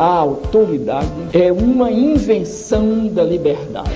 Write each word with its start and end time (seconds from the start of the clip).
a 0.00 0.16
autoridade 0.16 1.10
é 1.34 1.52
uma 1.52 1.92
invenção 1.92 3.06
da 3.08 3.22
liberdade. 3.22 3.90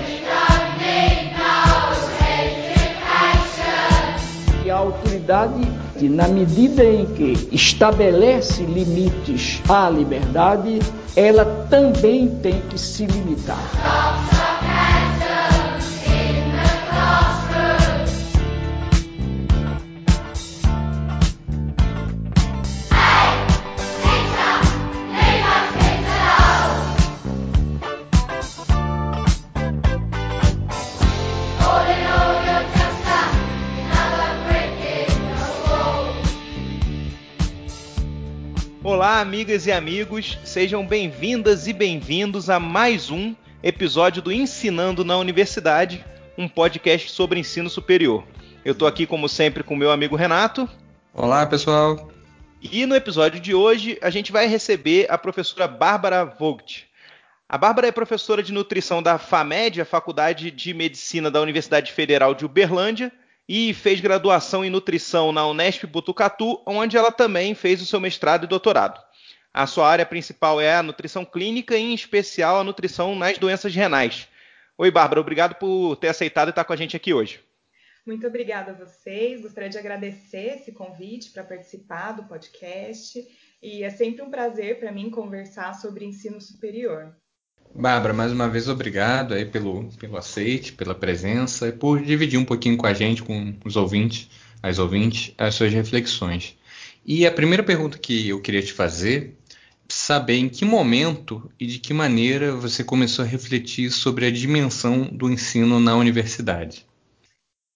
E 4.63 4.71
a 4.71 4.77
autoridade, 4.77 5.67
na 6.03 6.29
medida 6.29 6.85
em 6.85 7.07
que 7.07 7.49
estabelece 7.51 8.65
limites 8.65 9.63
à 9.67 9.89
liberdade, 9.89 10.81
ela 11.17 11.67
também 11.71 12.29
tem 12.29 12.61
que 12.69 12.79
se 12.79 13.07
limitar. 13.07 14.94
Amigas 39.25 39.67
e 39.67 39.73
amigos, 39.73 40.39
sejam 40.45 40.87
bem-vindas 40.87 41.67
e 41.67 41.73
bem-vindos 41.73 42.51
a 42.51 42.61
mais 42.61 43.11
um 43.11 43.35
episódio 43.63 44.21
do 44.21 44.31
Ensinando 44.31 45.03
na 45.03 45.17
Universidade, 45.17 46.05
um 46.37 46.47
podcast 46.47 47.11
sobre 47.11 47.41
ensino 47.41 47.71
superior. 47.71 48.23
Eu 48.63 48.73
estou 48.73 48.87
aqui, 48.87 49.07
como 49.07 49.27
sempre, 49.27 49.63
com 49.63 49.75
meu 49.75 49.91
amigo 49.91 50.15
Renato. 50.15 50.69
Olá, 51.15 51.47
pessoal. 51.47 52.11
E 52.61 52.85
no 52.85 52.95
episódio 52.95 53.41
de 53.41 53.55
hoje, 53.55 53.99
a 54.03 54.11
gente 54.11 54.31
vai 54.31 54.47
receber 54.47 55.07
a 55.09 55.17
professora 55.17 55.67
Bárbara 55.67 56.27
Vogt. 56.27 56.87
A 57.49 57.57
Bárbara 57.57 57.89
é 57.89 57.93
professora 57.93 58.43
de 58.43 58.53
nutrição 58.53 59.03
da 59.03 59.17
FAMED, 59.17 59.81
a 59.81 59.87
Faculdade 59.87 60.51
de 60.51 60.75
Medicina 60.75 61.31
da 61.31 61.41
Universidade 61.41 61.93
Federal 61.93 62.35
de 62.35 62.45
Uberlândia, 62.45 63.11
e 63.49 63.73
fez 63.73 64.03
graduação 64.03 64.63
em 64.63 64.69
nutrição 64.69 65.33
na 65.33 65.47
Unesp 65.47 65.85
Butucatu, 65.87 66.61
onde 66.67 66.99
ela 66.99 67.11
também 67.11 67.55
fez 67.55 67.81
o 67.81 67.87
seu 67.87 67.99
mestrado 67.99 68.45
e 68.45 68.47
doutorado. 68.47 69.03
A 69.55 69.69
sua 69.69 69.89
área 69.89 70.05
principal 70.05 70.61
é 70.61 70.75
a 70.75 70.83
nutrição 70.83 71.25
clínica, 71.25 71.77
e 71.77 71.81
em 71.81 71.95
especial 71.95 72.59
a 72.59 72.65
nutrição 72.65 73.15
nas 73.15 73.39
doenças 73.39 73.73
renais. 73.73 74.27
Oi, 74.77 74.91
Bárbara, 74.91 75.21
obrigado 75.21 75.55
por 75.55 75.95
ter 75.95 76.09
aceitado 76.09 76.49
estar 76.49 76.65
com 76.65 76.73
a 76.73 76.77
gente 76.77 76.97
aqui 76.97 77.15
hoje. 77.15 77.39
Muito 78.05 78.27
obrigada 78.27 78.73
a 78.73 78.75
vocês. 78.75 79.43
Gostaria 79.43 79.71
de 79.71 79.79
agradecer 79.79 80.57
esse 80.57 80.73
convite 80.73 81.31
para 81.31 81.45
participar 81.45 82.13
do 82.13 82.25
podcast. 82.25 83.25
E 83.63 83.85
é 83.85 83.91
sempre 83.91 84.23
um 84.23 84.31
prazer 84.31 84.81
para 84.81 84.91
mim 84.91 85.09
conversar 85.09 85.73
sobre 85.75 86.05
ensino 86.05 86.41
superior. 86.41 87.15
Bárbara, 87.73 88.13
mais 88.13 88.33
uma 88.33 88.49
vez 88.49 88.69
obrigado 88.69 89.35
aí 89.35 89.45
pelo, 89.45 89.89
pelo 89.99 90.17
aceite, 90.17 90.73
pela 90.73 90.97
presença 90.97 91.69
e 91.69 91.73
por 91.73 92.03
dividir 92.03 92.41
um 92.41 92.45
pouquinho 92.45 92.77
com 92.77 92.89
a 92.89 92.93
gente, 92.93 93.23
com 93.23 93.57
os 93.65 93.77
ouvintes, 93.77 94.29
as 94.61 94.81
ouvintes, 94.81 95.33
as 95.39 95.55
suas 95.55 95.73
reflexões. 95.73 96.59
E 97.07 97.27
a 97.27 97.31
primeira 97.31 97.63
pergunta 97.63 97.99
que 97.99 98.31
eu 98.31 98.41
queria 98.41 98.63
te 98.63 98.73
fazer, 98.73 99.37
saber 99.95 100.37
em 100.37 100.49
que 100.49 100.65
momento 100.65 101.51
e 101.59 101.67
de 101.67 101.79
que 101.79 101.95
maneira 101.95 102.55
você 102.55 102.83
começou 102.83 103.25
a 103.25 103.29
refletir 103.29 103.91
sobre 103.91 104.27
a 104.27 104.31
dimensão 104.31 105.05
do 105.05 105.31
ensino 105.31 105.79
na 105.79 105.97
universidade. 105.97 106.87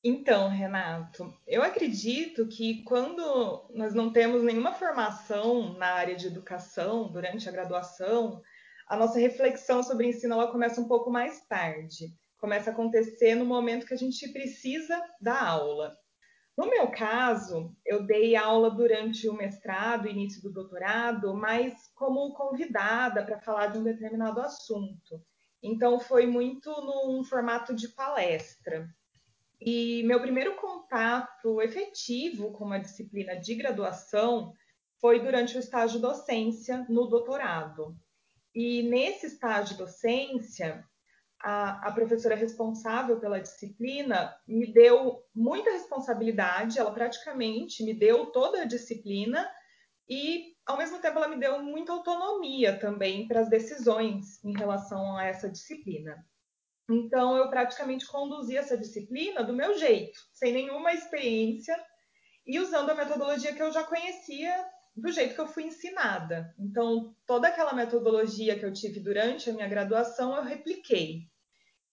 Então, 0.02 0.48
Renato, 0.48 1.32
eu 1.46 1.62
acredito 1.62 2.46
que 2.48 2.82
quando 2.82 3.66
nós 3.74 3.94
não 3.94 4.12
temos 4.12 4.42
nenhuma 4.42 4.72
formação 4.72 5.74
na 5.74 5.86
área 5.86 6.16
de 6.16 6.26
educação 6.26 7.10
durante 7.10 7.48
a 7.48 7.52
graduação, 7.52 8.42
a 8.86 8.96
nossa 8.96 9.18
reflexão 9.18 9.82
sobre 9.82 10.08
ensino 10.08 10.34
ela 10.34 10.50
começa 10.50 10.80
um 10.80 10.88
pouco 10.88 11.10
mais 11.10 11.40
tarde. 11.46 12.12
Começa 12.38 12.70
a 12.70 12.72
acontecer 12.72 13.34
no 13.34 13.44
momento 13.44 13.86
que 13.86 13.94
a 13.94 13.98
gente 13.98 14.28
precisa 14.32 15.00
da 15.20 15.40
aula. 15.40 15.96
No 16.58 16.68
meu 16.68 16.90
caso, 16.90 17.72
eu 17.86 18.04
dei 18.04 18.34
aula 18.34 18.68
durante 18.68 19.28
o 19.28 19.32
mestrado, 19.32 20.08
início 20.08 20.42
do 20.42 20.52
doutorado, 20.52 21.32
mas 21.32 21.72
como 21.94 22.34
convidada 22.34 23.24
para 23.24 23.38
falar 23.38 23.68
de 23.68 23.78
um 23.78 23.84
determinado 23.84 24.40
assunto. 24.40 25.24
Então, 25.62 26.00
foi 26.00 26.26
muito 26.26 26.68
num 26.80 27.22
formato 27.22 27.72
de 27.72 27.86
palestra. 27.90 28.88
E 29.60 30.02
meu 30.02 30.20
primeiro 30.20 30.56
contato 30.56 31.62
efetivo 31.62 32.50
com 32.50 32.64
uma 32.64 32.80
disciplina 32.80 33.38
de 33.38 33.54
graduação 33.54 34.52
foi 35.00 35.20
durante 35.20 35.56
o 35.56 35.60
estágio 35.60 36.00
docência 36.00 36.84
no 36.88 37.06
doutorado. 37.06 37.96
E 38.52 38.82
nesse 38.82 39.26
estágio 39.26 39.76
docência, 39.76 40.84
a, 41.40 41.88
a, 41.88 41.92
professora 41.92 42.34
responsável 42.34 43.18
pela 43.20 43.40
disciplina 43.40 44.34
me 44.46 44.72
deu 44.72 45.22
muita 45.34 45.70
responsabilidade, 45.70 46.78
ela 46.78 46.92
praticamente 46.92 47.84
me 47.84 47.94
deu 47.94 48.26
toda 48.26 48.62
a 48.62 48.66
disciplina 48.66 49.48
e, 50.08 50.54
ao 50.66 50.76
mesmo 50.76 50.98
tempo, 51.00 51.18
ela 51.18 51.28
me 51.28 51.38
deu 51.38 51.62
muita 51.62 51.92
autonomia 51.92 52.78
também 52.78 53.28
para 53.28 53.40
as 53.40 53.48
decisões 53.48 54.42
em 54.44 54.56
relação 54.56 55.16
a 55.16 55.26
essa 55.26 55.48
disciplina. 55.48 56.24
Então, 56.90 57.36
eu 57.36 57.50
praticamente 57.50 58.06
conduzi 58.06 58.56
essa 58.56 58.76
disciplina 58.76 59.44
do 59.44 59.52
meu 59.52 59.78
jeito, 59.78 60.18
sem 60.32 60.52
nenhuma 60.52 60.92
experiência 60.92 61.76
e 62.46 62.58
usando 62.58 62.90
a 62.90 62.94
metodologia 62.94 63.54
que 63.54 63.62
eu 63.62 63.70
já 63.70 63.84
conhecia 63.84 64.66
do 64.98 65.12
jeito 65.12 65.34
que 65.34 65.40
eu 65.40 65.46
fui 65.46 65.64
ensinada. 65.64 66.54
Então, 66.58 67.14
toda 67.26 67.48
aquela 67.48 67.72
metodologia 67.72 68.58
que 68.58 68.64
eu 68.64 68.72
tive 68.72 69.00
durante 69.00 69.48
a 69.48 69.52
minha 69.52 69.68
graduação, 69.68 70.36
eu 70.36 70.42
repliquei. 70.42 71.22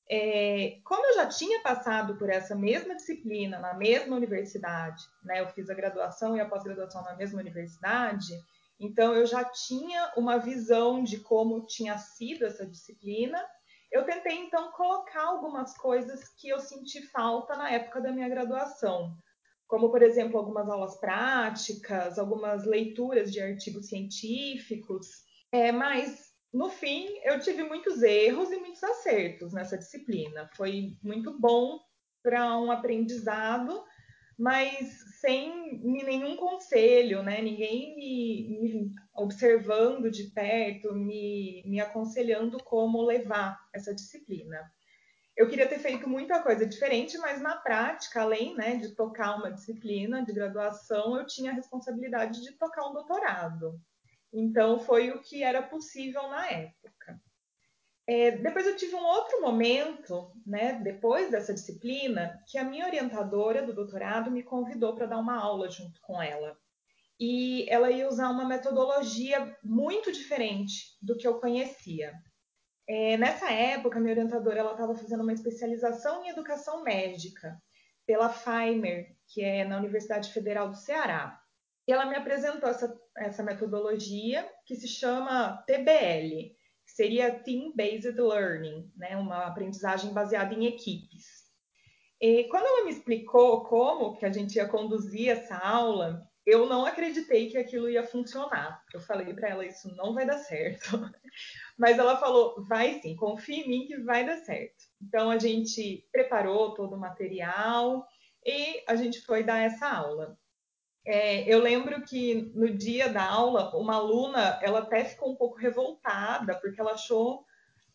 É, 0.10 0.80
como 0.84 1.06
eu 1.06 1.16
já 1.16 1.28
tinha 1.28 1.62
passado 1.62 2.16
por 2.18 2.30
essa 2.30 2.56
mesma 2.56 2.96
disciplina 2.96 3.60
na 3.60 3.74
mesma 3.74 4.16
universidade, 4.16 5.04
né, 5.24 5.42
eu 5.42 5.48
fiz 5.48 5.70
a 5.70 5.74
graduação 5.74 6.36
e 6.36 6.40
a 6.40 6.48
pós-graduação 6.48 7.04
na 7.04 7.16
mesma 7.16 7.40
universidade, 7.40 8.34
então 8.80 9.16
eu 9.16 9.26
já 9.26 9.44
tinha 9.46 10.14
uma 10.16 10.38
visão 10.38 11.04
de 11.04 11.20
como 11.20 11.66
tinha 11.66 11.98
sido 11.98 12.46
essa 12.46 12.66
disciplina. 12.66 13.44
Eu 13.92 14.04
tentei 14.04 14.36
então 14.36 14.72
colocar 14.74 15.24
algumas 15.24 15.76
coisas 15.78 16.28
que 16.40 16.50
eu 16.50 16.60
senti 16.60 17.02
falta 17.08 17.56
na 17.56 17.72
época 17.72 18.02
da 18.02 18.12
minha 18.12 18.28
graduação 18.28 19.16
como, 19.68 19.90
por 19.90 20.02
exemplo, 20.02 20.38
algumas 20.38 20.70
aulas 20.70 21.00
práticas, 21.00 22.20
algumas 22.20 22.66
leituras 22.66 23.32
de 23.32 23.42
artigos 23.42 23.88
científicos. 23.88 25.08
É, 25.52 25.72
mas, 25.72 26.34
no 26.54 26.70
fim, 26.70 27.08
eu 27.24 27.40
tive 27.40 27.64
muitos 27.64 28.02
erros 28.04 28.52
e 28.52 28.58
muitos 28.58 28.84
acertos 28.84 29.54
nessa 29.54 29.78
disciplina. 29.78 30.50
Foi 30.56 30.98
muito 31.02 31.40
bom 31.40 31.80
para 32.22 32.58
um 32.60 32.72
aprendizado, 32.72 33.84
mas 34.38 34.90
sem 35.22 35.80
nenhum 35.82 36.36
conselho, 36.36 37.24
né? 37.24 37.42
Ninguém 37.42 37.96
me, 37.96 38.60
me 38.60 38.96
observando 39.16 40.12
de 40.12 40.26
perto, 40.26 40.94
me, 40.94 41.64
me 41.66 41.80
aconselhando 41.80 42.62
como 42.64 43.02
levar 43.02 43.60
essa 43.74 43.94
disciplina 43.94 44.60
eu 45.36 45.50
queria 45.50 45.68
ter 45.68 45.80
feito 45.80 46.08
muita 46.08 46.42
coisa 46.42 46.66
diferente, 46.66 47.18
mas 47.18 47.42
na 47.42 47.58
prática, 47.58 48.22
além 48.22 48.56
né, 48.56 48.78
de 48.78 48.96
tocar 48.96 49.36
uma 49.38 49.52
disciplina 49.52 50.24
de 50.24 50.32
graduação, 50.32 51.18
eu 51.18 51.26
tinha 51.26 51.52
a 51.52 51.54
responsabilidade 51.54 52.42
de 52.42 52.54
tocar 52.54 52.88
um 52.88 52.94
doutorado. 52.94 53.80
Então, 54.32 54.80
foi 54.80 55.12
o 55.12 55.22
que 55.22 55.44
era 55.44 55.62
possível 55.62 56.24
na 56.30 56.50
época. 56.50 57.22
É, 58.08 58.32
depois 58.32 58.68
eu 58.68 58.78
tive 58.78 58.96
um 58.96 59.04
outro 59.04 59.42
momento, 59.42 60.32
né, 60.46 60.74
depois 60.74 61.32
dessa 61.32 61.54
disciplina, 61.54 62.40
que 62.48 62.58
a 62.58 62.64
minha 62.64 62.86
orientadora 62.86 63.66
do 63.66 63.74
doutorado 63.74 64.32
me 64.32 64.44
convidou 64.44 64.96
para 64.96 65.08
dar 65.08 65.18
uma 65.18 65.38
aula 65.38 65.70
junto 65.70 66.00
com 66.02 66.22
ela. 66.22 66.56
E 67.20 67.68
ela 67.70 67.90
ia 67.92 68.08
usar 68.08 68.30
uma 68.30 68.46
metodologia 68.46 69.58
muito 69.64 70.12
diferente 70.12 70.98
do 71.02 71.18
que 71.18 71.28
eu 71.28 71.40
conhecia. 71.40 72.14
É, 72.88 73.18
nessa 73.18 73.52
época, 73.52 74.00
minha 74.00 74.14
orientadora 74.14 74.62
estava 74.72 74.96
fazendo 74.96 75.24
uma 75.24 75.34
especialização 75.34 76.24
em 76.24 76.30
educação 76.30 76.84
médica 76.84 77.60
pela 78.06 78.30
Feimer, 78.30 79.16
que 79.28 79.44
é 79.44 79.66
na 79.66 79.78
Universidade 79.78 80.32
Federal 80.32 80.70
do 80.70 80.76
Ceará. 80.76 81.42
E 81.88 81.92
ela 81.92 82.06
me 82.06 82.16
apresentou 82.16 82.70
essa, 82.70 83.00
essa 83.18 83.44
metodologia 83.44 84.48
que 84.66 84.76
se 84.76 84.88
chama 84.88 85.64
TBL, 85.66 86.56
que 86.86 86.92
seria 86.92 87.40
Team 87.40 87.74
Based 87.76 88.20
Learning, 88.20 88.92
né, 88.96 89.18
uma 89.18 89.46
aprendizagem 89.46 90.14
baseada 90.14 90.54
em 90.54 90.66
equipes. 90.66 91.46
E 92.22 92.46
quando 92.46 92.66
ela 92.66 92.86
me 92.86 92.92
explicou 92.92 93.66
como 93.66 94.16
que 94.16 94.26
a 94.26 94.32
gente 94.32 94.56
ia 94.56 94.68
conduzir 94.68 95.30
essa 95.30 95.58
aula, 95.58 96.28
eu 96.46 96.68
não 96.68 96.86
acreditei 96.86 97.50
que 97.50 97.58
aquilo 97.58 97.90
ia 97.90 98.04
funcionar. 98.04 98.84
Eu 98.94 99.00
falei 99.00 99.34
para 99.34 99.50
ela 99.50 99.66
isso 99.66 99.94
não 99.96 100.14
vai 100.14 100.26
dar 100.26 100.38
certo. 100.38 100.90
Mas 101.78 101.98
ela 101.98 102.18
falou: 102.18 102.64
vai 102.68 103.00
sim, 103.02 103.16
confia 103.16 103.64
em 103.64 103.68
mim 103.68 103.88
que 103.88 103.98
vai 103.98 104.26
dar 104.26 104.38
certo. 104.38 104.86
Então 105.02 105.32
a 105.32 105.40
gente 105.40 106.08
preparou 106.12 106.74
todo 106.74 106.96
o 106.96 107.00
material 107.00 108.08
e 108.46 108.84
a 108.88 108.96
gente 108.96 109.22
foi 109.22 109.44
dar 109.44 109.58
essa 109.58 109.88
aula. 109.88 110.38
É, 111.08 111.44
eu 111.52 111.60
lembro 111.60 112.02
que 112.04 112.52
no 112.56 112.70
dia 112.70 113.10
da 113.10 113.24
aula, 113.24 113.76
uma 113.76 113.96
aluna, 113.96 114.60
ela 114.62 114.80
até 114.80 115.06
ficou 115.06 115.32
um 115.32 115.36
pouco 115.36 115.58
revoltada, 115.58 116.56
porque 116.60 116.82
ela 116.82 116.94
achou 116.94 117.46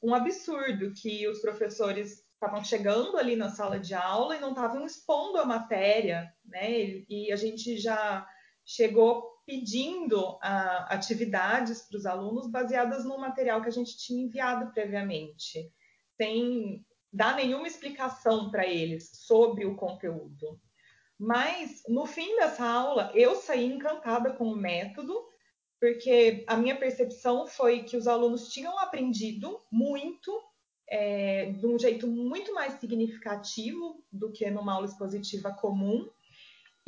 um 0.03 0.15
absurdo 0.15 0.93
que 0.95 1.27
os 1.29 1.41
professores 1.41 2.25
estavam 2.35 2.65
chegando 2.65 3.17
ali 3.17 3.37
na 3.37 3.51
sala 3.51 3.79
de 3.79 3.95
aula 3.95 4.37
e 4.37 4.41
não 4.41 4.51
estavam 4.51 4.87
expondo 4.87 5.39
a 5.39 5.45
matéria, 5.45 6.33
né? 6.45 7.05
E 7.09 7.31
a 7.33 7.37
gente 7.37 7.77
já 7.77 8.27
chegou 8.71 9.29
pedindo 9.45 10.39
a, 10.41 10.95
atividades 10.95 11.83
para 11.83 11.99
os 11.99 12.07
alunos 12.07 12.49
baseadas 12.49 13.05
no 13.05 13.19
material 13.19 13.61
que 13.61 13.69
a 13.69 13.73
gente 13.73 13.99
tinha 13.99 14.25
enviado 14.25 14.73
previamente, 14.73 15.69
sem 16.17 16.87
dar 17.13 17.35
nenhuma 17.35 17.67
explicação 17.67 18.49
para 18.49 18.65
eles 18.65 19.11
sobre 19.13 19.67
o 19.67 19.75
conteúdo. 19.75 20.61
Mas 21.19 21.83
no 21.89 22.07
fim 22.07 22.37
dessa 22.37 22.65
aula, 22.65 23.11
eu 23.13 23.35
saí 23.35 23.67
encantada 23.67 24.33
com 24.35 24.45
o 24.45 24.57
método, 24.57 25.21
porque 25.81 26.45
a 26.47 26.57
minha 26.57 26.77
percepção 26.77 27.49
foi 27.49 27.83
que 27.83 27.97
os 27.97 28.07
alunos 28.07 28.53
tinham 28.53 28.79
aprendido 28.79 29.59
muito, 29.73 30.31
é, 30.89 31.51
de 31.51 31.67
um 31.67 31.77
jeito 31.77 32.07
muito 32.07 32.55
mais 32.55 32.75
significativo 32.75 34.01
do 34.13 34.31
que 34.31 34.49
numa 34.49 34.75
aula 34.75 34.87
expositiva 34.87 35.53
comum, 35.53 36.09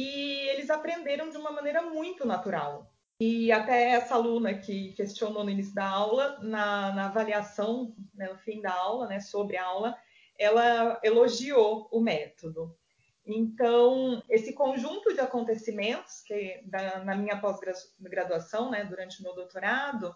e 0.03 0.49
eles 0.49 0.69
aprenderam 0.69 1.31
de 1.31 1.37
uma 1.37 1.53
maneira 1.53 1.83
muito 1.83 2.27
natural. 2.27 2.93
E 3.21 3.53
até 3.53 3.91
essa 3.91 4.15
aluna 4.17 4.53
que 4.53 4.93
questionou 4.95 5.45
no 5.45 5.51
início 5.51 5.75
da 5.75 5.89
aula, 5.89 6.41
na, 6.43 6.93
na 6.93 7.07
avaliação, 7.07 7.95
né, 8.13 8.29
no 8.29 8.39
fim 8.39 8.61
da 8.61 8.73
aula, 8.73 9.07
né, 9.07 9.21
sobre 9.21 9.57
a 9.57 9.65
aula, 9.65 9.97
ela 10.37 10.99
elogiou 11.05 11.89
o 11.93 12.01
método. 12.01 12.77
Então, 13.25 14.21
esse 14.29 14.53
conjunto 14.53 15.15
de 15.15 15.21
acontecimentos 15.21 16.23
que 16.23 16.61
da, 16.65 17.05
na 17.05 17.15
minha 17.15 17.41
pós-graduação, 17.41 18.73
né, 18.73 18.85
durante 18.85 19.21
o 19.21 19.23
meu 19.23 19.35
doutorado, 19.37 20.13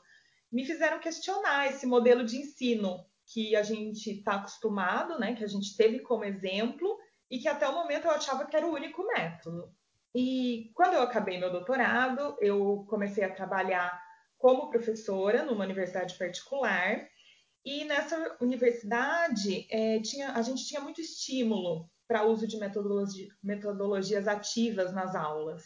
me 0.50 0.64
fizeram 0.64 0.98
questionar 0.98 1.68
esse 1.68 1.86
modelo 1.86 2.24
de 2.24 2.38
ensino 2.38 3.06
que 3.24 3.54
a 3.54 3.62
gente 3.62 4.10
está 4.10 4.34
acostumado, 4.34 5.16
né, 5.20 5.36
que 5.36 5.44
a 5.44 5.48
gente 5.48 5.76
teve 5.76 6.00
como 6.00 6.24
exemplo 6.24 6.98
e 7.30 7.38
que 7.38 7.48
até 7.48 7.68
o 7.68 7.74
momento 7.74 8.06
eu 8.06 8.12
achava 8.12 8.46
que 8.46 8.56
era 8.56 8.66
o 8.66 8.74
único 8.74 9.06
método. 9.06 9.74
E 10.14 10.70
quando 10.74 10.94
eu 10.94 11.02
acabei 11.02 11.38
meu 11.38 11.50
doutorado, 11.50 12.36
eu 12.40 12.86
comecei 12.88 13.24
a 13.24 13.34
trabalhar 13.34 14.00
como 14.38 14.70
professora 14.70 15.44
numa 15.44 15.64
universidade 15.64 16.16
particular. 16.16 17.06
E 17.64 17.84
nessa 17.84 18.36
universidade 18.40 19.66
é, 19.70 20.00
tinha, 20.00 20.32
a 20.32 20.42
gente 20.42 20.64
tinha 20.64 20.80
muito 20.80 21.00
estímulo 21.00 21.90
para 22.06 22.24
uso 22.24 22.46
de 22.46 22.56
metodologia, 22.56 23.28
metodologias 23.42 24.28
ativas 24.28 24.92
nas 24.92 25.14
aulas. 25.14 25.64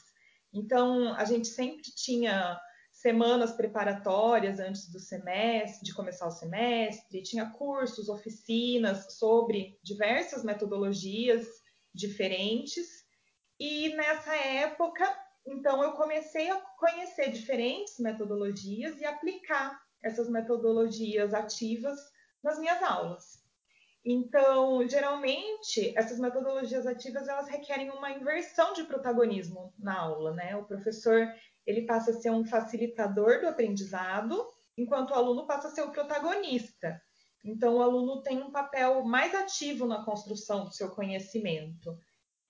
Então, 0.52 1.14
a 1.14 1.24
gente 1.24 1.46
sempre 1.46 1.82
tinha 1.94 2.58
semanas 3.00 3.52
preparatórias 3.52 4.60
antes 4.60 4.90
do 4.90 4.98
semestre, 4.98 5.84
de 5.84 5.94
começar 5.94 6.26
o 6.26 6.30
semestre, 6.30 7.22
tinha 7.22 7.50
cursos, 7.50 8.08
oficinas 8.08 9.14
sobre 9.18 9.78
diversas 9.82 10.44
metodologias 10.44 11.46
diferentes. 11.94 12.86
E 13.58 13.94
nessa 13.94 14.34
época, 14.34 15.04
então, 15.46 15.82
eu 15.82 15.92
comecei 15.92 16.50
a 16.50 16.60
conhecer 16.78 17.30
diferentes 17.30 17.98
metodologias 17.98 19.00
e 19.00 19.04
aplicar 19.04 19.80
essas 20.02 20.28
metodologias 20.28 21.32
ativas 21.32 21.98
nas 22.42 22.58
minhas 22.58 22.82
aulas. 22.82 23.40
Então, 24.04 24.86
geralmente, 24.88 25.92
essas 25.96 26.18
metodologias 26.18 26.86
ativas 26.86 27.28
elas 27.28 27.48
requerem 27.48 27.90
uma 27.90 28.10
inversão 28.10 28.72
de 28.72 28.84
protagonismo 28.84 29.74
na 29.78 29.98
aula, 29.98 30.32
né? 30.32 30.56
O 30.56 30.64
professor 30.64 31.26
ele 31.70 31.86
passa 31.86 32.10
a 32.10 32.14
ser 32.14 32.30
um 32.30 32.44
facilitador 32.44 33.40
do 33.40 33.48
aprendizado, 33.48 34.46
enquanto 34.76 35.10
o 35.10 35.14
aluno 35.14 35.46
passa 35.46 35.68
a 35.68 35.70
ser 35.70 35.82
o 35.82 35.92
protagonista. 35.92 37.00
Então, 37.44 37.76
o 37.76 37.82
aluno 37.82 38.22
tem 38.22 38.42
um 38.42 38.50
papel 38.50 39.02
mais 39.04 39.34
ativo 39.34 39.86
na 39.86 40.04
construção 40.04 40.64
do 40.64 40.72
seu 40.72 40.90
conhecimento. 40.90 41.96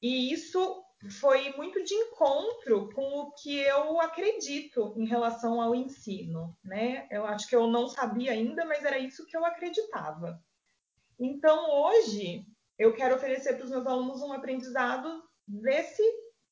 E 0.03 0.33
isso 0.33 0.83
foi 1.21 1.53
muito 1.57 1.83
de 1.83 1.95
encontro 1.95 2.93
com 2.93 3.21
o 3.21 3.33
que 3.33 3.59
eu 3.59 4.01
acredito 4.01 4.95
em 4.97 5.07
relação 5.07 5.61
ao 5.61 5.75
ensino, 5.75 6.57
né? 6.63 7.07
Eu 7.11 7.25
acho 7.25 7.49
que 7.49 7.57
eu 7.57 7.67
não 7.69 7.89
sabia 7.89 8.33
ainda, 8.33 8.65
mas 8.65 8.85
era 8.85 8.99
isso 8.99 9.25
que 9.27 9.37
eu 9.37 9.45
acreditava. 9.45 10.43
Então, 11.19 11.71
hoje, 11.71 12.45
eu 12.79 12.95
quero 12.95 13.15
oferecer 13.15 13.55
para 13.55 13.65
os 13.65 13.71
meus 13.71 13.87
alunos 13.87 14.23
um 14.23 14.33
aprendizado 14.33 15.23
desse, 15.47 16.03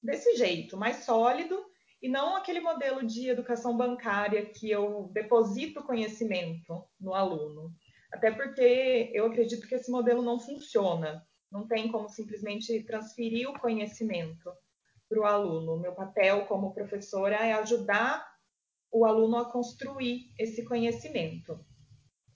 desse 0.03 0.37
jeito, 0.37 0.76
mais 0.76 1.05
sólido, 1.05 1.68
e 2.00 2.08
não 2.08 2.36
aquele 2.36 2.60
modelo 2.60 3.04
de 3.04 3.28
educação 3.28 3.76
bancária 3.76 4.46
que 4.46 4.70
eu 4.70 5.10
deposito 5.12 5.82
conhecimento 5.82 6.84
no 7.00 7.14
aluno. 7.14 7.74
Até 8.12 8.30
porque 8.30 9.10
eu 9.12 9.26
acredito 9.26 9.66
que 9.66 9.74
esse 9.74 9.90
modelo 9.90 10.22
não 10.22 10.38
funciona. 10.38 11.26
Não 11.50 11.66
tem 11.66 11.90
como 11.90 12.08
simplesmente 12.08 12.82
transferir 12.84 13.48
o 13.48 13.58
conhecimento 13.58 14.52
para 15.08 15.20
o 15.20 15.24
aluno. 15.24 15.80
Meu 15.80 15.92
papel 15.92 16.46
como 16.46 16.74
professora 16.74 17.36
é 17.36 17.52
ajudar 17.54 18.26
o 18.92 19.04
aluno 19.04 19.38
a 19.38 19.50
construir 19.50 20.30
esse 20.38 20.64
conhecimento. 20.64 21.58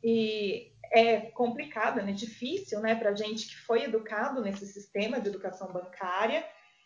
E 0.03 0.73
é 0.93 1.31
complicada, 1.31 2.03
né? 2.03 2.13
difícil 2.13 2.81
né? 2.81 2.95
para 2.95 3.11
a 3.11 3.15
gente 3.15 3.49
que 3.49 3.57
foi 3.57 3.85
educado 3.85 4.43
nesse 4.43 4.67
sistema 4.67 5.21
de 5.21 5.29
educação 5.29 5.73
bancária. 5.73 6.45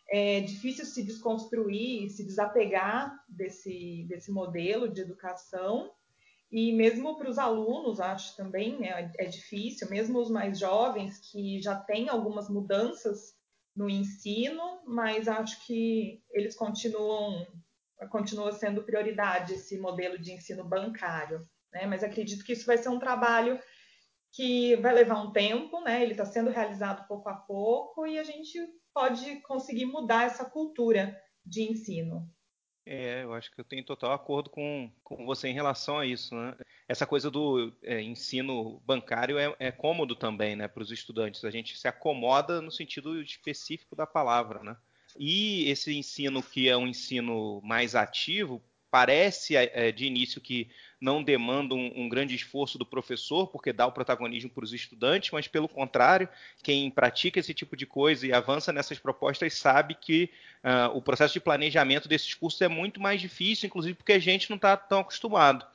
É 0.09 0.41
difícil 0.41 0.85
se 0.85 1.03
desconstruir, 1.03 2.09
se 2.11 2.25
desapegar 2.25 3.13
desse, 3.29 4.05
desse 4.09 4.31
modelo 4.31 4.89
de 4.89 5.01
educação. 5.01 5.91
E 6.51 6.73
mesmo 6.73 7.17
para 7.17 7.29
os 7.29 7.39
alunos, 7.39 8.01
acho 8.01 8.37
também 8.37 8.79
né, 8.79 9.13
é 9.19 9.27
difícil, 9.27 9.91
mesmo 9.91 10.21
os 10.21 10.31
mais 10.31 10.59
jovens 10.59 11.19
que 11.19 11.61
já 11.61 11.75
têm 11.75 12.09
algumas 12.09 12.49
mudanças 12.49 13.35
no 13.75 13.91
ensino, 13.91 14.81
mas 14.87 15.29
acho 15.29 15.67
que 15.67 16.23
eles 16.31 16.55
continuam 16.55 17.47
continua 18.11 18.53
sendo 18.53 18.83
prioridade 18.83 19.55
esse 19.55 19.79
modelo 19.79 20.19
de 20.19 20.33
ensino 20.33 20.63
bancário. 20.63 21.49
Né? 21.73 21.87
Mas 21.87 22.05
acredito 22.05 22.45
que 22.45 22.53
isso 22.53 22.67
vai 22.67 22.77
ser 22.77 22.91
um 22.91 22.99
trabalho 22.99 23.59
que 24.33 24.77
vai 24.77 24.95
levar 24.95 25.23
um 25.23 25.33
tempo, 25.33 25.81
né? 25.81 26.03
Ele 26.03 26.13
está 26.13 26.27
sendo 26.27 26.51
realizado 26.51 27.07
pouco 27.09 27.29
a 27.29 27.35
pouco 27.35 28.07
e 28.07 28.19
a 28.19 28.23
gente 28.23 28.59
pode 28.97 29.43
conseguir 29.43 29.85
mudar 29.85 30.25
essa 30.25 30.43
cultura 30.43 31.15
de 31.45 31.71
ensino. 31.71 32.27
É, 32.87 33.25
eu 33.25 33.35
acho 33.35 33.53
que 33.53 33.61
eu 33.61 33.65
tenho 33.65 33.85
total 33.85 34.13
acordo 34.13 34.49
com, 34.49 34.91
com 35.05 35.27
você 35.27 35.49
em 35.49 35.53
relação 35.53 35.99
a 35.99 36.07
isso, 36.07 36.35
né? 36.35 36.57
Essa 36.89 37.07
coisa 37.07 37.31
do 37.31 37.77
é, 37.83 38.01
ensino 38.01 38.81
bancário 38.87 39.39
é, 39.39 39.55
é, 39.59 39.71
cômodo 39.71 40.17
também, 40.17 40.57
né, 40.57 40.67
para 40.67 40.83
os 40.83 40.91
estudantes. 40.91 41.45
A 41.45 41.51
gente 41.51 41.77
se 41.77 41.87
acomoda 41.87 42.63
no 42.63 42.71
sentido 42.71 43.21
específico 43.21 43.95
da 43.95 44.07
palavra, 44.07 44.63
né? 44.63 44.75
E 45.19 45.69
esse 45.69 45.95
ensino 45.95 46.43
que 46.43 46.67
é 46.67 46.77
um 46.77 46.87
ensino 46.87 47.61
mais 47.63 47.95
ativo 47.95 48.63
parece 48.91 49.57
é, 49.57 49.93
de 49.93 50.07
início 50.07 50.41
que 50.41 50.71
não 51.01 51.23
demanda 51.23 51.75
um, 51.75 51.93
um, 51.95 52.09
grande 52.09 52.35
esforço 52.35 52.79
do 52.79 52.87
professor, 52.87 53.47
porque 53.49 53.73
dá 53.73 53.87
o 53.87 53.93
protagonismo 53.93 54.51
para 54.51 54.65
os 54.65 54.73
estudantes, 54.73 55.31
mas 55.31 55.47
pelo 55.47 55.69
contrário, 55.69 56.29
quem 56.63 56.91
pratica 56.91 57.39
esse 57.39 57.53
tipo 57.53 57.77
de 57.77 57.87
coisa 57.87 58.27
e 58.27 58.33
avança 58.33 58.73
nessas 58.73 58.99
propostas 58.99 59.55
sabe 59.55 59.95
que 59.95 60.31
uh, 60.65 60.97
o 60.97 61.03
processo 61.03 61.35
de 61.35 61.41
planejamento 61.41 62.09
desses 62.09 62.33
cursos 62.35 62.61
é 62.63 62.69
muito 62.69 63.01
mais 63.01 63.21
difícil, 63.21 63.67
inclusive 63.67 63.95
porque 63.95 64.13
a 64.13 64.19
gente 64.19 64.49
não 64.49 64.57
está 64.57 64.77
tão 64.77 65.01
acostumado. 65.01 65.67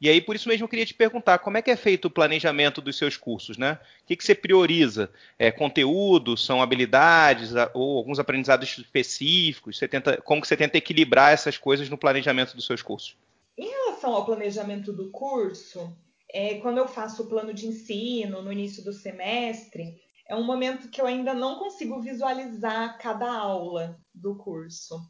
E 0.00 0.08
aí, 0.08 0.20
por 0.20 0.36
isso 0.36 0.48
mesmo, 0.48 0.64
eu 0.64 0.68
queria 0.68 0.86
te 0.86 0.94
perguntar, 0.94 1.40
como 1.40 1.56
é 1.56 1.62
que 1.62 1.72
é 1.72 1.76
feito 1.76 2.04
o 2.04 2.10
planejamento 2.10 2.80
dos 2.80 2.96
seus 2.96 3.16
cursos, 3.16 3.58
né? 3.58 3.80
O 4.04 4.06
que, 4.06 4.14
que 4.14 4.24
você 4.24 4.32
prioriza? 4.32 5.10
É 5.36 5.50
conteúdo, 5.50 6.36
são 6.36 6.62
habilidades 6.62 7.50
ou 7.74 7.98
alguns 7.98 8.20
aprendizados 8.20 8.78
específicos? 8.78 9.76
Você 9.76 9.88
tenta, 9.88 10.16
como 10.22 10.40
que 10.40 10.46
você 10.46 10.56
tenta 10.56 10.78
equilibrar 10.78 11.32
essas 11.32 11.58
coisas 11.58 11.88
no 11.88 11.98
planejamento 11.98 12.54
dos 12.54 12.64
seus 12.64 12.80
cursos? 12.80 13.16
Em 13.58 13.68
relação 13.68 14.14
ao 14.14 14.24
planejamento 14.24 14.92
do 14.92 15.10
curso, 15.10 15.92
é, 16.32 16.60
quando 16.60 16.78
eu 16.78 16.86
faço 16.86 17.24
o 17.24 17.28
plano 17.28 17.52
de 17.52 17.66
ensino 17.66 18.40
no 18.40 18.52
início 18.52 18.84
do 18.84 18.92
semestre, 18.92 20.00
é 20.28 20.36
um 20.36 20.44
momento 20.44 20.88
que 20.88 21.00
eu 21.00 21.06
ainda 21.06 21.34
não 21.34 21.58
consigo 21.58 22.00
visualizar 22.00 22.96
cada 22.98 23.28
aula 23.28 23.98
do 24.14 24.36
curso. 24.36 25.00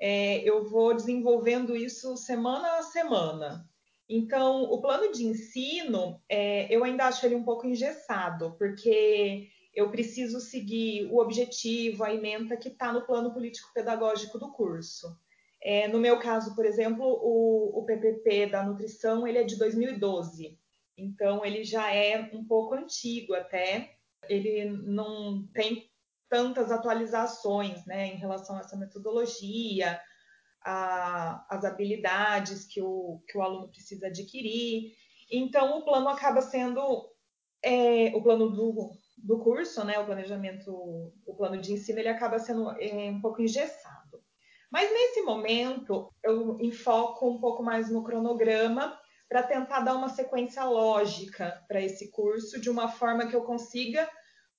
É, 0.00 0.38
eu 0.38 0.68
vou 0.68 0.92
desenvolvendo 0.96 1.76
isso 1.76 2.16
semana 2.16 2.78
a 2.78 2.82
semana. 2.82 3.64
Então, 4.08 4.64
o 4.64 4.80
plano 4.80 5.12
de 5.12 5.24
ensino, 5.24 6.20
é, 6.28 6.66
eu 6.74 6.82
ainda 6.82 7.06
acho 7.06 7.24
ele 7.24 7.36
um 7.36 7.44
pouco 7.44 7.68
engessado, 7.68 8.56
porque 8.58 9.46
eu 9.72 9.92
preciso 9.92 10.40
seguir 10.40 11.06
o 11.06 11.18
objetivo, 11.18 12.02
a 12.02 12.12
ementa 12.12 12.56
que 12.56 12.68
está 12.68 12.92
no 12.92 13.06
plano 13.06 13.32
político-pedagógico 13.32 14.40
do 14.40 14.50
curso. 14.50 15.16
É, 15.64 15.86
no 15.86 15.98
meu 16.00 16.18
caso, 16.18 16.56
por 16.56 16.66
exemplo, 16.66 17.04
o, 17.04 17.78
o, 17.78 17.84
PPP 17.84 18.46
da 18.46 18.64
nutrição 18.64 19.26
ele 19.26 19.38
é 19.38 19.44
de 19.44 19.56
2012, 19.56 20.58
então 20.96 21.44
ele 21.44 21.62
já 21.62 21.94
é 21.94 22.30
um 22.32 22.44
pouco 22.44 22.74
antigo 22.74 23.32
até. 23.32 23.94
Ele 24.28 24.64
não 24.64 25.46
tem 25.54 25.88
tantas 26.28 26.72
atualizações, 26.72 27.84
né, 27.86 28.08
em 28.08 28.16
relação 28.16 28.56
a 28.56 28.60
essa 28.60 28.76
metodologia, 28.76 30.00
a, 30.64 31.46
as 31.48 31.64
habilidades 31.64 32.64
que 32.64 32.80
o, 32.80 33.22
que 33.28 33.36
o 33.36 33.42
aluno 33.42 33.68
precisa 33.68 34.08
adquirir. 34.08 34.94
Então, 35.30 35.78
o 35.78 35.84
plano 35.84 36.08
acaba 36.08 36.40
sendo 36.40 37.08
é, 37.62 38.12
o 38.16 38.22
plano 38.22 38.50
do, 38.50 38.90
do 39.16 39.38
curso, 39.38 39.84
né, 39.84 39.98
o 39.98 40.06
planejamento, 40.06 40.72
o 41.24 41.34
plano 41.36 41.60
de 41.60 41.72
ensino, 41.72 41.98
ele 41.98 42.08
acaba 42.08 42.38
sendo 42.38 42.70
é, 42.80 43.10
um 43.10 43.20
pouco 43.20 43.40
engessado. 43.40 43.81
Mas 44.72 44.90
nesse 44.90 45.20
momento, 45.20 46.10
eu 46.24 46.58
enfoco 46.58 47.28
um 47.28 47.38
pouco 47.38 47.62
mais 47.62 47.90
no 47.90 48.02
cronograma 48.02 48.98
para 49.28 49.42
tentar 49.42 49.80
dar 49.80 49.94
uma 49.94 50.08
sequência 50.08 50.64
lógica 50.64 51.62
para 51.68 51.82
esse 51.82 52.10
curso, 52.10 52.58
de 52.58 52.70
uma 52.70 52.88
forma 52.88 53.28
que 53.28 53.36
eu 53.36 53.42
consiga 53.44 54.08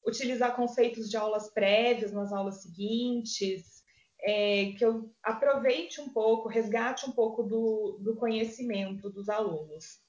utilizar 0.06 0.56
conceitos 0.56 1.10
de 1.10 1.18
aulas 1.18 1.52
prévias 1.52 2.12
nas 2.12 2.32
aulas 2.32 2.62
seguintes, 2.62 3.82
é, 4.22 4.74
que 4.78 4.86
eu 4.86 5.12
aproveite 5.24 6.00
um 6.00 6.14
pouco, 6.14 6.48
resgate 6.48 7.10
um 7.10 7.12
pouco 7.12 7.42
do, 7.42 7.98
do 8.00 8.16
conhecimento 8.16 9.10
dos 9.10 9.30
alunos. 9.30 10.00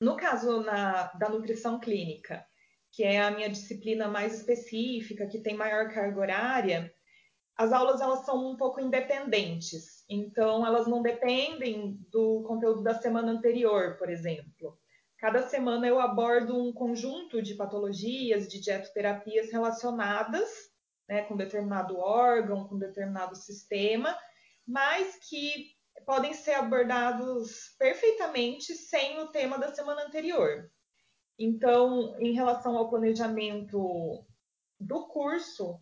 No 0.00 0.16
caso 0.16 0.62
na, 0.62 1.12
da 1.18 1.28
nutrição 1.28 1.78
clínica, 1.78 2.44
que 2.90 3.02
é 3.02 3.20
a 3.20 3.30
minha 3.30 3.50
disciplina 3.50 4.08
mais 4.08 4.34
específica, 4.34 5.26
que 5.26 5.42
tem 5.42 5.54
maior 5.54 5.92
carga 5.92 6.18
horária, 6.18 6.94
as 7.56 7.72
aulas 7.72 8.00
elas 8.00 8.24
são 8.24 8.50
um 8.50 8.56
pouco 8.56 8.80
independentes, 8.80 10.04
então 10.08 10.66
elas 10.66 10.86
não 10.86 11.02
dependem 11.02 11.98
do 12.10 12.42
conteúdo 12.42 12.82
da 12.82 12.94
semana 12.94 13.30
anterior, 13.30 13.96
por 13.96 14.10
exemplo. 14.10 14.78
Cada 15.18 15.42
semana 15.48 15.86
eu 15.86 16.00
abordo 16.00 16.56
um 16.56 16.72
conjunto 16.72 17.40
de 17.40 17.54
patologias, 17.54 18.48
de 18.48 18.60
dietoterapias 18.60 19.50
relacionadas 19.50 20.74
né, 21.08 21.22
com 21.22 21.36
determinado 21.36 21.98
órgão, 21.98 22.66
com 22.66 22.78
determinado 22.78 23.36
sistema, 23.36 24.16
mas 24.66 25.16
que 25.28 25.74
podem 26.04 26.34
ser 26.34 26.54
abordados 26.54 27.74
perfeitamente 27.78 28.74
sem 28.74 29.18
o 29.20 29.28
tema 29.28 29.58
da 29.58 29.72
semana 29.72 30.04
anterior. 30.04 30.70
Então, 31.38 32.16
em 32.18 32.32
relação 32.32 32.76
ao 32.76 32.88
planejamento 32.88 34.24
do 34.78 35.08
curso, 35.08 35.80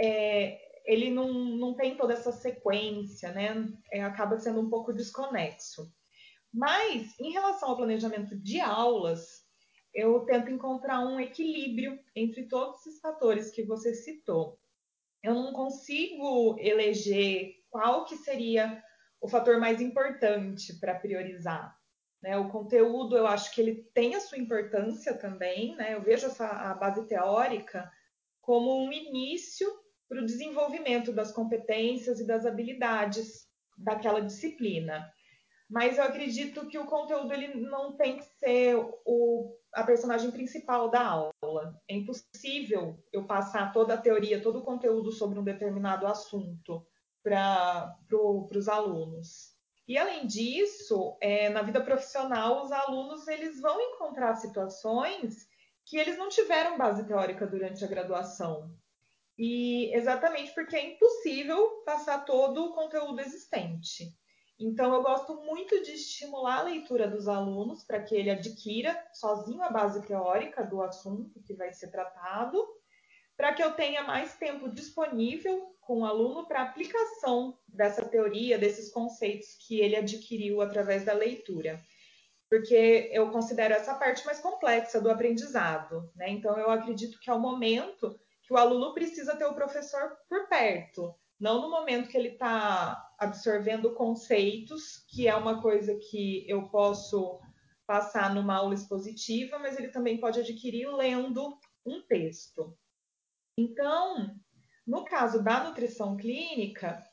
é, 0.00 0.63
ele 0.84 1.10
não, 1.10 1.32
não 1.32 1.74
tem 1.74 1.96
toda 1.96 2.12
essa 2.12 2.30
sequência, 2.30 3.32
né? 3.32 3.72
É, 3.90 4.02
acaba 4.02 4.38
sendo 4.38 4.60
um 4.60 4.68
pouco 4.68 4.92
desconexo. 4.92 5.90
Mas, 6.52 7.18
em 7.18 7.32
relação 7.32 7.70
ao 7.70 7.76
planejamento 7.76 8.36
de 8.36 8.60
aulas, 8.60 9.44
eu 9.92 10.20
tento 10.20 10.50
encontrar 10.50 11.00
um 11.00 11.18
equilíbrio 11.18 11.98
entre 12.14 12.46
todos 12.46 12.80
esses 12.80 13.00
fatores 13.00 13.50
que 13.50 13.64
você 13.64 13.94
citou. 13.94 14.58
Eu 15.22 15.34
não 15.34 15.52
consigo 15.52 16.56
eleger 16.58 17.54
qual 17.70 18.04
que 18.04 18.16
seria 18.16 18.82
o 19.20 19.28
fator 19.28 19.58
mais 19.58 19.80
importante 19.80 20.78
para 20.78 20.98
priorizar. 20.98 21.76
Né? 22.22 22.36
O 22.36 22.50
conteúdo, 22.50 23.16
eu 23.16 23.26
acho 23.26 23.54
que 23.54 23.60
ele 23.60 23.88
tem 23.94 24.14
a 24.14 24.20
sua 24.20 24.38
importância 24.38 25.16
também, 25.16 25.74
né? 25.76 25.94
Eu 25.94 26.02
vejo 26.02 26.26
essa, 26.26 26.46
a 26.46 26.74
base 26.74 27.06
teórica 27.06 27.90
como 28.40 28.84
um 28.84 28.92
início 28.92 29.66
para 30.14 30.22
o 30.22 30.26
desenvolvimento 30.26 31.12
das 31.12 31.32
competências 31.32 32.20
e 32.20 32.26
das 32.26 32.46
habilidades 32.46 33.48
daquela 33.76 34.20
disciplina. 34.20 35.12
Mas 35.68 35.98
eu 35.98 36.04
acredito 36.04 36.68
que 36.68 36.78
o 36.78 36.86
conteúdo 36.86 37.32
ele 37.32 37.54
não 37.54 37.96
tem 37.96 38.18
que 38.18 38.24
ser 38.38 38.76
o, 39.04 39.56
a 39.74 39.82
personagem 39.82 40.30
principal 40.30 40.88
da 40.88 41.04
aula. 41.04 41.76
É 41.90 41.96
impossível 41.96 43.02
eu 43.12 43.26
passar 43.26 43.72
toda 43.72 43.94
a 43.94 44.00
teoria, 44.00 44.40
todo 44.40 44.60
o 44.60 44.64
conteúdo 44.64 45.10
sobre 45.10 45.36
um 45.36 45.42
determinado 45.42 46.06
assunto 46.06 46.86
para 47.20 47.92
pro, 48.06 48.48
os 48.54 48.68
alunos. 48.68 49.52
E 49.88 49.98
além 49.98 50.28
disso, 50.28 51.18
é, 51.20 51.48
na 51.48 51.62
vida 51.62 51.82
profissional, 51.82 52.62
os 52.62 52.70
alunos 52.70 53.26
eles 53.26 53.60
vão 53.60 53.80
encontrar 53.80 54.36
situações 54.36 55.48
que 55.84 55.96
eles 55.96 56.16
não 56.16 56.28
tiveram 56.28 56.78
base 56.78 57.04
teórica 57.04 57.46
durante 57.46 57.84
a 57.84 57.88
graduação. 57.88 58.72
E 59.36 59.92
exatamente 59.94 60.54
porque 60.54 60.76
é 60.76 60.94
impossível 60.94 61.82
passar 61.84 62.24
todo 62.24 62.66
o 62.66 62.72
conteúdo 62.72 63.20
existente. 63.20 64.14
Então, 64.58 64.94
eu 64.94 65.02
gosto 65.02 65.34
muito 65.42 65.82
de 65.82 65.92
estimular 65.92 66.60
a 66.60 66.62
leitura 66.62 67.08
dos 67.08 67.26
alunos 67.26 67.82
para 67.82 68.00
que 68.02 68.14
ele 68.14 68.30
adquira 68.30 68.96
sozinho 69.12 69.62
a 69.62 69.70
base 69.70 70.06
teórica 70.06 70.62
do 70.62 70.80
assunto 70.80 71.42
que 71.42 71.54
vai 71.54 71.72
ser 71.72 71.90
tratado, 71.90 72.64
para 73.36 73.52
que 73.52 73.62
eu 73.62 73.72
tenha 73.72 74.04
mais 74.04 74.36
tempo 74.36 74.68
disponível 74.68 75.74
com 75.80 76.00
o 76.00 76.04
aluno 76.04 76.46
para 76.46 76.62
aplicação 76.62 77.58
dessa 77.66 78.04
teoria, 78.04 78.56
desses 78.56 78.92
conceitos 78.92 79.48
que 79.66 79.80
ele 79.80 79.96
adquiriu 79.96 80.60
através 80.62 81.04
da 81.04 81.12
leitura. 81.12 81.82
Porque 82.48 83.10
eu 83.12 83.30
considero 83.32 83.74
essa 83.74 83.94
parte 83.94 84.24
mais 84.24 84.38
complexa 84.38 85.00
do 85.00 85.10
aprendizado, 85.10 86.12
né? 86.14 86.30
Então, 86.30 86.56
eu 86.56 86.70
acredito 86.70 87.18
que 87.18 87.28
é 87.28 87.34
o 87.34 87.40
momento 87.40 88.16
que 88.46 88.52
o 88.52 88.56
aluno 88.56 88.92
precisa 88.92 89.36
ter 89.36 89.46
o 89.46 89.54
professor 89.54 90.16
por 90.28 90.48
perto, 90.48 91.14
não 91.40 91.60
no 91.60 91.70
momento 91.70 92.08
que 92.08 92.16
ele 92.16 92.30
está 92.30 93.12
absorvendo 93.18 93.94
conceitos, 93.94 95.04
que 95.08 95.26
é 95.26 95.34
uma 95.34 95.60
coisa 95.60 95.94
que 95.96 96.48
eu 96.48 96.68
posso 96.68 97.40
passar 97.86 98.34
numa 98.34 98.56
aula 98.56 98.74
expositiva, 98.74 99.58
mas 99.58 99.78
ele 99.78 99.88
também 99.88 100.18
pode 100.18 100.40
adquirir 100.40 100.88
lendo 100.88 101.58
um 101.84 102.00
texto. 102.02 102.76
Então, 103.58 104.34
no 104.86 105.04
caso 105.04 105.42
da 105.42 105.64
nutrição 105.64 106.16
clínica, 106.16 107.04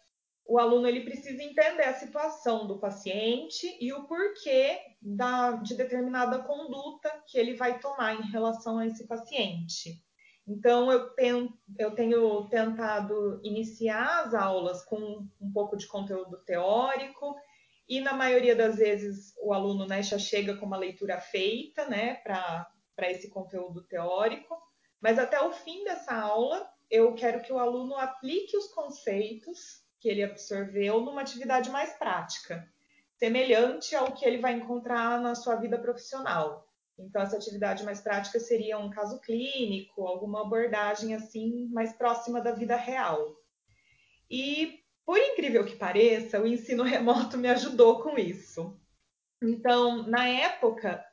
o 0.46 0.60
aluno 0.60 0.88
ele 0.88 1.06
precisa 1.06 1.42
entender 1.42 1.84
a 1.84 1.94
situação 1.94 2.68
do 2.68 2.80
paciente 2.80 3.78
e 3.80 3.94
o 3.94 4.06
porquê 4.06 4.80
da, 5.02 5.54
de 5.54 5.76
determinada 5.76 6.40
conduta 6.40 7.10
que 7.28 7.38
ele 7.38 7.56
vai 7.56 7.80
tomar 7.80 8.16
em 8.16 8.32
relação 8.32 8.78
a 8.78 8.88
esse 8.88 9.08
paciente. 9.08 10.04
Então, 10.48 10.92
eu 10.92 11.10
tenho, 11.12 11.54
eu 11.78 11.92
tenho 11.92 12.48
tentado 12.50 13.40
iniciar 13.44 14.26
as 14.26 14.34
aulas 14.34 14.84
com 14.84 15.28
um 15.40 15.52
pouco 15.54 15.78
de 15.78 15.88
conteúdo 15.88 16.38
teórico, 16.46 17.36
e 17.88 18.00
na 18.00 18.14
maioria 18.14 18.56
das 18.56 18.78
vezes 18.78 19.34
o 19.42 19.54
aluno 19.54 19.86
né, 19.86 20.02
já 20.02 20.18
chega 20.18 20.56
com 20.56 20.66
uma 20.66 20.78
leitura 20.78 21.20
feita 21.20 21.86
né, 21.88 22.16
para 22.24 23.12
esse 23.12 23.30
conteúdo 23.30 23.84
teórico, 23.84 24.58
mas 25.02 25.20
até 25.20 25.42
o 25.42 25.52
fim 25.52 25.84
dessa 25.84 26.14
aula, 26.14 26.72
eu 26.90 27.14
quero 27.16 27.42
que 27.42 27.52
o 27.52 27.60
aluno 27.60 27.98
aplique 27.98 28.56
os 28.56 28.68
conceitos 28.68 29.84
que 30.00 30.08
ele 30.08 30.24
absorveu 30.24 31.02
numa 31.02 31.22
atividade 31.22 31.70
mais 31.70 31.94
prática, 31.94 32.66
semelhante 33.18 33.96
ao 33.96 34.14
que 34.14 34.26
ele 34.26 34.38
vai 34.38 34.54
encontrar 34.54 35.20
na 35.20 35.36
sua 35.36 35.56
vida 35.56 35.78
profissional. 35.78 36.68
Então, 36.98 37.22
essa 37.22 37.38
atividade 37.38 37.84
mais 37.84 38.02
prática 38.02 38.40
seria 38.40 38.78
um 38.78 38.90
caso 38.90 39.20
clínico, 39.22 40.06
alguma 40.06 40.42
abordagem 40.42 41.16
assim 41.16 41.68
mais 41.70 41.94
próxima 41.94 42.42
da 42.42 42.52
vida 42.52 42.76
real. 42.76 43.36
E, 44.30 44.80
por 45.06 45.18
incrível 45.18 45.66
que 45.66 45.76
pareça, 45.76 46.42
o 46.42 46.48
ensino 46.48 46.84
remoto 46.84 47.38
me 47.38 47.50
ajudou 47.50 48.02
com 48.02 48.18
isso. 48.18 48.80
Então, 49.42 50.08
na 50.08 50.28
época 50.28 51.04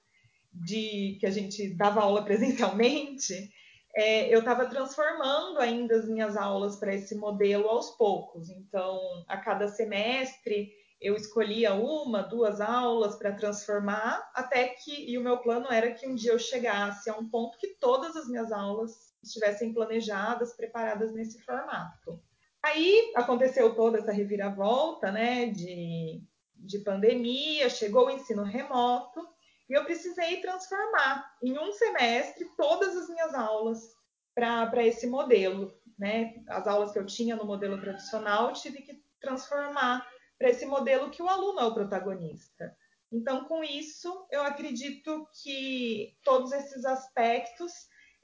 de 0.52 1.16
que 1.20 1.26
a 1.26 1.30
gente 1.30 1.68
dava 1.74 2.00
aula 2.00 2.24
presencialmente, 2.24 3.50
é, 3.96 4.32
eu 4.32 4.40
estava 4.40 4.66
transformando 4.66 5.58
ainda 5.58 5.96
as 5.96 6.08
minhas 6.08 6.36
aulas 6.36 6.76
para 6.76 6.94
esse 6.94 7.14
modelo 7.14 7.68
aos 7.68 7.90
poucos. 7.96 8.50
Então, 8.50 9.00
a 9.26 9.36
cada 9.36 9.68
semestre 9.68 10.70
eu 11.00 11.14
escolhia 11.14 11.74
uma, 11.74 12.22
duas 12.22 12.60
aulas 12.60 13.16
para 13.16 13.32
transformar, 13.32 14.28
até 14.34 14.68
que, 14.68 15.10
e 15.10 15.16
o 15.16 15.22
meu 15.22 15.38
plano 15.38 15.66
era 15.70 15.92
que 15.92 16.06
um 16.06 16.14
dia 16.14 16.32
eu 16.32 16.38
chegasse 16.38 17.08
a 17.08 17.16
um 17.16 17.28
ponto 17.28 17.58
que 17.58 17.68
todas 17.80 18.16
as 18.16 18.28
minhas 18.28 18.50
aulas 18.50 19.14
estivessem 19.22 19.72
planejadas, 19.72 20.56
preparadas 20.56 21.12
nesse 21.12 21.40
formato. 21.44 22.20
Aí 22.62 23.12
aconteceu 23.14 23.74
toda 23.74 23.98
essa 23.98 24.10
reviravolta, 24.10 25.12
né, 25.12 25.46
de, 25.46 26.20
de 26.56 26.78
pandemia, 26.80 27.70
chegou 27.70 28.06
o 28.06 28.10
ensino 28.10 28.42
remoto, 28.42 29.26
e 29.70 29.74
eu 29.74 29.84
precisei 29.84 30.40
transformar 30.40 31.36
em 31.42 31.58
um 31.58 31.72
semestre 31.72 32.44
todas 32.56 32.96
as 32.96 33.08
minhas 33.08 33.34
aulas 33.34 33.96
para 34.34 34.84
esse 34.84 35.06
modelo, 35.06 35.72
né? 35.98 36.42
As 36.48 36.66
aulas 36.66 36.92
que 36.92 36.98
eu 36.98 37.04
tinha 37.04 37.36
no 37.36 37.44
modelo 37.44 37.78
tradicional, 37.80 38.52
tive 38.52 38.82
que 38.82 39.02
transformar 39.20 40.06
para 40.38 40.50
esse 40.50 40.64
modelo 40.64 41.10
que 41.10 41.22
o 41.22 41.28
aluno 41.28 41.60
é 41.60 41.64
o 41.64 41.74
protagonista. 41.74 42.74
Então, 43.10 43.44
com 43.44 43.64
isso, 43.64 44.26
eu 44.30 44.42
acredito 44.42 45.26
que 45.42 46.14
todos 46.22 46.52
esses 46.52 46.84
aspectos 46.84 47.72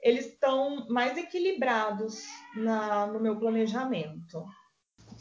eles 0.01 0.27
estão 0.27 0.87
mais 0.87 1.17
equilibrados 1.17 2.23
na, 2.55 3.07
no 3.07 3.19
meu 3.19 3.37
planejamento. 3.37 4.45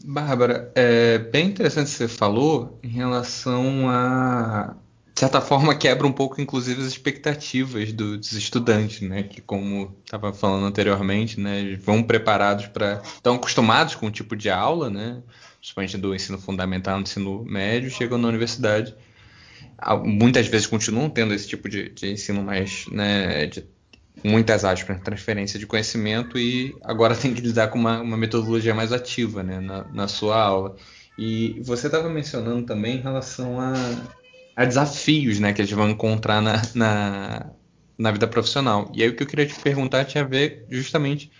Bárbara, 0.04 0.70
é 0.74 1.16
bem 1.18 1.46
interessante 1.46 1.86
o 1.86 1.90
que 1.90 1.96
você 1.96 2.08
falou 2.08 2.78
em 2.82 2.88
relação 2.88 3.88
a, 3.88 4.76
de 5.14 5.20
certa 5.20 5.40
forma, 5.40 5.74
quebra 5.78 6.06
um 6.06 6.12
pouco, 6.12 6.40
inclusive, 6.40 6.82
as 6.82 6.88
expectativas 6.88 7.92
do, 7.92 8.18
dos 8.18 8.32
estudantes, 8.32 9.00
né? 9.08 9.22
Que, 9.22 9.40
como 9.40 9.96
estava 10.04 10.32
falando 10.32 10.66
anteriormente, 10.66 11.40
né? 11.40 11.76
Vão 11.76 12.02
preparados 12.02 12.66
para. 12.66 13.00
estão 13.02 13.36
acostumados 13.36 13.94
com 13.94 14.06
o 14.06 14.10
tipo 14.10 14.34
de 14.36 14.50
aula, 14.50 14.90
né? 14.90 15.22
Principalmente 15.64 15.96
do 15.96 16.14
ensino 16.14 16.38
fundamental, 16.38 16.96
no 16.98 17.04
ensino 17.04 17.42
médio, 17.42 17.90
chegam 17.90 18.18
na 18.18 18.28
universidade. 18.28 18.94
Muitas 20.04 20.46
vezes 20.46 20.66
continuam 20.66 21.08
tendo 21.08 21.32
esse 21.32 21.48
tipo 21.48 21.70
de, 21.70 21.88
de 21.88 22.12
ensino 22.12 22.42
mais, 22.42 22.86
né, 22.88 23.46
de 23.46 23.64
muitas 24.22 24.62
aspas, 24.62 25.00
transferência 25.00 25.58
de 25.58 25.66
conhecimento 25.66 26.38
e 26.38 26.76
agora 26.82 27.16
tem 27.16 27.32
que 27.32 27.40
lidar 27.40 27.68
com 27.68 27.78
uma, 27.78 28.02
uma 28.02 28.16
metodologia 28.16 28.74
mais 28.74 28.92
ativa 28.92 29.42
né, 29.42 29.58
na, 29.58 29.84
na 29.84 30.06
sua 30.06 30.38
aula. 30.38 30.76
E 31.16 31.58
você 31.62 31.86
estava 31.86 32.10
mencionando 32.10 32.66
também 32.66 32.98
em 32.98 33.00
relação 33.00 33.58
a, 33.58 33.72
a 34.54 34.64
desafios 34.66 35.40
né, 35.40 35.54
que 35.54 35.62
eles 35.62 35.70
vão 35.70 35.88
encontrar 35.88 36.42
na, 36.42 36.60
na, 36.74 37.50
na 37.96 38.10
vida 38.10 38.26
profissional. 38.28 38.92
E 38.94 39.02
aí 39.02 39.08
o 39.08 39.16
que 39.16 39.22
eu 39.22 39.26
queria 39.26 39.46
te 39.46 39.58
perguntar 39.60 40.04
tinha 40.04 40.24
a 40.24 40.26
ver 40.26 40.66
justamente 40.68 41.30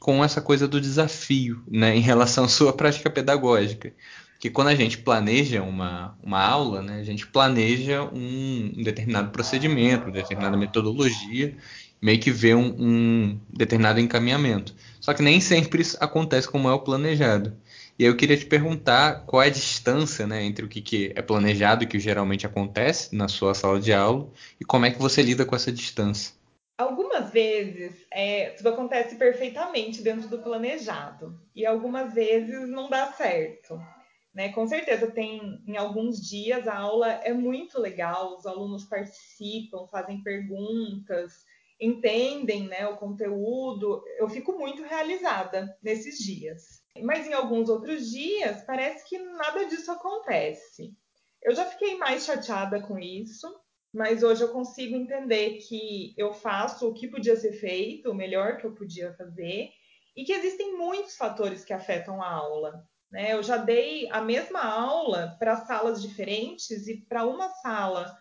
com 0.00 0.24
essa 0.24 0.40
coisa 0.40 0.68
do 0.68 0.80
desafio 0.80 1.62
né, 1.68 1.96
em 1.96 2.00
relação 2.00 2.44
à 2.44 2.48
sua 2.48 2.72
prática 2.72 3.10
pedagógica. 3.10 3.92
Que 4.38 4.50
quando 4.50 4.68
a 4.68 4.74
gente 4.74 4.98
planeja 4.98 5.62
uma, 5.62 6.16
uma 6.22 6.40
aula, 6.40 6.82
né, 6.82 7.00
a 7.00 7.04
gente 7.04 7.26
planeja 7.26 8.02
um, 8.02 8.74
um 8.76 8.82
determinado 8.82 9.30
procedimento, 9.30 10.04
uma 10.04 10.12
determinada 10.12 10.56
metodologia, 10.56 11.56
meio 12.00 12.20
que 12.20 12.30
vê 12.30 12.54
um, 12.54 12.74
um, 12.78 13.40
determinado 13.48 13.98
encaminhamento. 13.98 14.74
Só 15.00 15.14
que 15.14 15.22
nem 15.22 15.40
sempre 15.40 15.80
isso 15.80 15.96
acontece 16.00 16.48
como 16.48 16.68
é 16.68 16.72
o 16.72 16.80
planejado. 16.80 17.56
E 17.98 18.04
eu 18.04 18.14
queria 18.14 18.36
te 18.36 18.44
perguntar 18.44 19.24
qual 19.26 19.42
é 19.42 19.46
a 19.46 19.50
distância 19.50 20.26
né, 20.26 20.44
entre 20.44 20.64
o 20.64 20.68
que, 20.68 20.82
que 20.82 21.12
é 21.14 21.22
planejado 21.22 21.82
e 21.82 21.86
o 21.86 21.88
que 21.88 21.98
geralmente 21.98 22.46
acontece 22.46 23.16
na 23.16 23.26
sua 23.26 23.54
sala 23.54 23.80
de 23.80 23.92
aula 23.92 24.30
e 24.60 24.64
como 24.64 24.84
é 24.84 24.90
que 24.90 24.98
você 24.98 25.22
lida 25.22 25.46
com 25.46 25.56
essa 25.56 25.72
distância. 25.72 26.35
Algumas 26.78 27.30
vezes 27.30 28.06
é, 28.10 28.50
tudo 28.50 28.68
acontece 28.68 29.16
perfeitamente 29.16 30.02
dentro 30.02 30.28
do 30.28 30.42
planejado 30.42 31.40
e 31.54 31.64
algumas 31.64 32.12
vezes 32.12 32.68
não 32.68 32.90
dá 32.90 33.12
certo. 33.12 33.80
Né? 34.34 34.52
Com 34.52 34.66
certeza 34.66 35.10
tem 35.10 35.62
em 35.66 35.78
alguns 35.78 36.20
dias 36.20 36.68
a 36.68 36.76
aula 36.76 37.10
é 37.10 37.32
muito 37.32 37.80
legal, 37.80 38.36
os 38.36 38.44
alunos 38.44 38.84
participam, 38.84 39.86
fazem 39.88 40.22
perguntas, 40.22 41.46
entendem 41.80 42.68
né, 42.68 42.86
o 42.86 42.98
conteúdo. 42.98 44.02
Eu 44.18 44.28
fico 44.28 44.52
muito 44.58 44.82
realizada 44.82 45.74
nesses 45.82 46.18
dias. 46.18 46.82
Mas 47.02 47.26
em 47.26 47.32
alguns 47.32 47.70
outros 47.70 48.10
dias 48.10 48.62
parece 48.64 49.08
que 49.08 49.18
nada 49.18 49.64
disso 49.64 49.90
acontece. 49.90 50.94
Eu 51.42 51.54
já 51.54 51.64
fiquei 51.64 51.96
mais 51.96 52.26
chateada 52.26 52.82
com 52.82 52.98
isso, 52.98 53.48
mas 53.96 54.22
hoje 54.22 54.44
eu 54.44 54.52
consigo 54.52 54.94
entender 54.94 55.56
que 55.66 56.12
eu 56.18 56.30
faço 56.30 56.86
o 56.86 56.92
que 56.92 57.08
podia 57.08 57.34
ser 57.34 57.54
feito, 57.54 58.10
o 58.10 58.14
melhor 58.14 58.58
que 58.58 58.66
eu 58.66 58.74
podia 58.74 59.14
fazer, 59.14 59.70
e 60.14 60.22
que 60.22 60.34
existem 60.34 60.76
muitos 60.76 61.16
fatores 61.16 61.64
que 61.64 61.72
afetam 61.72 62.22
a 62.22 62.30
aula. 62.30 62.86
Né? 63.10 63.32
Eu 63.32 63.42
já 63.42 63.56
dei 63.56 64.06
a 64.10 64.20
mesma 64.20 64.62
aula 64.62 65.34
para 65.38 65.56
salas 65.64 66.02
diferentes, 66.02 66.86
e 66.86 67.06
para 67.08 67.24
uma 67.24 67.48
sala 67.48 68.14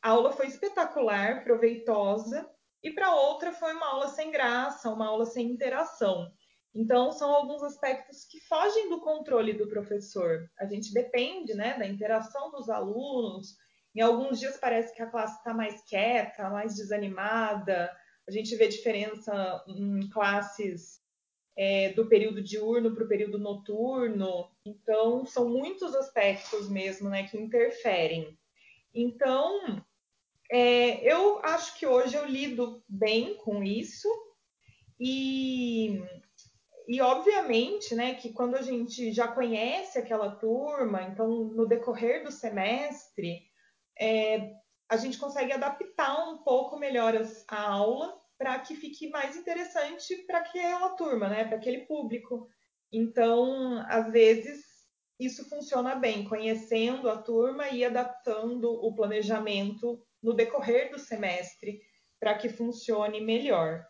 a 0.00 0.10
aula 0.10 0.32
foi 0.32 0.46
espetacular, 0.46 1.44
proveitosa, 1.44 2.48
e 2.82 2.90
para 2.92 3.14
outra 3.14 3.52
foi 3.52 3.74
uma 3.74 3.86
aula 3.86 4.08
sem 4.08 4.30
graça, 4.30 4.88
uma 4.88 5.08
aula 5.08 5.26
sem 5.26 5.50
interação. 5.50 6.32
Então, 6.74 7.12
são 7.12 7.30
alguns 7.34 7.62
aspectos 7.62 8.24
que 8.24 8.40
fogem 8.40 8.88
do 8.88 9.00
controle 9.00 9.52
do 9.52 9.68
professor. 9.68 10.48
A 10.58 10.64
gente 10.64 10.94
depende 10.94 11.52
né, 11.52 11.76
da 11.76 11.86
interação 11.86 12.50
dos 12.50 12.70
alunos, 12.70 13.56
em 13.98 14.00
alguns 14.00 14.38
dias 14.38 14.56
parece 14.56 14.94
que 14.94 15.02
a 15.02 15.10
classe 15.10 15.38
está 15.38 15.52
mais 15.52 15.82
quieta, 15.82 16.48
mais 16.48 16.76
desanimada. 16.76 17.90
A 18.28 18.30
gente 18.30 18.54
vê 18.54 18.68
diferença 18.68 19.64
em 19.66 20.08
classes 20.10 21.02
é, 21.56 21.92
do 21.94 22.06
período 22.06 22.40
diurno 22.40 22.94
para 22.94 23.02
o 23.02 23.08
período 23.08 23.40
noturno. 23.40 24.52
Então, 24.64 25.26
são 25.26 25.48
muitos 25.48 25.96
aspectos 25.96 26.68
mesmo 26.68 27.08
né, 27.08 27.26
que 27.26 27.36
interferem. 27.36 28.38
Então, 28.94 29.82
é, 30.48 31.02
eu 31.02 31.40
acho 31.40 31.76
que 31.76 31.84
hoje 31.84 32.14
eu 32.14 32.24
lido 32.24 32.80
bem 32.88 33.34
com 33.38 33.64
isso. 33.64 34.08
E, 35.00 36.00
e 36.86 37.00
obviamente, 37.00 37.96
né, 37.96 38.14
que 38.14 38.32
quando 38.32 38.54
a 38.54 38.62
gente 38.62 39.10
já 39.10 39.26
conhece 39.26 39.98
aquela 39.98 40.36
turma, 40.36 41.02
então 41.02 41.28
no 41.28 41.66
decorrer 41.66 42.22
do 42.22 42.30
semestre, 42.30 43.47
é, 44.00 44.52
a 44.88 44.96
gente 44.96 45.18
consegue 45.18 45.52
adaptar 45.52 46.28
um 46.28 46.38
pouco 46.38 46.78
melhor 46.78 47.14
a 47.48 47.70
aula 47.70 48.18
para 48.38 48.58
que 48.60 48.74
fique 48.74 49.08
mais 49.10 49.36
interessante 49.36 50.16
para 50.26 50.38
aquela 50.38 50.90
turma, 50.90 51.28
né, 51.28 51.44
para 51.44 51.56
aquele 51.56 51.86
público. 51.86 52.48
Então, 52.92 53.84
às 53.88 54.10
vezes, 54.10 54.64
isso 55.18 55.48
funciona 55.48 55.96
bem, 55.96 56.24
conhecendo 56.24 57.10
a 57.10 57.20
turma 57.20 57.68
e 57.68 57.84
adaptando 57.84 58.70
o 58.70 58.94
planejamento 58.94 60.00
no 60.22 60.32
decorrer 60.32 60.90
do 60.90 60.98
semestre 60.98 61.80
para 62.20 62.38
que 62.38 62.48
funcione 62.48 63.20
melhor. 63.20 63.84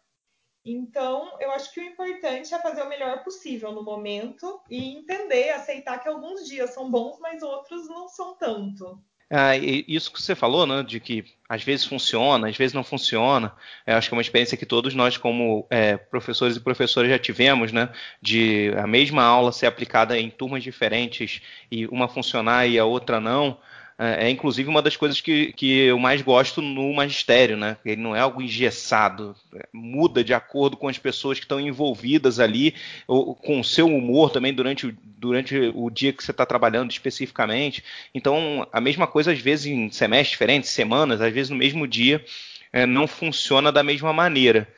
Então, 0.64 1.38
eu 1.40 1.51
acho 1.53 1.73
que 1.73 1.81
o 1.81 1.85
importante 1.85 2.53
é 2.53 2.59
fazer 2.59 2.83
o 2.83 2.88
melhor 2.88 3.23
possível 3.23 3.73
no 3.73 3.85
momento 3.85 4.61
e 4.68 4.97
entender, 4.97 5.51
aceitar 5.51 5.99
que 5.99 6.09
alguns 6.09 6.47
dias 6.47 6.71
são 6.71 6.90
bons, 6.90 7.18
mas 7.21 7.42
outros 7.42 7.88
não 7.88 8.09
são 8.09 8.37
tanto. 8.37 9.03
Ah, 9.31 9.55
isso 9.59 10.11
que 10.11 10.23
você 10.23 10.35
falou, 10.35 10.67
né, 10.67 10.83
de 10.83 10.99
que 10.99 11.23
às 11.47 11.62
vezes 11.62 11.85
funciona, 11.85 12.49
às 12.49 12.57
vezes 12.57 12.73
não 12.73 12.83
funciona, 12.83 13.55
eu 13.87 13.97
acho 13.97 14.09
que 14.09 14.14
é 14.14 14.17
uma 14.17 14.23
experiência 14.23 14.57
que 14.57 14.64
todos 14.64 14.95
nós, 14.95 15.19
como 15.19 15.67
é, 15.69 15.99
professores 15.99 16.57
e 16.57 16.61
professoras, 16.61 17.11
já 17.11 17.19
tivemos, 17.19 17.71
né, 17.71 17.91
de 18.23 18.73
a 18.79 18.87
mesma 18.87 19.23
aula 19.23 19.53
ser 19.53 19.67
aplicada 19.67 20.19
em 20.19 20.31
turmas 20.31 20.62
diferentes 20.62 21.43
e 21.71 21.87
uma 21.88 22.09
funcionar 22.09 22.67
e 22.67 22.79
a 22.79 22.87
outra 22.87 23.21
não. 23.21 23.59
É, 24.01 24.27
é, 24.27 24.31
inclusive 24.31 24.69
uma 24.69 24.81
das 24.81 24.97
coisas 24.97 25.21
que, 25.21 25.53
que 25.55 25.79
eu 25.81 25.99
mais 25.99 26.23
gosto 26.23 26.63
no 26.63 26.95
magistério, 26.95 27.57
né? 27.57 27.77
Ele 27.85 28.01
não 28.01 28.15
é 28.15 28.21
algo 28.21 28.41
engessado, 28.41 29.35
é, 29.53 29.67
muda 29.73 30.23
de 30.23 30.33
acordo 30.33 30.77
com 30.77 30.87
as 30.87 30.97
pessoas 30.97 31.41
que 31.41 31.45
estão 31.45 31.59
envolvidas 31.59 32.39
ali, 32.39 32.77
ou, 33.09 33.35
com 33.35 33.59
o 33.59 33.65
seu 33.65 33.89
humor 33.89 34.31
também 34.31 34.55
durante, 34.55 34.87
o, 34.87 34.97
durante 35.03 35.73
o 35.75 35.91
dia 35.91 36.13
que 36.13 36.23
você 36.23 36.31
está 36.31 36.47
trabalhando 36.47 36.93
especificamente. 36.93 37.83
Então, 38.15 38.65
a 38.73 38.81
mesma 38.81 39.05
coisa 39.07 39.33
às 39.33 39.41
vezes 39.41 39.67
em 39.67 39.91
semestres 39.91 40.31
diferentes, 40.31 40.71
semanas, 40.71 41.21
às 41.21 41.33
vezes 41.33 41.51
no 41.51 41.57
mesmo 41.57 41.85
dia, 41.85 42.25
é, 42.73 42.87
não 42.87 43.09
funciona 43.09 43.73
da 43.73 43.83
mesma 43.83 44.13
maneira. 44.13 44.69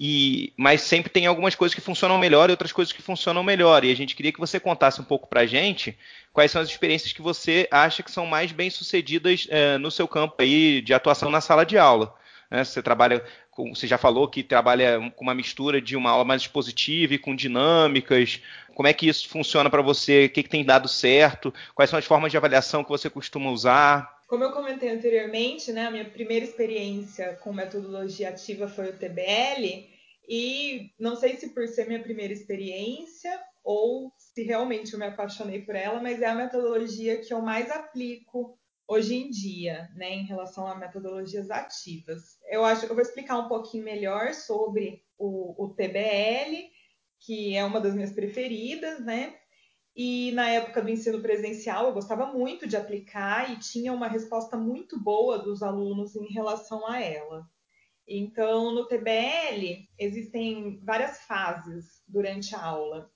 E, 0.00 0.52
mas 0.56 0.82
sempre 0.82 1.10
tem 1.10 1.26
algumas 1.26 1.56
coisas 1.56 1.74
que 1.74 1.80
funcionam 1.80 2.18
melhor 2.18 2.48
e 2.48 2.52
outras 2.52 2.70
coisas 2.70 2.92
que 2.92 3.02
funcionam 3.02 3.42
melhor. 3.42 3.84
E 3.84 3.90
a 3.90 3.96
gente 3.96 4.14
queria 4.14 4.32
que 4.32 4.38
você 4.38 4.60
contasse 4.60 5.00
um 5.00 5.04
pouco 5.04 5.26
para 5.26 5.40
a 5.40 5.46
gente 5.46 5.98
quais 6.32 6.52
são 6.52 6.62
as 6.62 6.68
experiências 6.68 7.12
que 7.12 7.20
você 7.20 7.66
acha 7.68 8.02
que 8.02 8.10
são 8.10 8.24
mais 8.24 8.52
bem 8.52 8.70
sucedidas 8.70 9.48
é, 9.50 9.76
no 9.76 9.90
seu 9.90 10.06
campo 10.06 10.36
aí 10.38 10.80
de 10.80 10.94
atuação 10.94 11.30
na 11.30 11.40
sala 11.40 11.66
de 11.66 11.76
aula. 11.76 12.14
Né? 12.48 12.62
Você 12.62 12.80
trabalha, 12.80 13.24
com, 13.50 13.74
você 13.74 13.88
já 13.88 13.98
falou 13.98 14.28
que 14.28 14.44
trabalha 14.44 15.00
com 15.16 15.24
uma 15.24 15.34
mistura 15.34 15.80
de 15.80 15.96
uma 15.96 16.10
aula 16.10 16.24
mais 16.24 16.42
expositiva 16.42 17.14
e 17.14 17.18
com 17.18 17.34
dinâmicas. 17.34 18.40
Como 18.76 18.86
é 18.86 18.92
que 18.92 19.08
isso 19.08 19.28
funciona 19.28 19.68
para 19.68 19.82
você? 19.82 20.26
O 20.26 20.30
que, 20.30 20.44
que 20.44 20.48
tem 20.48 20.64
dado 20.64 20.86
certo? 20.86 21.52
Quais 21.74 21.90
são 21.90 21.98
as 21.98 22.04
formas 22.04 22.30
de 22.30 22.36
avaliação 22.36 22.84
que 22.84 22.90
você 22.90 23.10
costuma 23.10 23.50
usar? 23.50 24.17
Como 24.28 24.44
eu 24.44 24.52
comentei 24.52 24.90
anteriormente, 24.90 25.72
né, 25.72 25.86
a 25.86 25.90
minha 25.90 26.04
primeira 26.04 26.44
experiência 26.44 27.34
com 27.36 27.50
metodologia 27.50 28.28
ativa 28.28 28.68
foi 28.68 28.90
o 28.90 28.98
TBL, 28.98 29.88
e 30.28 30.92
não 31.00 31.16
sei 31.16 31.36
se 31.36 31.48
por 31.54 31.66
ser 31.66 31.86
minha 31.86 32.02
primeira 32.02 32.34
experiência 32.34 33.40
ou 33.64 34.12
se 34.18 34.42
realmente 34.42 34.92
eu 34.92 34.98
me 34.98 35.06
apaixonei 35.06 35.62
por 35.62 35.74
ela, 35.74 36.02
mas 36.02 36.20
é 36.20 36.26
a 36.26 36.34
metodologia 36.34 37.18
que 37.22 37.32
eu 37.32 37.40
mais 37.40 37.70
aplico 37.70 38.58
hoje 38.86 39.14
em 39.14 39.30
dia, 39.30 39.88
né, 39.96 40.10
em 40.10 40.26
relação 40.26 40.66
a 40.66 40.74
metodologias 40.74 41.50
ativas. 41.50 42.38
Eu 42.50 42.66
acho 42.66 42.84
que 42.84 42.92
eu 42.92 42.96
vou 42.96 43.02
explicar 43.02 43.38
um 43.38 43.48
pouquinho 43.48 43.82
melhor 43.82 44.34
sobre 44.34 45.02
o, 45.16 45.64
o 45.64 45.74
TBL, 45.74 46.70
que 47.18 47.56
é 47.56 47.64
uma 47.64 47.80
das 47.80 47.94
minhas 47.94 48.12
preferidas, 48.12 49.02
né? 49.02 49.34
E 50.00 50.30
na 50.30 50.48
época 50.48 50.80
do 50.80 50.88
ensino 50.88 51.20
presencial, 51.20 51.86
eu 51.86 51.92
gostava 51.92 52.26
muito 52.26 52.68
de 52.68 52.76
aplicar 52.76 53.52
e 53.52 53.58
tinha 53.58 53.92
uma 53.92 54.06
resposta 54.06 54.56
muito 54.56 54.96
boa 54.96 55.40
dos 55.40 55.60
alunos 55.60 56.14
em 56.14 56.32
relação 56.32 56.86
a 56.86 57.00
ela. 57.00 57.44
Então, 58.06 58.72
no 58.72 58.86
TBL, 58.86 59.88
existem 59.98 60.78
várias 60.84 61.18
fases 61.22 62.00
durante 62.06 62.54
a 62.54 62.64
aula. 62.64 63.10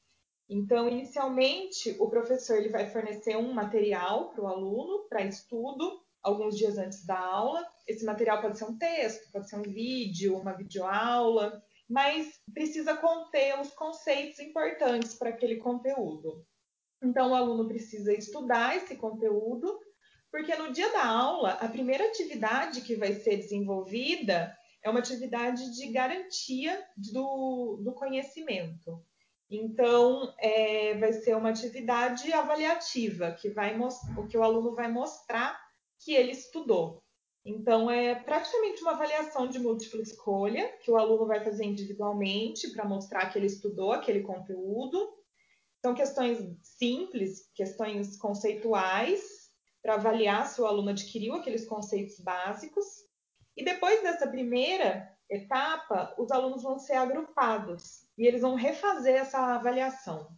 Então, 0.51 0.89
inicialmente, 0.89 1.95
o 2.01 2.11
professor 2.11 2.57
ele 2.57 2.71
vai 2.71 2.91
fornecer 2.91 3.37
um 3.37 3.53
material 3.53 4.31
para 4.31 4.43
o 4.43 4.49
aluno 4.49 5.07
para 5.09 5.25
estudo 5.25 6.03
alguns 6.21 6.59
dias 6.59 6.79
antes 6.79 7.07
da 7.07 7.17
aula. 7.17 7.65
Esse 7.87 8.05
material 8.05 8.43
pode 8.43 8.59
ser 8.59 8.65
um 8.65 8.77
texto, 8.77 9.31
pode 9.31 9.49
ser 9.49 9.55
um 9.55 9.63
vídeo, 9.63 10.37
uma 10.37 10.53
videoaula, 10.53 11.63
mas 11.89 12.41
precisa 12.53 12.97
conter 12.97 13.57
os 13.61 13.71
conceitos 13.71 14.41
importantes 14.41 15.15
para 15.15 15.29
aquele 15.29 15.59
conteúdo. 15.59 16.45
Então, 17.03 17.31
o 17.31 17.35
aluno 17.35 17.67
precisa 17.67 18.13
estudar 18.13 18.77
esse 18.77 18.97
conteúdo, 18.97 19.79
porque 20.31 20.55
no 20.55 20.73
dia 20.73 20.91
da 20.93 21.05
aula, 21.05 21.53
a 21.55 21.69
primeira 21.69 22.07
atividade 22.07 22.81
que 22.83 22.95
vai 22.95 23.15
ser 23.15 23.37
desenvolvida 23.37 24.57
é 24.83 24.91
uma 24.91 25.01
atividade 25.01 25.75
de 25.75 25.89
garantia 25.89 26.83
do, 26.97 27.81
do 27.83 27.93
conhecimento. 27.93 29.05
Então, 29.51 30.33
é, 30.39 30.95
vai 30.95 31.13
ser 31.13 31.37
uma 31.37 31.51
atividade 31.51 32.33
avaliativa, 32.33 33.33
que, 33.33 33.51
vai 33.51 33.79
o 33.79 34.27
que 34.27 34.39
o 34.39 34.43
aluno 34.43 34.75
vai 34.75 34.91
mostrar 34.91 35.61
que 35.99 36.15
ele 36.15 36.33
estudou. 36.33 37.03
Então, 37.45 37.91
é 37.91 38.15
praticamente 38.15 38.81
uma 38.83 38.93
avaliação 38.93 39.49
de 39.49 39.59
múltipla 39.59 40.01
escolha, 40.01 40.69
que 40.79 40.91
o 40.91 40.97
aluno 40.97 41.27
vai 41.27 41.45
fazer 41.45 41.65
individualmente 41.65 42.71
para 42.71 42.85
mostrar 42.85 43.27
que 43.27 43.39
ele 43.39 43.47
estudou 43.47 43.93
aquele 43.93 44.23
conteúdo. 44.23 45.13
São 45.85 45.95
questões 45.95 46.39
simples, 46.63 47.51
questões 47.57 48.17
conceituais, 48.17 49.51
para 49.83 49.95
avaliar 49.95 50.47
se 50.47 50.61
o 50.61 50.67
aluno 50.67 50.91
adquiriu 50.91 51.35
aqueles 51.35 51.67
conceitos 51.67 52.21
básicos. 52.21 52.87
E 53.57 53.65
depois 53.65 54.01
dessa 54.01 54.29
primeira 54.29 55.13
etapa, 55.29 56.15
os 56.17 56.31
alunos 56.31 56.63
vão 56.63 56.79
ser 56.79 56.95
agrupados 56.95 58.07
e 58.17 58.25
eles 58.25 58.43
vão 58.43 58.55
refazer 58.55 59.17
essa 59.17 59.39
avaliação. 59.57 60.29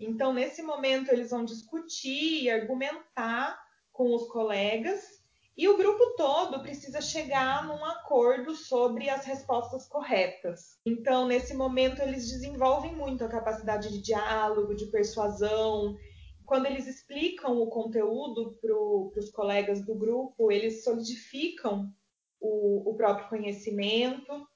Então, 0.00 0.32
nesse 0.32 0.62
momento, 0.62 1.10
eles 1.10 1.30
vão 1.30 1.44
discutir 1.44 2.44
e 2.44 2.50
argumentar 2.50 3.60
com 3.92 4.14
os 4.14 4.26
colegas 4.28 5.15
e 5.56 5.66
o 5.68 5.76
grupo 5.76 6.14
todo 6.16 6.60
precisa 6.60 7.00
chegar 7.00 7.66
num 7.66 7.82
acordo 7.84 8.54
sobre 8.54 9.08
as 9.08 9.24
respostas 9.24 9.88
corretas. 9.88 10.78
Então, 10.84 11.26
nesse 11.26 11.54
momento, 11.54 12.02
eles 12.02 12.28
desenvolvem 12.28 12.94
muito 12.94 13.24
a 13.24 13.28
capacidade 13.28 13.90
de 13.90 14.02
diálogo, 14.02 14.74
de 14.74 14.86
persuasão. 14.86 15.96
Quando 16.44 16.66
eles 16.66 16.86
explicam 16.86 17.58
o 17.58 17.68
conteúdo 17.68 18.58
para 18.60 19.20
os 19.20 19.30
colegas 19.30 19.84
do 19.84 19.94
grupo, 19.94 20.52
eles 20.52 20.84
solidificam 20.84 21.90
o, 22.38 22.90
o 22.90 22.94
próprio 22.94 23.28
conhecimento. 23.30 24.46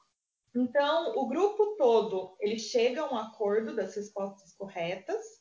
Então, 0.54 1.16
o 1.16 1.26
grupo 1.26 1.76
todo 1.76 2.36
ele 2.40 2.58
chega 2.58 3.00
a 3.00 3.10
um 3.10 3.16
acordo 3.16 3.74
das 3.74 3.94
respostas 3.94 4.52
corretas 4.54 5.39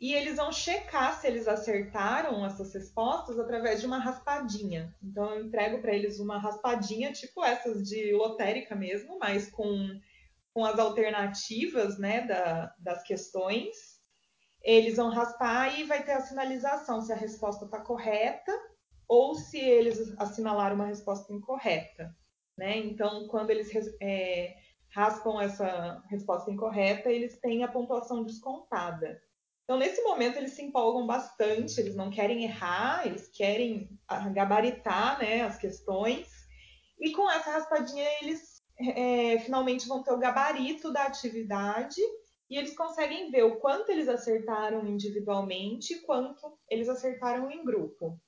e 0.00 0.14
eles 0.14 0.36
vão 0.36 0.50
checar 0.50 1.20
se 1.20 1.26
eles 1.26 1.46
acertaram 1.46 2.44
essas 2.46 2.72
respostas 2.72 3.38
através 3.38 3.80
de 3.80 3.86
uma 3.86 3.98
raspadinha. 3.98 4.96
Então 5.02 5.34
eu 5.34 5.44
entrego 5.44 5.82
para 5.82 5.92
eles 5.92 6.18
uma 6.18 6.38
raspadinha, 6.38 7.12
tipo 7.12 7.44
essas 7.44 7.86
de 7.86 8.10
lotérica 8.12 8.74
mesmo, 8.74 9.18
mas 9.18 9.50
com, 9.50 10.00
com 10.54 10.64
as 10.64 10.78
alternativas 10.78 11.98
né, 11.98 12.22
da, 12.22 12.74
das 12.78 13.02
questões. 13.02 14.00
Eles 14.62 14.96
vão 14.96 15.10
raspar 15.10 15.78
e 15.78 15.84
vai 15.84 16.02
ter 16.02 16.12
a 16.12 16.22
sinalização 16.22 17.02
se 17.02 17.12
a 17.12 17.16
resposta 17.16 17.66
está 17.66 17.80
correta 17.80 18.52
ou 19.06 19.34
se 19.34 19.58
eles 19.58 20.14
assinalaram 20.18 20.76
uma 20.76 20.86
resposta 20.86 21.30
incorreta. 21.30 22.16
Né? 22.56 22.78
Então, 22.78 23.28
quando 23.28 23.50
eles 23.50 23.70
é, 24.00 24.54
raspam 24.94 25.42
essa 25.42 26.02
resposta 26.08 26.50
incorreta, 26.50 27.10
eles 27.10 27.38
têm 27.38 27.64
a 27.64 27.68
pontuação 27.68 28.24
descontada. 28.24 29.20
Então, 29.70 29.78
nesse 29.78 30.02
momento, 30.02 30.36
eles 30.36 30.54
se 30.54 30.62
empolgam 30.62 31.06
bastante, 31.06 31.78
eles 31.78 31.94
não 31.94 32.10
querem 32.10 32.42
errar, 32.42 33.06
eles 33.06 33.28
querem 33.28 33.88
gabaritar 34.32 35.20
né, 35.20 35.42
as 35.42 35.58
questões. 35.58 36.26
E 36.98 37.12
com 37.12 37.30
essa 37.30 37.52
raspadinha, 37.52 38.04
eles 38.20 38.60
é, 38.80 39.38
finalmente 39.38 39.86
vão 39.86 40.02
ter 40.02 40.10
o 40.10 40.18
gabarito 40.18 40.92
da 40.92 41.04
atividade 41.04 42.00
e 42.50 42.58
eles 42.58 42.74
conseguem 42.74 43.30
ver 43.30 43.44
o 43.44 43.60
quanto 43.60 43.90
eles 43.92 44.08
acertaram 44.08 44.84
individualmente 44.88 45.94
e 45.94 46.00
quanto 46.00 46.58
eles 46.68 46.88
acertaram 46.88 47.48
em 47.48 47.64
grupo. 47.64 48.18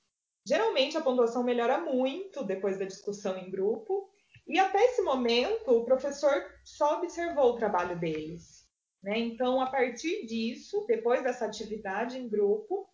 Geralmente, 0.47 0.95
a 0.95 1.01
pontuação 1.01 1.43
melhora 1.43 1.77
muito 1.77 2.45
depois 2.45 2.79
da 2.79 2.85
discussão 2.85 3.37
em 3.37 3.51
grupo. 3.51 4.09
E 4.47 4.57
até 4.57 4.81
esse 4.81 5.01
momento, 5.01 5.71
o 5.71 5.83
professor 5.83 6.45
só 6.63 6.99
observou 6.99 7.49
o 7.51 7.57
trabalho 7.57 7.99
deles. 7.99 8.62
Né? 9.03 9.19
Então, 9.19 9.59
a 9.59 9.69
partir 9.69 10.25
disso, 10.25 10.85
depois 10.87 11.21
dessa 11.21 11.45
atividade 11.45 12.17
em 12.17 12.29
grupo, 12.29 12.87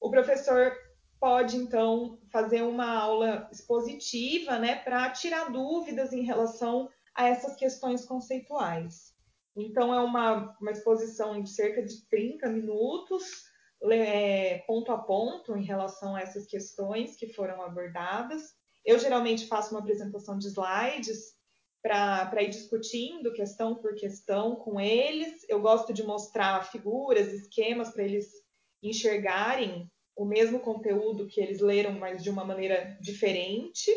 o 0.00 0.10
professor 0.10 0.76
pode 1.20 1.56
então 1.56 2.18
fazer 2.32 2.62
uma 2.62 2.98
aula 2.98 3.48
expositiva, 3.52 4.58
né, 4.58 4.74
para 4.74 5.08
tirar 5.10 5.52
dúvidas 5.52 6.12
em 6.12 6.24
relação 6.24 6.90
a 7.14 7.28
essas 7.28 7.54
questões 7.54 8.04
conceituais. 8.04 9.12
Então, 9.56 9.94
é 9.94 10.00
uma, 10.00 10.56
uma 10.60 10.70
exposição 10.72 11.40
de 11.40 11.50
cerca 11.50 11.80
de 11.80 12.08
30 12.08 12.48
minutos, 12.48 13.44
é, 13.84 14.64
ponto 14.66 14.90
a 14.90 14.98
ponto, 14.98 15.56
em 15.56 15.62
relação 15.62 16.16
a 16.16 16.22
essas 16.22 16.46
questões 16.46 17.14
que 17.14 17.32
foram 17.32 17.62
abordadas. 17.62 18.42
Eu 18.84 18.98
geralmente 18.98 19.46
faço 19.46 19.72
uma 19.72 19.80
apresentação 19.80 20.36
de 20.36 20.48
slides 20.48 21.31
para 21.82 22.42
ir 22.42 22.48
discutindo 22.48 23.32
questão 23.32 23.74
por 23.74 23.94
questão 23.94 24.54
com 24.54 24.80
eles. 24.80 25.44
Eu 25.48 25.60
gosto 25.60 25.92
de 25.92 26.04
mostrar 26.04 26.70
figuras, 26.70 27.32
esquemas 27.32 27.90
para 27.90 28.04
eles 28.04 28.30
enxergarem 28.82 29.90
o 30.16 30.24
mesmo 30.24 30.60
conteúdo 30.60 31.26
que 31.26 31.40
eles 31.40 31.60
leram, 31.60 31.92
mas 31.92 32.22
de 32.22 32.30
uma 32.30 32.44
maneira 32.44 32.96
diferente. 33.00 33.90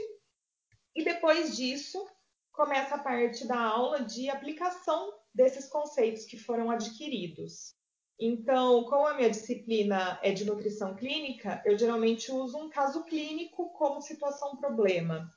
E 0.96 1.04
depois 1.04 1.56
disso, 1.56 2.06
começa 2.52 2.96
a 2.96 3.00
parte 3.00 3.46
da 3.46 3.60
aula 3.60 4.04
de 4.04 4.30
aplicação 4.30 5.14
desses 5.34 5.68
conceitos 5.68 6.26
que 6.26 6.38
foram 6.38 6.72
adquiridos. 6.72 7.76
Então, 8.18 8.86
como 8.86 9.08
a 9.08 9.14
minha 9.14 9.30
disciplina 9.30 10.18
é 10.24 10.32
de 10.32 10.46
nutrição 10.46 10.96
clínica, 10.96 11.62
eu 11.66 11.78
geralmente 11.78 12.32
uso 12.32 12.58
um 12.58 12.70
caso 12.70 13.04
clínico 13.04 13.70
como 13.74 14.02
situação 14.02 14.56
problema. 14.56 15.30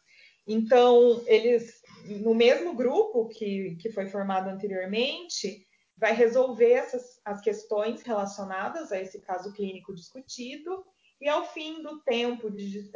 Então, 0.47 1.21
eles, 1.27 1.83
no 2.17 2.35
mesmo 2.35 2.75
grupo 2.75 3.29
que, 3.29 3.77
que 3.81 3.91
foi 3.91 4.07
formado 4.07 4.49
anteriormente, 4.49 5.67
vai 5.97 6.13
resolver 6.13 6.73
essas, 6.73 7.21
as 7.25 7.41
questões 7.41 8.03
relacionadas 8.03 8.93
a 8.93 9.01
esse 9.01 9.21
caso 9.21 9.53
clínico 9.53 9.95
discutido, 9.95 10.85
e 11.21 11.29
ao 11.29 11.45
fim 11.47 11.83
do 11.83 12.01
tempo 12.03 12.51
de, 12.51 12.91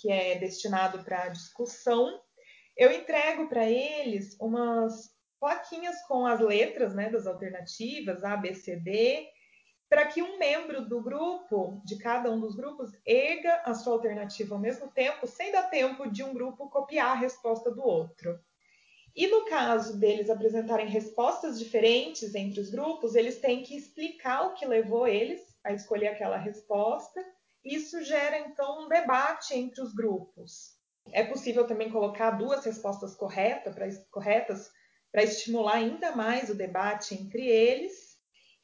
que 0.00 0.10
é 0.10 0.38
destinado 0.38 1.02
para 1.02 1.28
discussão, 1.28 2.20
eu 2.76 2.92
entrego 2.92 3.48
para 3.48 3.68
eles 3.68 4.36
umas 4.38 5.14
plaquinhas 5.40 5.96
com 6.06 6.26
as 6.26 6.40
letras 6.40 6.94
né, 6.94 7.08
das 7.08 7.26
alternativas, 7.26 8.22
A, 8.24 8.36
B, 8.36 8.54
C, 8.54 8.76
D, 8.76 9.26
para 9.94 10.06
que 10.06 10.20
um 10.20 10.38
membro 10.38 10.84
do 10.88 11.00
grupo, 11.00 11.80
de 11.84 11.96
cada 11.96 12.28
um 12.28 12.40
dos 12.40 12.56
grupos, 12.56 12.90
erga 13.06 13.62
a 13.64 13.74
sua 13.74 13.92
alternativa 13.92 14.52
ao 14.52 14.60
mesmo 14.60 14.88
tempo, 14.88 15.24
sem 15.24 15.52
dar 15.52 15.70
tempo 15.70 16.10
de 16.10 16.24
um 16.24 16.34
grupo 16.34 16.68
copiar 16.68 17.12
a 17.12 17.20
resposta 17.20 17.70
do 17.70 17.80
outro. 17.80 18.36
E 19.14 19.28
no 19.28 19.44
caso 19.44 19.96
deles 19.96 20.28
apresentarem 20.28 20.88
respostas 20.88 21.60
diferentes 21.60 22.34
entre 22.34 22.60
os 22.60 22.70
grupos, 22.70 23.14
eles 23.14 23.38
têm 23.38 23.62
que 23.62 23.76
explicar 23.76 24.48
o 24.48 24.54
que 24.54 24.66
levou 24.66 25.06
eles 25.06 25.40
a 25.62 25.72
escolher 25.72 26.08
aquela 26.08 26.38
resposta. 26.38 27.24
Isso 27.64 28.02
gera 28.02 28.40
então 28.40 28.86
um 28.86 28.88
debate 28.88 29.54
entre 29.54 29.80
os 29.80 29.94
grupos. 29.94 30.76
É 31.12 31.22
possível 31.22 31.68
também 31.68 31.92
colocar 31.92 32.32
duas 32.32 32.64
respostas 32.64 33.14
corretas 33.14 34.72
para 35.12 35.22
estimular 35.22 35.76
ainda 35.76 36.16
mais 36.16 36.50
o 36.50 36.54
debate 36.56 37.14
entre 37.14 37.46
eles. 37.46 38.03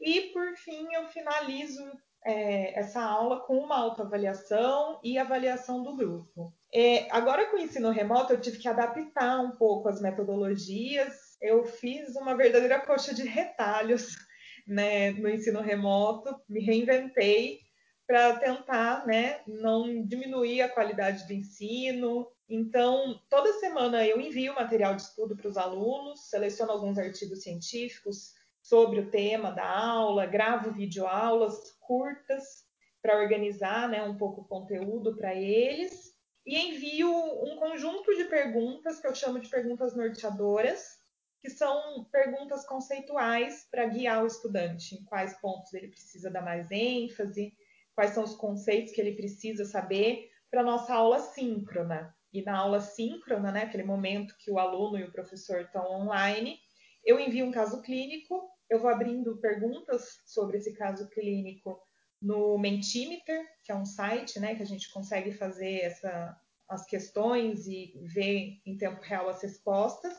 E, 0.00 0.32
por 0.32 0.56
fim, 0.56 0.88
eu 0.94 1.06
finalizo 1.08 1.84
é, 2.24 2.78
essa 2.78 3.02
aula 3.02 3.40
com 3.40 3.58
uma 3.58 3.76
autoavaliação 3.76 5.00
e 5.02 5.18
avaliação 5.18 5.82
do 5.82 5.96
grupo. 5.96 6.52
É, 6.72 7.10
agora, 7.10 7.50
com 7.50 7.56
o 7.56 7.60
ensino 7.60 7.90
remoto, 7.90 8.32
eu 8.32 8.40
tive 8.40 8.58
que 8.58 8.68
adaptar 8.68 9.40
um 9.40 9.52
pouco 9.52 9.88
as 9.88 10.00
metodologias. 10.00 11.36
Eu 11.40 11.64
fiz 11.64 12.14
uma 12.16 12.36
verdadeira 12.36 12.80
coxa 12.80 13.14
de 13.14 13.22
retalhos 13.22 14.16
né, 14.66 15.10
no 15.12 15.28
ensino 15.28 15.60
remoto, 15.60 16.34
me 16.48 16.60
reinventei 16.60 17.58
para 18.06 18.34
tentar 18.36 19.06
né, 19.06 19.40
não 19.46 20.04
diminuir 20.04 20.62
a 20.62 20.68
qualidade 20.68 21.26
do 21.26 21.32
ensino. 21.32 22.26
Então, 22.48 23.20
toda 23.30 23.52
semana 23.60 24.04
eu 24.04 24.20
envio 24.20 24.54
material 24.54 24.96
de 24.96 25.02
estudo 25.02 25.36
para 25.36 25.48
os 25.48 25.56
alunos, 25.56 26.28
seleciono 26.28 26.72
alguns 26.72 26.98
artigos 26.98 27.42
científicos, 27.42 28.32
sobre 28.62 29.00
o 29.00 29.10
tema 29.10 29.50
da 29.50 29.68
aula, 29.68 30.26
gravo 30.26 30.72
videoaulas 30.72 31.72
curtas 31.80 32.64
para 33.02 33.18
organizar 33.18 33.88
né, 33.88 34.02
um 34.02 34.16
pouco 34.16 34.42
o 34.42 34.48
conteúdo 34.48 35.16
para 35.16 35.34
eles 35.34 36.14
e 36.46 36.56
envio 36.56 37.10
um 37.10 37.56
conjunto 37.56 38.14
de 38.16 38.24
perguntas 38.24 39.00
que 39.00 39.06
eu 39.06 39.14
chamo 39.14 39.40
de 39.40 39.48
perguntas 39.48 39.94
norteadoras, 39.96 40.98
que 41.40 41.50
são 41.50 42.04
perguntas 42.12 42.66
conceituais 42.66 43.66
para 43.70 43.86
guiar 43.86 44.22
o 44.22 44.26
estudante 44.26 44.94
em 44.94 45.04
quais 45.04 45.34
pontos 45.40 45.72
ele 45.72 45.88
precisa 45.88 46.30
dar 46.30 46.42
mais 46.42 46.70
ênfase, 46.70 47.54
quais 47.94 48.12
são 48.12 48.24
os 48.24 48.34
conceitos 48.34 48.92
que 48.92 49.00
ele 49.00 49.16
precisa 49.16 49.64
saber 49.64 50.30
para 50.50 50.62
nossa 50.62 50.94
aula 50.94 51.18
síncrona. 51.18 52.14
E 52.32 52.42
na 52.42 52.58
aula 52.58 52.80
síncrona, 52.80 53.50
né, 53.50 53.62
aquele 53.62 53.82
momento 53.82 54.36
que 54.38 54.50
o 54.50 54.58
aluno 54.58 54.98
e 54.98 55.04
o 55.04 55.12
professor 55.12 55.60
estão 55.62 55.90
online, 55.90 56.58
eu 57.04 57.18
envio 57.18 57.46
um 57.46 57.52
caso 57.52 57.80
clínico 57.82 58.50
eu 58.70 58.78
vou 58.78 58.88
abrindo 58.88 59.36
perguntas 59.38 60.20
sobre 60.24 60.56
esse 60.56 60.72
caso 60.74 61.08
clínico 61.10 61.82
no 62.22 62.56
Mentimeter, 62.56 63.44
que 63.64 63.72
é 63.72 63.74
um 63.74 63.84
site 63.84 64.38
né, 64.38 64.54
que 64.54 64.62
a 64.62 64.66
gente 64.66 64.92
consegue 64.92 65.32
fazer 65.32 65.80
essa, 65.80 66.36
as 66.68 66.86
questões 66.86 67.66
e 67.66 67.92
ver 68.14 68.60
em 68.64 68.76
tempo 68.76 69.02
real 69.02 69.28
as 69.28 69.42
respostas. 69.42 70.14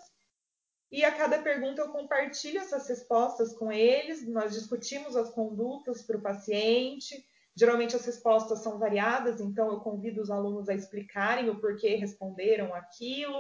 E 0.92 1.06
a 1.06 1.16
cada 1.16 1.42
pergunta 1.42 1.82
eu 1.82 1.94
compartilho 1.94 2.60
essas 2.60 2.90
respostas 2.90 3.54
com 3.54 3.72
eles, 3.72 4.28
nós 4.28 4.54
discutimos 4.54 5.16
as 5.16 5.30
condutas 5.30 6.02
para 6.02 6.18
o 6.18 6.22
paciente. 6.22 7.26
Geralmente 7.56 7.96
as 7.96 8.06
respostas 8.06 8.60
são 8.60 8.78
variadas, 8.78 9.40
então 9.40 9.72
eu 9.72 9.80
convido 9.80 10.22
os 10.22 10.30
alunos 10.30 10.68
a 10.68 10.74
explicarem 10.74 11.50
o 11.50 11.60
porquê 11.62 11.96
responderam 11.96 12.74
aquilo. 12.74 13.40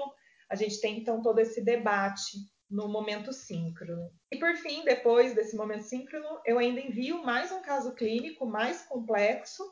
A 0.49 0.55
gente 0.55 0.79
tem 0.79 0.99
então 0.99 1.21
todo 1.21 1.39
esse 1.39 1.61
debate 1.61 2.37
no 2.71 2.87
momento 2.87 3.33
síncrono. 3.33 4.09
E 4.31 4.37
por 4.37 4.55
fim, 4.55 4.83
depois 4.85 5.35
desse 5.35 5.55
momento 5.55 5.83
síncrono, 5.83 6.41
eu 6.45 6.57
ainda 6.57 6.79
envio 6.79 7.21
mais 7.21 7.51
um 7.51 7.61
caso 7.61 7.93
clínico 7.93 8.45
mais 8.45 8.83
complexo 8.83 9.63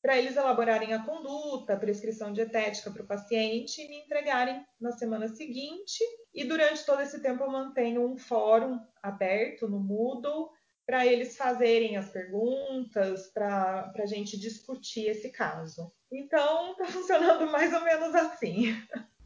para 0.00 0.16
eles 0.16 0.36
elaborarem 0.36 0.94
a 0.94 1.02
conduta, 1.04 1.74
a 1.74 1.78
prescrição 1.78 2.32
dietética 2.32 2.92
para 2.92 3.02
o 3.02 3.06
paciente 3.06 3.82
e 3.82 3.88
me 3.88 3.98
entregarem 4.02 4.64
na 4.80 4.92
semana 4.92 5.26
seguinte. 5.26 5.98
E 6.32 6.44
durante 6.44 6.86
todo 6.86 7.02
esse 7.02 7.20
tempo 7.20 7.42
eu 7.42 7.50
mantenho 7.50 8.06
um 8.06 8.16
fórum 8.16 8.78
aberto 9.02 9.68
no 9.68 9.80
Moodle 9.80 10.48
para 10.86 11.04
eles 11.04 11.36
fazerem 11.36 11.96
as 11.96 12.08
perguntas, 12.10 13.28
para 13.32 13.92
a 13.98 14.06
gente 14.06 14.38
discutir 14.38 15.08
esse 15.08 15.30
caso. 15.30 15.92
Então, 16.12 16.70
está 16.72 16.84
funcionando 16.92 17.50
mais 17.50 17.74
ou 17.74 17.80
menos 17.82 18.14
assim. 18.14 18.66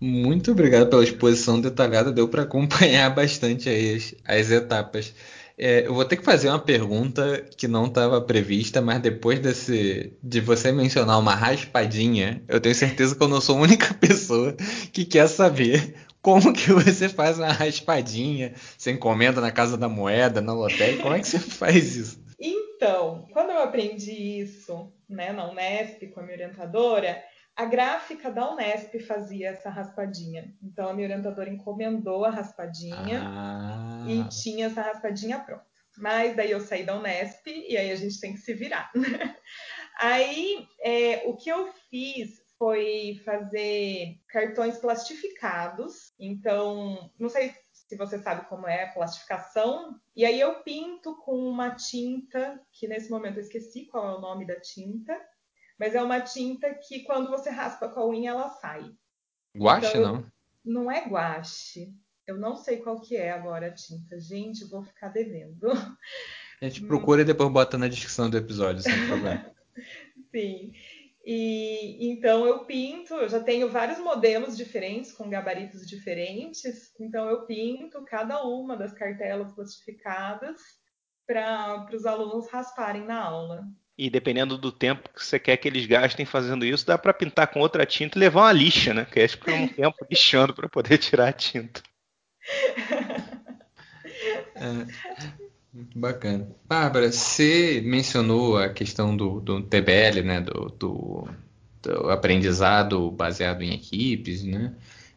Muito 0.01 0.53
obrigado 0.53 0.89
pela 0.89 1.05
exposição 1.05 1.61
detalhada, 1.61 2.11
deu 2.11 2.27
para 2.27 2.43
acompanhar 2.43 3.11
bastante 3.15 3.69
aí 3.69 3.97
as, 3.97 4.15
as 4.25 4.51
etapas. 4.51 5.15
É, 5.59 5.87
eu 5.87 5.93
vou 5.93 6.07
ter 6.07 6.17
que 6.17 6.25
fazer 6.25 6.49
uma 6.49 6.59
pergunta 6.59 7.45
que 7.55 7.69
não 7.69 7.85
estava 7.85 8.19
prevista, 8.19 8.81
mas 8.81 8.99
depois 9.03 9.39
desse, 9.41 10.15
de 10.23 10.41
você 10.41 10.73
mencionar 10.73 11.19
uma 11.19 11.35
raspadinha, 11.35 12.43
eu 12.49 12.59
tenho 12.59 12.75
certeza 12.75 13.15
que 13.15 13.23
eu 13.23 13.29
não 13.29 13.43
sou 13.43 13.59
a 13.59 13.61
única 13.61 13.93
pessoa 14.01 14.57
que 14.91 15.05
quer 15.05 15.29
saber 15.29 15.95
como 16.23 16.55
que 16.55 16.73
você 16.73 17.11
faz 17.11 17.39
uma 17.39 17.53
raspadinha. 17.53 18.55
Você 18.79 18.93
encomenda 18.93 19.39
na 19.43 19.51
Casa 19.51 19.77
da 19.77 19.87
Moeda, 19.87 20.41
na 20.41 20.55
lotérica, 20.55 21.03
como 21.03 21.15
é 21.15 21.21
que 21.21 21.29
você 21.29 21.39
faz 21.45 21.95
isso? 21.95 22.21
Então, 22.39 23.27
quando 23.31 23.51
eu 23.51 23.63
aprendi 23.63 24.41
isso 24.41 24.91
né, 25.07 25.31
na 25.31 25.51
Unesp 25.51 26.07
com 26.07 26.21
a 26.21 26.23
minha 26.23 26.37
orientadora, 26.37 27.23
a 27.61 27.65
gráfica 27.67 28.31
da 28.31 28.51
Unesp 28.51 28.99
fazia 29.01 29.51
essa 29.51 29.69
raspadinha. 29.69 30.57
Então 30.63 30.89
a 30.89 30.95
minha 30.95 31.07
orientadora 31.07 31.51
encomendou 31.51 32.25
a 32.25 32.31
raspadinha 32.31 33.21
ah. 33.23 34.05
e 34.09 34.27
tinha 34.29 34.67
essa 34.67 34.81
raspadinha 34.81 35.39
pronta. 35.39 35.67
Mas 35.99 36.35
daí 36.35 36.51
eu 36.51 36.61
saí 36.61 36.85
da 36.85 36.97
Unesp 36.97 37.47
e 37.49 37.77
aí 37.77 37.93
a 37.93 37.97
gente 37.97 38.19
tem 38.19 38.33
que 38.33 38.41
se 38.41 38.55
virar. 38.55 38.91
aí 40.01 40.67
é, 40.83 41.29
o 41.29 41.37
que 41.37 41.51
eu 41.51 41.71
fiz 41.91 42.41
foi 42.57 43.21
fazer 43.27 44.19
cartões 44.27 44.79
plastificados. 44.79 46.15
Então, 46.19 47.11
não 47.19 47.29
sei 47.29 47.55
se 47.73 47.95
você 47.95 48.19
sabe 48.19 48.49
como 48.49 48.67
é 48.67 48.85
a 48.85 48.93
plastificação. 48.93 50.01
E 50.17 50.25
aí 50.25 50.41
eu 50.41 50.63
pinto 50.63 51.15
com 51.25 51.37
uma 51.37 51.75
tinta, 51.75 52.59
que 52.73 52.89
nesse 52.89 53.11
momento 53.11 53.37
eu 53.37 53.43
esqueci 53.43 53.85
qual 53.85 54.09
é 54.09 54.17
o 54.17 54.21
nome 54.21 54.47
da 54.47 54.59
tinta, 54.59 55.15
mas 55.81 55.95
é 55.95 56.03
uma 56.03 56.21
tinta 56.21 56.75
que 56.75 57.05
quando 57.05 57.31
você 57.31 57.49
raspa 57.49 57.89
com 57.89 58.01
a 58.01 58.07
unha 58.07 58.33
ela 58.33 58.51
sai. 58.51 58.93
Guache 59.57 59.87
então, 59.97 60.03
não? 60.03 60.33
Não 60.63 60.91
é 60.91 61.09
guache. 61.09 61.95
Eu 62.27 62.37
não 62.37 62.55
sei 62.55 62.77
qual 62.77 63.01
que 63.01 63.17
é 63.17 63.31
agora 63.31 63.69
a 63.69 63.75
tinta. 63.75 64.21
Gente, 64.21 64.67
vou 64.67 64.85
ficar 64.85 65.09
devendo. 65.09 65.71
A 66.61 66.67
gente 66.67 66.83
procura 66.83 67.23
e 67.23 67.25
depois 67.25 67.51
bota 67.51 67.79
na 67.79 67.89
descrição 67.89 68.29
do 68.29 68.37
episódio, 68.37 68.83
sem 68.83 69.07
problema. 69.07 69.51
Sim. 70.31 70.75
E 71.25 72.11
então 72.11 72.45
eu 72.45 72.67
pinto, 72.67 73.15
eu 73.15 73.29
já 73.29 73.41
tenho 73.41 73.71
vários 73.71 73.99
modelos 73.99 74.59
diferentes 74.59 75.13
com 75.13 75.31
gabaritos 75.31 75.89
diferentes, 75.89 76.93
então 77.01 77.29
eu 77.29 77.47
pinto 77.47 78.05
cada 78.05 78.45
uma 78.45 78.77
das 78.77 78.93
cartelas 78.93 79.53
plastificadas 79.53 80.61
para 81.27 81.89
os 81.93 82.05
alunos 82.05 82.51
rasparem 82.51 83.05
na 83.05 83.23
aula. 83.23 83.67
E 84.01 84.09
dependendo 84.09 84.57
do 84.57 84.73
tempo 84.73 85.11
que 85.15 85.23
você 85.23 85.39
quer 85.39 85.59
que 85.59 85.69
eles 85.69 85.85
gastem 85.85 86.25
fazendo 86.25 86.65
isso, 86.65 86.87
dá 86.87 86.97
para 86.97 87.13
pintar 87.13 87.49
com 87.49 87.61
outra 87.61 87.85
tinta 87.85 88.17
e 88.17 88.21
levar 88.21 88.45
uma 88.45 88.53
lixa, 88.53 88.95
né? 88.95 89.05
Que 89.05 89.21
é 89.21 89.29
ficar 89.29 89.53
um 89.53 89.69
tempo 89.69 90.07
lixando 90.11 90.55
para 90.55 90.71
poder 90.71 90.97
tirar 90.97 91.29
a 91.29 91.33
tinta. 91.35 91.83
É, 94.55 94.87
bacana. 95.95 96.49
Bárbara, 96.67 97.13
você 97.13 97.83
mencionou 97.85 98.57
a 98.57 98.71
questão 98.71 99.15
do, 99.15 99.39
do 99.39 99.61
TBL, 99.61 100.23
né? 100.25 100.41
Do, 100.41 100.75
do, 100.79 101.29
do 101.83 102.09
aprendizado 102.09 103.11
baseado 103.11 103.61
em 103.61 103.75
equipes, 103.75 104.43
né? 104.45 104.73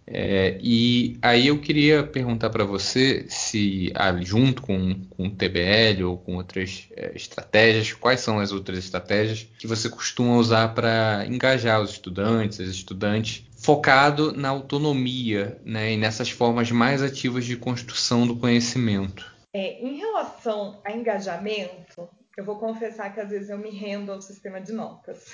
É, 0.06 0.58
e 0.62 1.18
aí 1.22 1.48
eu 1.48 1.60
queria 1.60 2.04
perguntar 2.04 2.50
para 2.50 2.66
você 2.66 3.26
se, 3.30 3.92
ah, 3.96 4.14
junto 4.22 4.62
com, 4.62 4.96
com 5.10 5.28
o 5.28 5.32
TBL 5.32 6.04
ou 6.04 6.18
com 6.18 6.36
outras 6.36 6.88
é, 6.96 7.14
estratégias, 7.16 7.94
quais 7.94 8.20
são 8.20 8.40
as 8.40 8.52
outras 8.52 8.80
estratégias 8.80 9.48
que 9.58 9.66
você 9.66 9.90
costuma 9.90 10.36
usar 10.36 10.74
para 10.74 11.26
engajar 11.28 11.82
os 11.82 11.92
estudantes, 11.92 12.60
as 12.60 12.70
estudantes, 12.70 13.46
focado 13.58 14.34
na 14.34 14.50
autonomia 14.50 15.58
né, 15.64 15.94
e 15.94 15.98
nessas 15.98 16.30
formas 16.30 16.70
mais 16.70 17.02
ativas 17.02 17.46
de 17.46 17.56
construção 17.56 18.28
do 18.28 18.36
conhecimento? 18.36 19.32
É, 19.54 19.82
em 19.82 19.98
relação 19.98 20.82
a 20.84 20.92
engajamento, 20.92 22.10
eu 22.36 22.44
vou 22.44 22.58
confessar 22.58 23.14
que 23.14 23.22
às 23.22 23.30
vezes 23.30 23.50
eu 23.50 23.58
me 23.58 23.70
rendo 23.70 24.12
ao 24.12 24.22
sistema 24.22 24.60
de 24.60 24.74
notas 24.74 25.34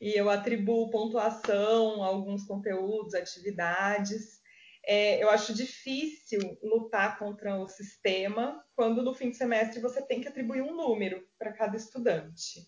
e 0.00 0.12
eu 0.14 0.30
atribuo 0.30 0.90
pontuação 0.90 2.02
a 2.02 2.06
alguns 2.06 2.44
conteúdos, 2.44 3.14
atividades. 3.14 4.38
É, 4.86 5.22
eu 5.22 5.28
acho 5.28 5.52
difícil 5.52 6.58
lutar 6.62 7.18
contra 7.18 7.56
o 7.56 7.68
sistema 7.68 8.64
quando 8.74 9.02
no 9.02 9.12
fim 9.12 9.30
de 9.30 9.36
semestre 9.36 9.80
você 9.80 10.00
tem 10.00 10.20
que 10.20 10.28
atribuir 10.28 10.62
um 10.62 10.74
número 10.74 11.22
para 11.38 11.52
cada 11.52 11.76
estudante. 11.76 12.66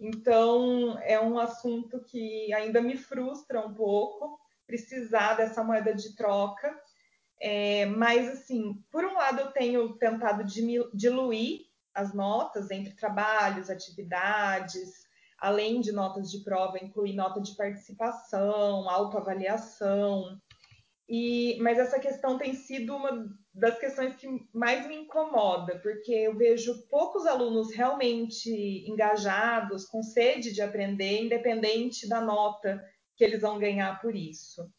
Então, 0.00 0.98
é 1.02 1.20
um 1.20 1.38
assunto 1.38 2.02
que 2.02 2.52
ainda 2.52 2.80
me 2.80 2.96
frustra 2.96 3.64
um 3.64 3.72
pouco 3.72 4.38
precisar 4.66 5.34
dessa 5.34 5.62
moeda 5.62 5.94
de 5.94 6.16
troca. 6.16 6.76
É, 7.40 7.86
mas, 7.86 8.28
assim, 8.28 8.74
por 8.90 9.04
um 9.04 9.14
lado, 9.14 9.40
eu 9.40 9.52
tenho 9.52 9.96
tentado 9.98 10.44
diluir 10.92 11.60
as 11.94 12.12
notas 12.12 12.70
entre 12.70 12.94
trabalhos, 12.94 13.70
atividades, 13.70 15.01
além 15.42 15.80
de 15.80 15.90
notas 15.90 16.30
de 16.30 16.38
prova, 16.44 16.78
incluir 16.78 17.14
nota 17.14 17.40
de 17.40 17.56
participação, 17.56 18.88
autoavaliação. 18.88 20.38
E, 21.08 21.58
mas 21.60 21.80
essa 21.80 21.98
questão 21.98 22.38
tem 22.38 22.54
sido 22.54 22.94
uma 22.94 23.28
das 23.52 23.76
questões 23.76 24.14
que 24.14 24.28
mais 24.54 24.86
me 24.86 24.94
incomoda, 24.94 25.80
porque 25.80 26.12
eu 26.12 26.36
vejo 26.38 26.86
poucos 26.88 27.26
alunos 27.26 27.74
realmente 27.74 28.88
engajados, 28.88 29.84
com 29.84 30.00
sede 30.00 30.52
de 30.52 30.62
aprender, 30.62 31.24
independente 31.24 32.08
da 32.08 32.20
nota 32.20 32.80
que 33.16 33.24
eles 33.24 33.42
vão 33.42 33.58
ganhar 33.58 34.00
por 34.00 34.14
isso. 34.14 34.72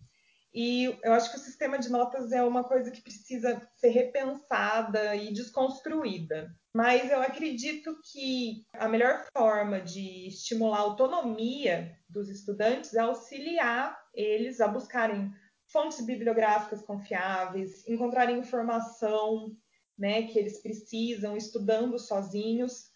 E 0.53 0.97
eu 1.03 1.13
acho 1.13 1.31
que 1.31 1.37
o 1.37 1.41
sistema 1.41 1.79
de 1.79 1.89
notas 1.89 2.31
é 2.31 2.43
uma 2.43 2.63
coisa 2.63 2.91
que 2.91 3.01
precisa 3.01 3.59
ser 3.75 3.89
repensada 3.89 5.15
e 5.15 5.33
desconstruída. 5.33 6.55
Mas 6.75 7.09
eu 7.09 7.21
acredito 7.21 7.97
que 8.11 8.65
a 8.73 8.87
melhor 8.87 9.25
forma 9.35 9.81
de 9.81 10.27
estimular 10.27 10.77
a 10.77 10.81
autonomia 10.81 11.97
dos 12.07 12.29
estudantes 12.29 12.93
é 12.93 12.99
auxiliar 12.99 13.97
eles 14.13 14.61
a 14.61 14.67
buscarem 14.67 15.31
fontes 15.71 16.05
bibliográficas 16.05 16.83
confiáveis, 16.83 17.87
encontrarem 17.87 18.37
informação 18.37 19.55
né, 19.97 20.23
que 20.23 20.37
eles 20.37 20.61
precisam, 20.61 21.35
estudando 21.35 21.97
sozinhos 21.97 22.92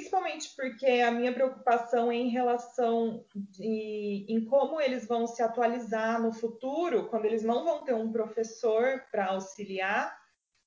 Principalmente 0.00 0.56
porque 0.56 0.86
a 0.86 1.10
minha 1.10 1.30
preocupação 1.30 2.10
é 2.10 2.16
em 2.16 2.30
relação 2.30 3.22
de, 3.34 4.24
em 4.30 4.42
como 4.46 4.80
eles 4.80 5.06
vão 5.06 5.26
se 5.26 5.42
atualizar 5.42 6.22
no 6.22 6.32
futuro, 6.32 7.10
quando 7.10 7.26
eles 7.26 7.42
não 7.42 7.64
vão 7.64 7.84
ter 7.84 7.92
um 7.92 8.10
professor 8.10 9.04
para 9.12 9.26
auxiliar, 9.26 10.10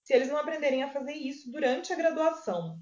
se 0.03 0.13
eles 0.13 0.29
não 0.29 0.37
aprenderem 0.37 0.83
a 0.83 0.93
fazer 0.93 1.13
isso 1.13 1.51
durante 1.51 1.91
a 1.91 1.95
graduação. 1.95 2.77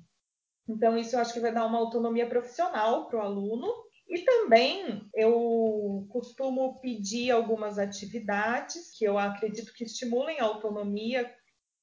Então, 0.68 0.98
isso 0.98 1.16
eu 1.16 1.22
acho 1.22 1.32
que 1.32 1.40
vai 1.40 1.54
dar 1.54 1.66
uma 1.66 1.80
autonomia 1.80 2.28
profissional 2.28 3.08
para 3.08 3.20
o 3.20 3.22
aluno. 3.22 3.74
E 4.10 4.20
também 4.26 5.10
eu 5.16 6.06
costumo 6.10 6.82
pedir 6.82 7.32
algumas 7.32 7.80
atividades 7.80 8.92
que 8.98 9.06
eu 9.06 9.18
acredito 9.18 9.72
que 9.74 9.86
estimulem 9.86 10.42
a 10.42 10.44
autonomia, 10.44 11.34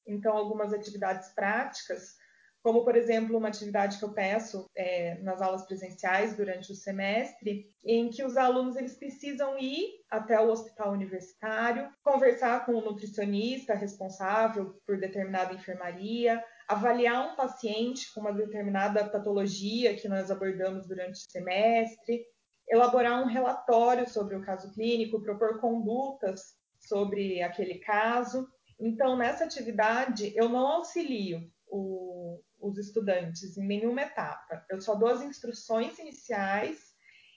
então, 0.05 0.37
algumas 0.37 0.73
atividades 0.73 1.33
práticas 1.33 2.18
como, 2.61 2.83
por 2.83 2.95
exemplo, 2.95 3.37
uma 3.37 3.47
atividade 3.47 3.97
que 3.97 4.03
eu 4.03 4.13
peço 4.13 4.69
é, 4.75 5.17
nas 5.21 5.41
aulas 5.41 5.65
presenciais 5.65 6.35
durante 6.35 6.71
o 6.71 6.75
semestre, 6.75 7.71
em 7.85 8.09
que 8.09 8.23
os 8.23 8.35
alunos 8.35 8.75
eles 8.75 8.95
precisam 8.95 9.57
ir 9.57 10.01
até 10.09 10.39
o 10.39 10.49
hospital 10.49 10.91
universitário, 10.91 11.89
conversar 12.03 12.65
com 12.65 12.73
o 12.73 12.81
nutricionista 12.81 13.73
responsável 13.73 14.75
por 14.85 14.99
determinada 14.99 15.53
enfermaria, 15.53 16.43
avaliar 16.67 17.31
um 17.31 17.35
paciente 17.35 18.13
com 18.13 18.21
uma 18.21 18.33
determinada 18.33 19.07
patologia 19.07 19.95
que 19.95 20.09
nós 20.09 20.29
abordamos 20.29 20.85
durante 20.85 21.15
o 21.15 21.31
semestre, 21.31 22.25
elaborar 22.67 23.23
um 23.23 23.27
relatório 23.27 24.07
sobre 24.07 24.35
o 24.35 24.41
caso 24.41 24.71
clínico, 24.73 25.21
propor 25.21 25.59
condutas 25.59 26.57
sobre 26.77 27.41
aquele 27.41 27.79
caso. 27.79 28.47
Então, 28.77 29.17
nessa 29.17 29.45
atividade, 29.45 30.33
eu 30.35 30.49
não 30.49 30.67
auxilio 30.67 31.49
o, 31.69 32.41
os 32.59 32.77
estudantes 32.77 33.57
em 33.57 33.65
nenhuma 33.65 34.01
etapa. 34.01 34.65
Eu 34.69 34.81
só 34.81 34.95
dou 34.95 35.09
as 35.09 35.21
instruções 35.21 35.97
iniciais 35.99 36.79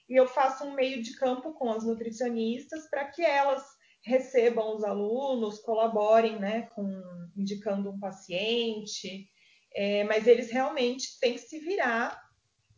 e 0.09 0.19
eu 0.19 0.27
faço 0.27 0.65
um 0.65 0.73
meio 0.73 1.01
de 1.01 1.15
campo 1.15 1.53
com 1.53 1.69
as 1.69 1.85
nutricionistas 1.85 2.89
para 2.89 3.05
que 3.05 3.23
elas 3.23 3.63
recebam 4.05 4.75
os 4.75 4.83
alunos, 4.83 5.59
colaborem, 5.59 6.39
né, 6.39 6.63
com 6.75 7.01
indicando 7.37 7.89
um 7.89 7.99
paciente, 7.99 9.27
é, 9.75 10.03
mas 10.03 10.27
eles 10.27 10.51
realmente 10.51 11.19
têm 11.19 11.33
que 11.33 11.39
se 11.39 11.59
virar 11.59 12.21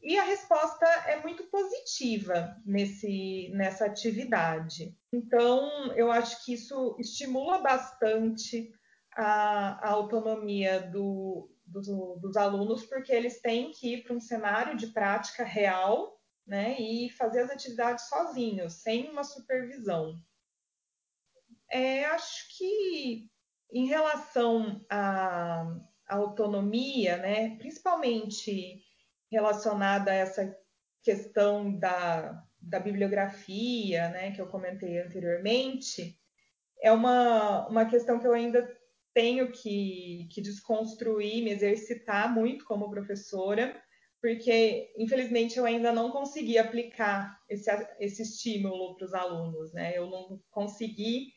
e 0.06 0.20
a 0.20 0.24
resposta 0.24 0.86
é 1.08 1.20
muito 1.24 1.46
positiva 1.46 2.56
nesse, 2.64 3.50
nessa 3.56 3.86
atividade. 3.86 4.96
Então, 5.12 5.68
eu 5.96 6.12
acho 6.12 6.46
que 6.46 6.54
isso 6.54 6.96
estimula 7.00 7.58
bastante 7.58 8.72
a, 9.16 9.88
a 9.88 9.92
autonomia 9.92 10.82
do, 10.82 11.50
do, 11.66 12.18
dos 12.18 12.36
alunos, 12.36 12.86
porque 12.86 13.14
eles 13.14 13.40
têm 13.42 13.72
que 13.72 13.94
ir 13.94 14.04
para 14.04 14.16
um 14.16 14.20
cenário 14.20 14.76
de 14.76 14.88
prática 14.88 15.44
real 15.44 16.20
né, 16.46 16.80
e 16.80 17.10
fazer 17.12 17.42
as 17.42 17.50
atividades 17.50 18.08
sozinhos, 18.08 18.74
sem 18.82 19.10
uma 19.10 19.24
supervisão. 19.24 20.20
É, 21.72 22.06
acho 22.06 22.58
que 22.58 23.30
em 23.72 23.88
relação 23.88 24.86
à, 24.90 25.66
autonomia, 26.08 27.18
né, 27.18 27.58
principalmente 27.58 28.84
relacionada 29.32 30.12
a 30.12 30.16
essa 30.16 30.56
questão 31.02 31.78
da, 31.80 32.44
da 32.60 32.80
bibliografia, 32.80 34.10
né, 34.10 34.32
que 34.32 34.40
eu 34.40 34.48
comentei 34.48 35.02
anteriormente, 35.02 36.20
é 36.80 36.92
uma, 36.92 37.68
uma 37.68 37.86
questão 37.86 38.20
que 38.20 38.28
eu 38.28 38.34
ainda 38.34 38.62
tenho 39.16 39.50
que, 39.50 40.28
que 40.30 40.42
desconstruir, 40.42 41.42
me 41.42 41.52
exercitar 41.52 42.32
muito 42.32 42.66
como 42.66 42.92
professora, 42.92 43.82
porque 44.22 44.92
infelizmente 44.98 45.58
eu 45.58 45.66
ainda 45.66 45.94
não 45.94 46.12
consegui 46.12 46.58
aplicar 46.58 47.40
esse, 47.50 47.72
esse 47.98 48.24
estímulo 48.24 48.98
para 48.98 49.06
os 49.06 49.14
alunos, 49.14 49.72
né? 49.72 49.98
Eu 49.98 50.10
não 50.10 50.42
consegui 50.52 51.32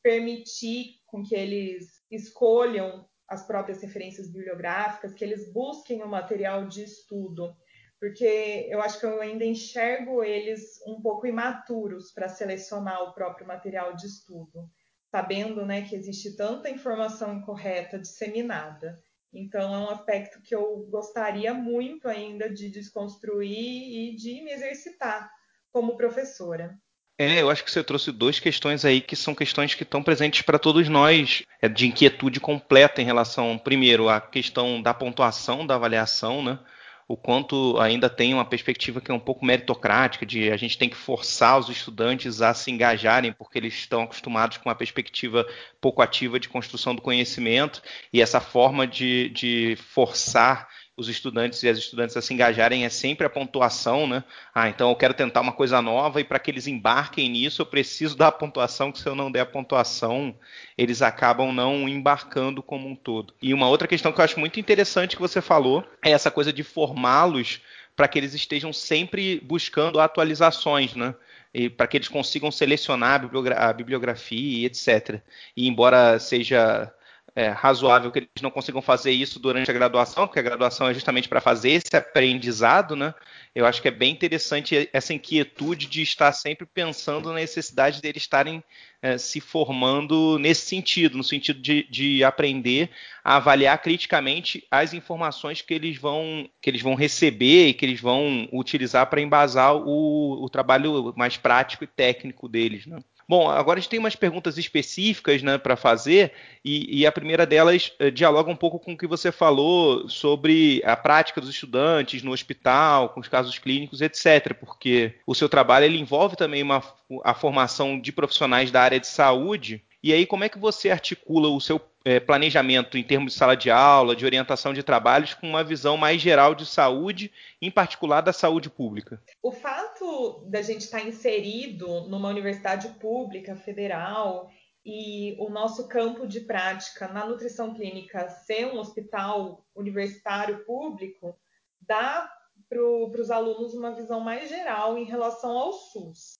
permitir 0.00 1.00
com 1.06 1.24
que 1.24 1.34
eles 1.34 2.04
escolham 2.08 3.04
as 3.28 3.44
próprias 3.44 3.82
referências 3.82 4.30
bibliográficas, 4.30 5.14
que 5.14 5.24
eles 5.24 5.52
busquem 5.52 6.02
o 6.02 6.06
um 6.06 6.10
material 6.10 6.68
de 6.68 6.84
estudo, 6.84 7.56
porque 7.98 8.68
eu 8.70 8.80
acho 8.80 9.00
que 9.00 9.06
eu 9.06 9.20
ainda 9.20 9.44
enxergo 9.44 10.22
eles 10.22 10.80
um 10.86 11.00
pouco 11.00 11.26
imaturos 11.26 12.12
para 12.12 12.28
selecionar 12.28 13.02
o 13.02 13.14
próprio 13.14 13.46
material 13.46 13.96
de 13.96 14.06
estudo, 14.06 14.70
sabendo 15.14 15.64
né, 15.64 15.82
que 15.82 15.94
existe 15.94 16.34
tanta 16.36 16.68
informação 16.68 17.34
incorreta 17.34 17.96
disseminada. 18.00 19.00
Então, 19.32 19.72
é 19.72 19.78
um 19.78 19.90
aspecto 19.90 20.42
que 20.42 20.52
eu 20.52 20.88
gostaria 20.90 21.54
muito 21.54 22.08
ainda 22.08 22.52
de 22.52 22.68
desconstruir 22.68 23.48
e 23.48 24.16
de 24.16 24.42
me 24.42 24.50
exercitar 24.50 25.30
como 25.70 25.96
professora. 25.96 26.76
É, 27.16 27.40
eu 27.40 27.48
acho 27.48 27.62
que 27.62 27.70
você 27.70 27.84
trouxe 27.84 28.10
duas 28.10 28.40
questões 28.40 28.84
aí 28.84 29.00
que 29.00 29.14
são 29.14 29.36
questões 29.36 29.72
que 29.72 29.84
estão 29.84 30.02
presentes 30.02 30.42
para 30.42 30.58
todos 30.58 30.88
nós, 30.88 31.44
é, 31.62 31.68
de 31.68 31.86
inquietude 31.86 32.40
completa 32.40 33.00
em 33.00 33.04
relação, 33.04 33.56
primeiro, 33.56 34.08
à 34.08 34.20
questão 34.20 34.82
da 34.82 34.92
pontuação 34.92 35.64
da 35.64 35.76
avaliação, 35.76 36.42
né? 36.42 36.58
O 37.06 37.16
quanto 37.16 37.78
ainda 37.78 38.08
tem 38.08 38.32
uma 38.32 38.44
perspectiva 38.44 39.00
que 39.00 39.10
é 39.10 39.14
um 39.14 39.20
pouco 39.20 39.44
meritocrática, 39.44 40.24
de 40.24 40.50
a 40.50 40.56
gente 40.56 40.78
tem 40.78 40.88
que 40.88 40.96
forçar 40.96 41.58
os 41.58 41.68
estudantes 41.68 42.40
a 42.40 42.54
se 42.54 42.70
engajarem, 42.70 43.32
porque 43.32 43.58
eles 43.58 43.74
estão 43.74 44.02
acostumados 44.02 44.56
com 44.56 44.68
uma 44.68 44.74
perspectiva 44.74 45.46
pouco 45.80 46.00
ativa 46.00 46.40
de 46.40 46.48
construção 46.48 46.94
do 46.94 47.02
conhecimento, 47.02 47.82
e 48.12 48.22
essa 48.22 48.40
forma 48.40 48.86
de, 48.86 49.28
de 49.30 49.76
forçar 49.76 50.66
os 50.96 51.08
estudantes 51.08 51.62
e 51.62 51.68
as 51.68 51.76
estudantes 51.76 52.16
a 52.16 52.22
se 52.22 52.32
engajarem 52.32 52.84
é 52.84 52.88
sempre 52.88 53.26
a 53.26 53.30
pontuação, 53.30 54.06
né? 54.06 54.22
Ah, 54.54 54.68
então 54.68 54.90
eu 54.90 54.96
quero 54.96 55.12
tentar 55.12 55.40
uma 55.40 55.52
coisa 55.52 55.82
nova 55.82 56.20
e 56.20 56.24
para 56.24 56.38
que 56.38 56.50
eles 56.50 56.66
embarquem 56.66 57.28
nisso 57.28 57.62
eu 57.62 57.66
preciso 57.66 58.16
dar 58.16 58.28
a 58.28 58.32
pontuação, 58.32 58.92
que 58.92 59.00
se 59.00 59.08
eu 59.08 59.14
não 59.14 59.30
der 59.30 59.40
a 59.40 59.46
pontuação, 59.46 60.34
eles 60.78 61.02
acabam 61.02 61.52
não 61.52 61.88
embarcando 61.88 62.62
como 62.62 62.88
um 62.88 62.94
todo. 62.94 63.34
E 63.42 63.52
uma 63.52 63.68
outra 63.68 63.88
questão 63.88 64.12
que 64.12 64.20
eu 64.20 64.24
acho 64.24 64.38
muito 64.38 64.60
interessante 64.60 65.16
que 65.16 65.22
você 65.22 65.40
falou 65.40 65.84
é 66.02 66.10
essa 66.10 66.30
coisa 66.30 66.52
de 66.52 66.62
formá-los 66.62 67.60
para 67.96 68.08
que 68.08 68.18
eles 68.18 68.34
estejam 68.34 68.72
sempre 68.72 69.40
buscando 69.40 70.00
atualizações, 70.00 70.94
né? 70.94 71.14
E 71.52 71.68
para 71.70 71.86
que 71.86 71.96
eles 71.96 72.08
consigam 72.08 72.50
selecionar 72.50 73.22
a 73.56 73.72
bibliografia 73.72 74.62
e 74.62 74.64
etc. 74.64 75.20
E 75.56 75.68
embora 75.68 76.18
seja 76.18 76.92
é, 77.36 77.48
razoável 77.48 78.12
que 78.12 78.20
eles 78.20 78.28
não 78.40 78.50
consigam 78.50 78.80
fazer 78.80 79.10
isso 79.10 79.40
durante 79.40 79.68
a 79.68 79.74
graduação, 79.74 80.26
porque 80.26 80.38
a 80.38 80.42
graduação 80.42 80.88
é 80.88 80.94
justamente 80.94 81.28
para 81.28 81.40
fazer 81.40 81.70
esse 81.70 81.96
aprendizado, 81.96 82.94
né? 82.94 83.12
Eu 83.54 83.66
acho 83.66 83.82
que 83.82 83.88
é 83.88 83.90
bem 83.90 84.12
interessante 84.12 84.88
essa 84.92 85.12
inquietude 85.12 85.86
de 85.86 86.02
estar 86.02 86.32
sempre 86.32 86.66
pensando 86.66 87.30
na 87.30 87.36
necessidade 87.36 88.00
deles 88.00 88.22
estarem 88.22 88.62
é, 89.02 89.18
se 89.18 89.40
formando 89.40 90.38
nesse 90.38 90.66
sentido, 90.66 91.16
no 91.16 91.24
sentido 91.24 91.60
de, 91.60 91.86
de, 91.90 92.24
aprender 92.24 92.90
a 93.22 93.36
avaliar 93.36 93.80
criticamente 93.82 94.66
as 94.70 94.94
informações 94.94 95.60
que 95.60 95.74
eles 95.74 95.98
vão, 95.98 96.48
que 96.62 96.70
eles 96.70 96.82
vão 96.82 96.94
receber 96.94 97.68
e 97.68 97.74
que 97.74 97.84
eles 97.84 98.00
vão 98.00 98.48
utilizar 98.52 99.08
para 99.08 99.20
embasar 99.20 99.74
o, 99.76 100.44
o 100.44 100.48
trabalho 100.48 101.12
mais 101.16 101.36
prático 101.36 101.84
e 101.84 101.88
técnico 101.88 102.48
deles, 102.48 102.86
né? 102.86 102.98
Bom, 103.28 103.48
agora 103.48 103.78
a 103.78 103.80
gente 103.80 103.90
tem 103.90 103.98
umas 103.98 104.14
perguntas 104.14 104.58
específicas 104.58 105.42
né, 105.42 105.56
para 105.56 105.76
fazer, 105.76 106.32
e, 106.64 107.00
e, 107.00 107.06
a 107.06 107.12
primeira 107.12 107.46
delas 107.46 107.92
eh, 107.98 108.10
dialoga 108.10 108.50
um 108.50 108.56
pouco 108.56 108.78
com 108.78 108.92
o 108.92 108.98
que 108.98 109.06
você 109.06 109.32
falou 109.32 110.08
sobre 110.08 110.82
a 110.84 110.96
prática 110.96 111.40
dos 111.40 111.50
estudantes 111.50 112.22
no 112.22 112.32
hospital, 112.32 113.10
com 113.10 113.20
os 113.20 113.28
casos 113.28 113.58
clínicos, 113.58 114.00
etc. 114.00 114.54
Porque 114.54 115.14
o 115.26 115.34
seu 115.34 115.48
trabalho 115.48 115.84
ele 115.86 115.98
envolve 115.98 116.36
também 116.36 116.62
uma, 116.62 116.82
a 117.22 117.34
formação 117.34 117.98
de 117.98 118.12
profissionais 118.12 118.70
da 118.70 118.82
área 118.82 119.00
de 119.00 119.06
saúde. 119.06 119.82
E 120.02 120.12
aí, 120.12 120.26
como 120.26 120.44
é 120.44 120.48
que 120.48 120.58
você 120.58 120.90
articula 120.90 121.48
o 121.48 121.60
seu 121.60 121.80
é, 122.04 122.20
planejamento 122.20 122.98
em 122.98 123.02
termos 123.02 123.32
de 123.32 123.38
sala 123.38 123.56
de 123.56 123.70
aula, 123.70 124.14
de 124.14 124.26
orientação 124.26 124.74
de 124.74 124.82
trabalhos, 124.82 125.32
com 125.32 125.48
uma 125.48 125.64
visão 125.64 125.96
mais 125.96 126.20
geral 126.20 126.54
de 126.54 126.66
saúde, 126.66 127.32
em 127.60 127.70
particular 127.70 128.20
da 128.20 128.32
saúde 128.32 128.68
pública? 128.68 129.22
O 129.42 129.50
fato 129.50 130.44
da 130.46 130.60
gente 130.60 130.82
estar 130.82 131.00
inserido 131.00 132.02
numa 132.08 132.28
universidade 132.28 132.88
pública 133.00 133.56
federal 133.56 134.50
e 134.84 135.34
o 135.38 135.48
nosso 135.48 135.88
campo 135.88 136.26
de 136.26 136.40
prática 136.40 137.08
na 137.08 137.24
nutrição 137.24 137.74
clínica 137.74 138.28
ser 138.28 138.66
um 138.66 138.78
hospital 138.78 139.64
universitário 139.74 140.62
público 140.66 141.38
dá 141.80 142.30
para 142.68 142.82
os 142.82 143.30
alunos 143.30 143.72
uma 143.72 143.94
visão 143.94 144.20
mais 144.20 144.48
geral 144.48 144.98
em 144.98 145.04
relação 145.04 145.56
ao 145.56 145.72
SUS. 145.72 146.34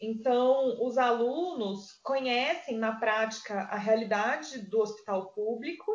Então, 0.00 0.82
os 0.82 0.96
alunos 0.96 1.92
conhecem 2.02 2.78
na 2.78 2.96
prática 2.96 3.54
a 3.54 3.76
realidade 3.76 4.58
do 4.62 4.80
hospital 4.80 5.30
público 5.32 5.92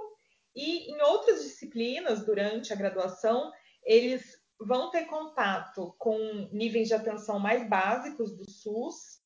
e 0.56 0.92
em 0.92 1.02
outras 1.02 1.44
disciplinas 1.44 2.24
durante 2.24 2.72
a 2.72 2.76
graduação, 2.76 3.52
eles 3.84 4.24
vão 4.60 4.92
ter 4.92 5.06
contato 5.06 5.96
com 5.98 6.18
níveis 6.52 6.88
de 6.88 6.94
atenção 6.94 7.40
mais 7.40 7.68
básicos 7.68 8.38
do 8.38 8.50
SUS. 8.50 9.24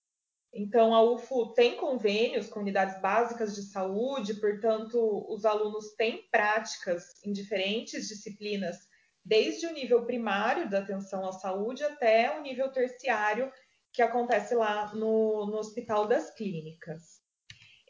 Então, 0.52 0.96
a 0.96 1.04
UFO 1.04 1.54
tem 1.54 1.76
convênios 1.76 2.48
com 2.48 2.62
unidades 2.62 3.00
básicas 3.02 3.54
de 3.54 3.64
saúde, 3.64 4.36
portanto, 4.36 4.98
os 5.30 5.46
alunos 5.46 5.94
têm 5.96 6.28
práticas 6.32 7.04
em 7.24 7.32
diferentes 7.32 8.08
disciplinas, 8.08 8.78
desde 9.24 9.68
o 9.68 9.74
nível 9.74 10.06
primário 10.06 10.68
da 10.70 10.80
atenção 10.80 11.28
à 11.28 11.34
saúde 11.34 11.84
até 11.84 12.36
o 12.40 12.42
nível 12.42 12.72
terciário, 12.72 13.52
que 13.92 14.02
acontece 14.02 14.56
lá 14.56 14.94
no, 14.94 15.48
no 15.48 15.58
Hospital 15.58 16.08
das 16.08 16.34
Clínicas. 16.34 17.20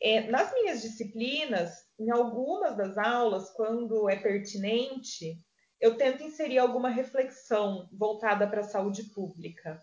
É, 0.02 0.30
nas 0.30 0.54
minhas 0.54 0.82
disciplinas, 0.82 1.72
em 2.00 2.10
algumas 2.10 2.78
das 2.78 2.98
aulas, 2.98 3.52
quando 3.52 4.10
é 4.10 4.16
pertinente, 4.16 5.38
eu 5.80 5.98
tento 5.98 6.24
inserir 6.24 6.58
alguma 6.58 6.90
reflexão 6.90 7.90
voltada 7.92 8.48
para 8.48 8.62
a 8.62 8.68
saúde 8.68 9.04
pública. 9.14 9.82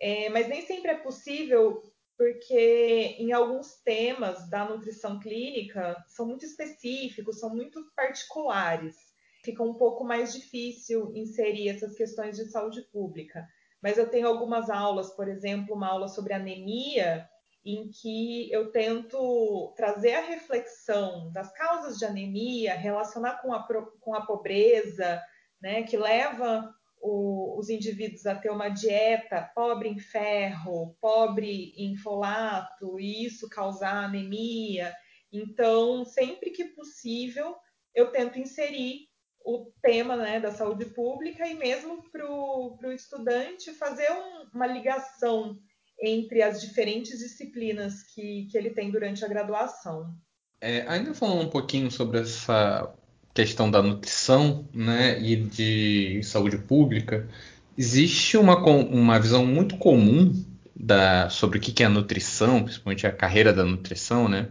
É, 0.00 0.28
mas 0.28 0.48
nem 0.48 0.64
sempre 0.64 0.92
é 0.92 0.98
possível, 0.98 1.82
porque 2.16 3.16
em 3.18 3.32
alguns 3.32 3.80
temas 3.82 4.48
da 4.48 4.64
nutrição 4.64 5.18
clínica 5.18 5.96
são 6.06 6.26
muito 6.26 6.44
específicos, 6.44 7.40
são 7.40 7.54
muito 7.54 7.80
particulares. 7.96 8.96
Fica 9.44 9.62
um 9.62 9.74
pouco 9.74 10.04
mais 10.04 10.32
difícil 10.32 11.12
inserir 11.16 11.68
essas 11.68 11.96
questões 11.96 12.36
de 12.36 12.48
saúde 12.48 12.82
pública 12.92 13.44
mas 13.82 13.98
eu 13.98 14.08
tenho 14.08 14.26
algumas 14.26 14.70
aulas, 14.70 15.14
por 15.14 15.28
exemplo, 15.28 15.74
uma 15.74 15.88
aula 15.88 16.08
sobre 16.08 16.32
anemia, 16.32 17.28
em 17.64 17.90
que 17.90 18.50
eu 18.50 18.70
tento 18.70 19.72
trazer 19.76 20.14
a 20.14 20.26
reflexão 20.26 21.30
das 21.32 21.52
causas 21.52 21.98
de 21.98 22.04
anemia, 22.04 22.74
relacionar 22.74 23.42
com 23.42 23.52
a, 23.52 23.66
com 24.00 24.14
a 24.14 24.24
pobreza, 24.24 25.20
né, 25.60 25.82
que 25.82 25.96
leva 25.96 26.72
o, 27.00 27.58
os 27.58 27.68
indivíduos 27.68 28.26
a 28.26 28.34
ter 28.34 28.50
uma 28.50 28.68
dieta 28.68 29.50
pobre 29.54 29.88
em 29.88 29.98
ferro, 29.98 30.96
pobre 31.00 31.74
em 31.76 31.96
folato, 31.96 32.98
e 32.98 33.26
isso 33.26 33.48
causar 33.48 34.04
anemia. 34.04 34.94
Então, 35.32 36.04
sempre 36.04 36.50
que 36.50 36.64
possível, 36.64 37.54
eu 37.94 38.10
tento 38.10 38.38
inserir 38.38 39.07
o 39.44 39.72
tema 39.82 40.16
né, 40.16 40.40
da 40.40 40.52
saúde 40.52 40.84
pública 40.86 41.46
e 41.46 41.54
mesmo 41.54 42.02
para 42.10 42.26
o 42.28 42.92
estudante 42.92 43.72
fazer 43.72 44.10
um, 44.10 44.48
uma 44.54 44.66
ligação 44.66 45.58
entre 46.00 46.42
as 46.42 46.60
diferentes 46.60 47.18
disciplinas 47.18 48.02
que, 48.14 48.46
que 48.50 48.56
ele 48.56 48.70
tem 48.70 48.90
durante 48.90 49.24
a 49.24 49.28
graduação. 49.28 50.14
É, 50.60 50.82
ainda 50.88 51.14
falando 51.14 51.42
um 51.42 51.50
pouquinho 51.50 51.90
sobre 51.90 52.20
essa 52.20 52.92
questão 53.34 53.70
da 53.70 53.82
nutrição 53.82 54.68
né, 54.72 55.20
e 55.20 55.36
de 55.36 56.20
saúde 56.24 56.58
pública, 56.58 57.28
existe 57.76 58.36
uma, 58.36 58.58
uma 58.58 59.18
visão 59.20 59.46
muito 59.46 59.76
comum 59.76 60.32
da, 60.74 61.28
sobre 61.30 61.58
o 61.58 61.60
que 61.60 61.82
é 61.82 61.86
a 61.86 61.90
nutrição, 61.90 62.62
principalmente 62.62 63.06
a 63.06 63.12
carreira 63.12 63.52
da 63.52 63.64
nutrição, 63.64 64.28
né? 64.28 64.48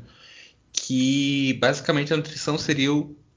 Que 0.71 1.53
basicamente 1.53 2.13
a 2.13 2.17
nutrição 2.17 2.57
seria 2.57 2.91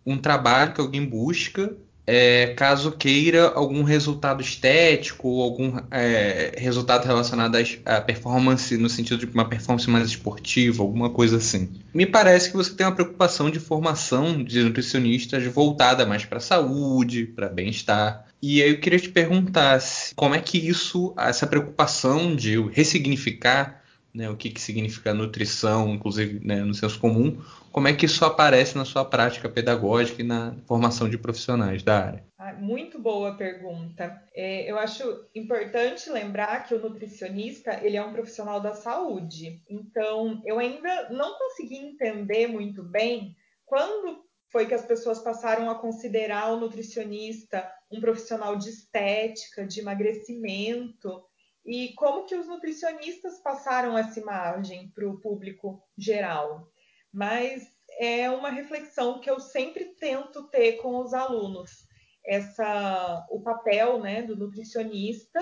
um 0.05 0.17
trabalho 0.19 0.73
que 0.73 0.81
alguém 0.81 1.05
busca 1.05 1.77
é, 2.13 2.55
caso 2.57 2.91
queira 2.91 3.51
algum 3.51 3.85
resultado 3.85 4.43
estético 4.43 5.29
ou 5.29 5.43
algum 5.45 5.81
é, 5.93 6.57
resultado 6.59 7.07
relacionado 7.07 7.57
à 7.85 8.01
performance 8.01 8.77
no 8.77 8.89
sentido 8.89 9.25
de 9.25 9.33
uma 9.33 9.49
performance 9.49 9.89
mais 9.89 10.09
esportiva, 10.09 10.83
alguma 10.83 11.11
coisa 11.11 11.37
assim. 11.37 11.69
Me 11.95 12.05
parece 12.05 12.51
que 12.51 12.57
você 12.57 12.75
tem 12.75 12.85
uma 12.85 12.97
preocupação 12.97 13.49
de 13.49 13.61
formação 13.61 14.43
de 14.43 14.61
nutricionistas 14.61 15.45
voltada 15.45 16.05
mais 16.05 16.25
para 16.25 16.41
saúde, 16.41 17.27
para 17.27 17.49
bem-estar. 17.49 18.27
E 18.43 18.61
aí 18.61 18.71
eu 18.71 18.81
queria 18.81 18.99
te 18.99 19.11
perguntar 19.11 19.79
como 20.17 20.35
é 20.35 20.41
que 20.41 20.59
isso, 20.59 21.15
essa 21.17 21.47
preocupação 21.47 22.35
de 22.35 22.61
ressignificar 22.73 23.80
né, 24.15 24.29
o 24.29 24.37
que, 24.37 24.51
que 24.51 24.61
significa 24.61 25.15
nutrição, 25.15 25.95
inclusive 25.95 26.45
né, 26.45 26.63
no 26.63 26.75
senso 26.75 26.99
comum, 26.99 27.41
como 27.73 27.89
é 27.89 27.93
que 27.93 28.07
isso 28.07 28.25
aparece 28.25 28.77
na 28.77 28.85
sua 28.85 29.05
prática 29.05 29.49
pedagógica 29.49 30.21
e 30.21 30.25
na 30.25 30.55
formação 30.67 31.09
de 31.09 31.17
profissionais 31.17 31.83
da 31.83 32.07
área? 32.07 32.25
Ah, 32.39 32.53
muito 32.55 32.99
boa 32.99 33.37
pergunta. 33.37 34.23
É, 34.35 34.71
eu 34.71 34.79
acho 34.79 35.03
importante 35.35 36.11
lembrar 36.11 36.67
que 36.67 36.75
o 36.75 36.81
nutricionista 36.81 37.79
ele 37.83 37.97
é 37.97 38.05
um 38.05 38.13
profissional 38.13 38.61
da 38.61 38.75
saúde. 38.75 39.63
Então, 39.69 40.43
eu 40.45 40.59
ainda 40.59 41.11
não 41.11 41.39
consegui 41.39 41.77
entender 41.77 42.47
muito 42.49 42.83
bem 42.83 43.37
quando 43.65 44.25
foi 44.51 44.67
que 44.67 44.75
as 44.75 44.85
pessoas 44.85 45.21
passaram 45.21 45.71
a 45.71 45.77
considerar 45.77 46.53
o 46.53 46.59
nutricionista 46.59 47.71
um 47.91 48.01
profissional 48.01 48.57
de 48.57 48.69
estética, 48.69 49.67
de 49.67 49.81
emagrecimento, 49.81 51.23
e 51.65 51.93
como 51.95 52.25
que 52.25 52.35
os 52.35 52.47
nutricionistas 52.47 53.41
passaram 53.41 53.97
essa 53.97 54.19
imagem 54.19 54.91
para 54.95 55.09
o 55.09 55.21
público 55.21 55.83
geral. 55.97 56.67
Mas 57.13 57.67
é 57.99 58.31
uma 58.31 58.51
reflexão 58.51 59.21
que 59.21 59.31
eu 59.31 59.39
sempre 59.41 59.95
tento 59.97 60.49
ter 60.49 60.77
com 60.79 60.99
os 61.01 61.13
alunos, 61.13 61.87
essa 62.25 63.27
o 63.31 63.43
papel 63.43 64.01
né, 64.01 64.23
do 64.23 64.37
nutricionista 64.37 65.41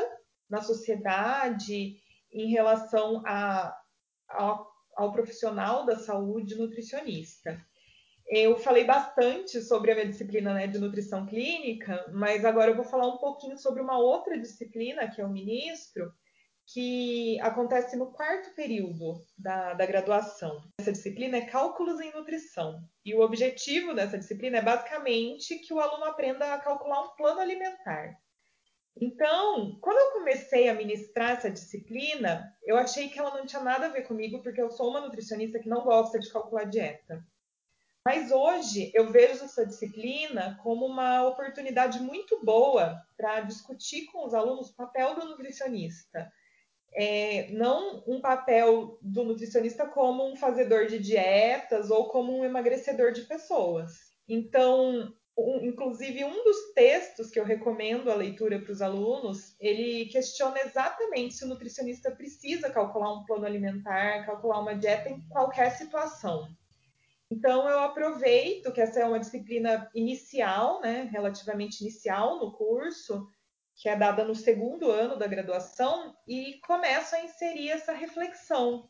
na 0.49 0.63
sociedade 0.63 1.97
em 2.33 2.51
relação 2.51 3.23
a, 3.27 3.77
ao, 4.29 4.71
ao 4.97 5.13
profissional 5.13 5.85
da 5.85 5.97
saúde 5.97 6.57
nutricionista. 6.57 7.65
Eu 8.31 8.59
falei 8.59 8.85
bastante 8.85 9.63
sobre 9.63 9.91
a 9.91 9.95
minha 9.95 10.09
disciplina 10.09 10.53
né, 10.53 10.67
de 10.67 10.79
nutrição 10.79 11.25
clínica, 11.25 12.05
mas 12.13 12.45
agora 12.45 12.71
eu 12.71 12.77
vou 12.77 12.85
falar 12.85 13.07
um 13.09 13.17
pouquinho 13.17 13.57
sobre 13.57 13.81
uma 13.81 13.99
outra 13.99 14.39
disciplina, 14.39 15.11
que 15.11 15.21
é 15.21 15.25
o 15.25 15.31
ministro, 15.31 16.13
que 16.67 17.41
acontece 17.41 17.97
no 17.97 18.13
quarto 18.13 18.55
período 18.55 19.25
da, 19.39 19.73
da 19.73 19.87
graduação. 19.87 20.63
Essa 20.79 20.93
disciplina 20.93 21.39
é 21.39 21.47
Cálculos 21.47 21.99
em 22.01 22.13
Nutrição. 22.13 22.83
E 23.03 23.15
o 23.15 23.21
objetivo 23.23 23.95
dessa 23.95 24.19
disciplina 24.19 24.59
é 24.59 24.63
basicamente 24.63 25.59
que 25.61 25.73
o 25.73 25.81
aluno 25.81 26.05
aprenda 26.05 26.53
a 26.53 26.59
calcular 26.59 27.05
um 27.05 27.17
plano 27.17 27.41
alimentar. 27.41 28.15
Então, 29.01 29.79
quando 29.81 29.97
eu 29.97 30.19
comecei 30.19 30.69
a 30.69 30.75
ministrar 30.75 31.31
essa 31.31 31.51
disciplina, 31.51 32.55
eu 32.63 32.77
achei 32.77 33.09
que 33.09 33.19
ela 33.19 33.35
não 33.39 33.47
tinha 33.47 33.63
nada 33.63 33.87
a 33.87 33.91
ver 33.91 34.03
comigo, 34.03 34.43
porque 34.43 34.61
eu 34.61 34.71
sou 34.71 34.91
uma 34.91 35.01
nutricionista 35.01 35.59
que 35.59 35.69
não 35.69 35.83
gosta 35.83 36.19
de 36.19 36.31
calcular 36.31 36.65
dieta. 36.65 37.25
Mas 38.09 38.33
hoje 38.33 38.91
eu 38.95 39.13
vejo 39.13 39.45
essa 39.45 39.67
disciplina 39.67 40.59
como 40.63 40.87
uma 40.87 41.29
oportunidade 41.29 42.01
muito 42.01 42.43
boa 42.43 42.99
para 43.19 43.43
discutir 43.43 44.07
com 44.07 44.25
os 44.25 44.33
alunos 44.33 44.71
o 44.71 44.77
papel 44.77 45.15
do 45.15 45.27
nutricionista. 45.27 46.33
É, 46.95 47.51
não 47.51 48.03
um 48.07 48.19
papel 48.19 48.99
do 49.03 49.25
nutricionista 49.25 49.87
como 49.87 50.27
um 50.27 50.35
fazedor 50.37 50.87
de 50.87 50.99
dietas 50.99 51.91
ou 51.91 52.09
como 52.09 52.35
um 52.35 52.47
emagrecedor 52.47 53.13
de 53.13 53.27
pessoas. 53.27 53.93
Então, 54.27 55.13
um, 55.37 55.67
inclusive 55.67 56.25
um 56.25 56.45
dos 56.45 56.73
textos 56.75 57.29
que 57.29 57.39
eu 57.39 57.45
recomendo 57.45 58.11
a 58.11 58.15
leitura 58.15 58.59
para 58.59 58.73
os 58.73 58.81
alunos, 58.81 59.55
ele 59.61 60.07
questiona 60.07 60.59
exatamente 60.61 61.35
se 61.35 61.45
o 61.45 61.49
nutricionista 61.49 62.11
precisa 62.11 62.71
calcular 62.71 63.13
um 63.13 63.27
plano 63.27 63.45
alimentar, 63.45 64.25
calcular 64.25 64.61
uma 64.61 64.75
dieta 64.75 65.11
em 65.11 65.21
qualquer 65.29 65.73
situação. 65.73 66.49
Então, 67.31 67.69
eu 67.69 67.81
aproveito 67.81 68.73
que 68.73 68.81
essa 68.81 69.01
é 69.01 69.05
uma 69.05 69.21
disciplina 69.21 69.89
inicial, 69.95 70.81
né, 70.81 71.09
relativamente 71.13 71.83
inicial 71.83 72.39
no 72.39 72.53
curso, 72.53 73.29
que 73.77 73.89
é 73.89 73.95
dada 73.95 74.25
no 74.25 74.35
segundo 74.35 74.91
ano 74.91 75.17
da 75.17 75.27
graduação, 75.27 76.17
e 76.27 76.59
começo 76.67 77.15
a 77.15 77.23
inserir 77.23 77.71
essa 77.71 77.93
reflexão 77.93 78.89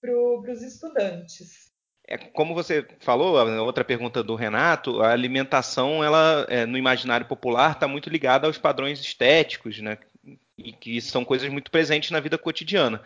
para 0.00 0.52
os 0.52 0.62
estudantes. 0.62 1.70
É, 2.06 2.16
como 2.16 2.54
você 2.54 2.86
falou, 3.00 3.38
a 3.38 3.62
outra 3.62 3.84
pergunta 3.84 4.22
do 4.22 4.34
Renato, 4.34 5.02
a 5.02 5.12
alimentação, 5.12 6.02
ela 6.02 6.46
é, 6.48 6.64
no 6.64 6.78
imaginário 6.78 7.26
popular 7.26 7.72
está 7.72 7.86
muito 7.86 8.08
ligada 8.08 8.46
aos 8.46 8.56
padrões 8.56 9.00
estéticos, 9.00 9.78
né? 9.80 9.98
e 10.64 10.72
que 10.72 11.00
são 11.00 11.24
coisas 11.24 11.48
muito 11.48 11.70
presentes 11.70 12.10
na 12.10 12.20
vida 12.20 12.36
cotidiana. 12.36 13.02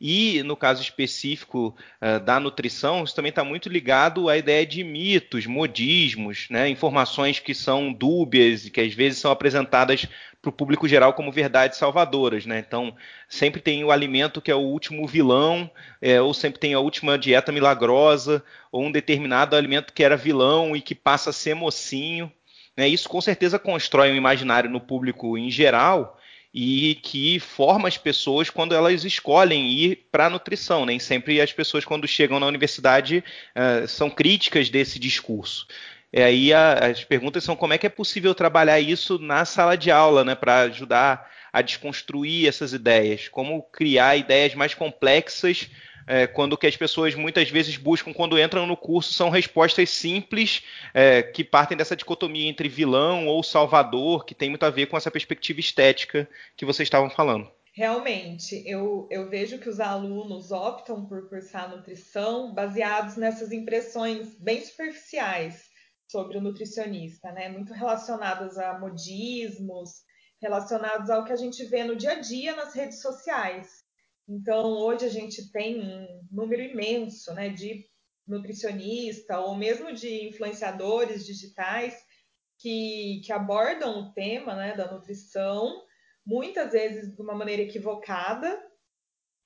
E 0.00 0.42
no 0.44 0.56
caso 0.56 0.80
específico 0.80 1.74
uh, 2.00 2.20
da 2.20 2.38
nutrição, 2.38 3.02
isso 3.02 3.14
também 3.14 3.30
está 3.30 3.42
muito 3.42 3.68
ligado 3.68 4.28
à 4.28 4.36
ideia 4.36 4.64
de 4.64 4.84
mitos, 4.84 5.44
modismos, 5.44 6.46
né? 6.50 6.68
informações 6.68 7.40
que 7.40 7.52
são 7.52 7.92
dúbias 7.92 8.64
e 8.64 8.70
que 8.70 8.80
às 8.80 8.94
vezes 8.94 9.18
são 9.18 9.30
apresentadas 9.30 10.06
para 10.40 10.50
o 10.50 10.52
público 10.52 10.86
geral 10.86 11.14
como 11.14 11.32
verdades 11.32 11.78
salvadoras. 11.78 12.46
Né? 12.46 12.60
Então, 12.60 12.94
sempre 13.28 13.60
tem 13.60 13.82
o 13.84 13.90
alimento 13.90 14.40
que 14.40 14.52
é 14.52 14.54
o 14.54 14.60
último 14.60 15.04
vilão, 15.06 15.68
é, 16.00 16.20
ou 16.20 16.32
sempre 16.32 16.60
tem 16.60 16.74
a 16.74 16.80
última 16.80 17.18
dieta 17.18 17.50
milagrosa, 17.50 18.44
ou 18.70 18.84
um 18.84 18.92
determinado 18.92 19.56
alimento 19.56 19.92
que 19.92 20.04
era 20.04 20.16
vilão 20.16 20.76
e 20.76 20.80
que 20.80 20.94
passa 20.94 21.30
a 21.30 21.32
ser 21.32 21.54
mocinho. 21.54 22.32
Né? 22.76 22.88
Isso 22.88 23.08
com 23.08 23.20
certeza 23.20 23.58
constrói 23.58 24.12
um 24.12 24.16
imaginário 24.16 24.70
no 24.70 24.80
público 24.80 25.36
em 25.36 25.50
geral 25.50 26.17
e 26.60 26.96
que 26.96 27.38
forma 27.38 27.86
as 27.86 27.96
pessoas 27.96 28.50
quando 28.50 28.74
elas 28.74 29.04
escolhem 29.04 29.70
ir 29.70 30.08
para 30.10 30.26
a 30.26 30.30
nutrição. 30.30 30.84
Nem 30.84 30.98
sempre 30.98 31.40
as 31.40 31.52
pessoas, 31.52 31.84
quando 31.84 32.08
chegam 32.08 32.40
na 32.40 32.46
universidade, 32.46 33.22
uh, 33.54 33.86
são 33.86 34.10
críticas 34.10 34.68
desse 34.68 34.98
discurso. 34.98 35.68
E 36.12 36.20
aí 36.20 36.52
a, 36.52 36.72
as 36.88 37.04
perguntas 37.04 37.44
são 37.44 37.54
como 37.54 37.74
é 37.74 37.78
que 37.78 37.86
é 37.86 37.88
possível 37.88 38.34
trabalhar 38.34 38.80
isso 38.80 39.20
na 39.20 39.44
sala 39.44 39.76
de 39.76 39.92
aula, 39.92 40.24
né, 40.24 40.34
para 40.34 40.62
ajudar 40.62 41.30
a 41.52 41.62
desconstruir 41.62 42.48
essas 42.48 42.72
ideias, 42.72 43.28
como 43.28 43.62
criar 43.62 44.16
ideias 44.16 44.56
mais 44.56 44.74
complexas 44.74 45.70
é, 46.08 46.26
quando 46.26 46.56
que 46.56 46.66
as 46.66 46.76
pessoas 46.76 47.14
muitas 47.14 47.50
vezes 47.50 47.76
buscam 47.76 48.12
quando 48.12 48.40
entram 48.40 48.66
no 48.66 48.76
curso 48.76 49.12
são 49.12 49.28
respostas 49.28 49.90
simples 49.90 50.62
é, 50.94 51.22
que 51.22 51.44
partem 51.44 51.76
dessa 51.76 51.94
dicotomia 51.94 52.48
entre 52.48 52.68
vilão 52.68 53.26
ou 53.26 53.42
salvador, 53.42 54.24
que 54.24 54.34
tem 54.34 54.48
muito 54.48 54.64
a 54.64 54.70
ver 54.70 54.86
com 54.86 54.96
essa 54.96 55.10
perspectiva 55.10 55.60
estética 55.60 56.28
que 56.56 56.64
vocês 56.64 56.86
estavam 56.86 57.10
falando. 57.10 57.50
Realmente, 57.74 58.60
eu, 58.66 59.06
eu 59.10 59.28
vejo 59.28 59.58
que 59.58 59.68
os 59.68 59.78
alunos 59.78 60.50
optam 60.50 61.06
por 61.06 61.28
cursar 61.28 61.70
nutrição 61.70 62.52
baseados 62.52 63.16
nessas 63.16 63.52
impressões 63.52 64.36
bem 64.40 64.64
superficiais 64.64 65.68
sobre 66.08 66.38
o 66.38 66.40
nutricionista, 66.40 67.30
né? 67.30 67.48
Muito 67.48 67.72
relacionadas 67.72 68.58
a 68.58 68.78
modismos, 68.78 69.90
relacionados 70.40 71.10
ao 71.10 71.24
que 71.24 71.32
a 71.32 71.36
gente 71.36 71.64
vê 71.66 71.84
no 71.84 71.94
dia 71.94 72.12
a 72.12 72.20
dia 72.20 72.56
nas 72.56 72.74
redes 72.74 73.00
sociais. 73.00 73.77
Então, 74.28 74.72
hoje 74.72 75.06
a 75.06 75.08
gente 75.08 75.50
tem 75.50 75.80
um 75.80 76.28
número 76.30 76.60
imenso 76.60 77.32
né, 77.32 77.48
de 77.48 77.88
nutricionista 78.26 79.40
ou 79.40 79.54
mesmo 79.54 79.90
de 79.92 80.28
influenciadores 80.28 81.24
digitais 81.24 81.98
que, 82.58 83.22
que 83.24 83.32
abordam 83.32 84.00
o 84.00 84.12
tema 84.12 84.54
né, 84.54 84.76
da 84.76 84.92
nutrição, 84.92 85.82
muitas 86.26 86.72
vezes 86.72 87.14
de 87.14 87.22
uma 87.22 87.34
maneira 87.34 87.62
equivocada, 87.62 88.62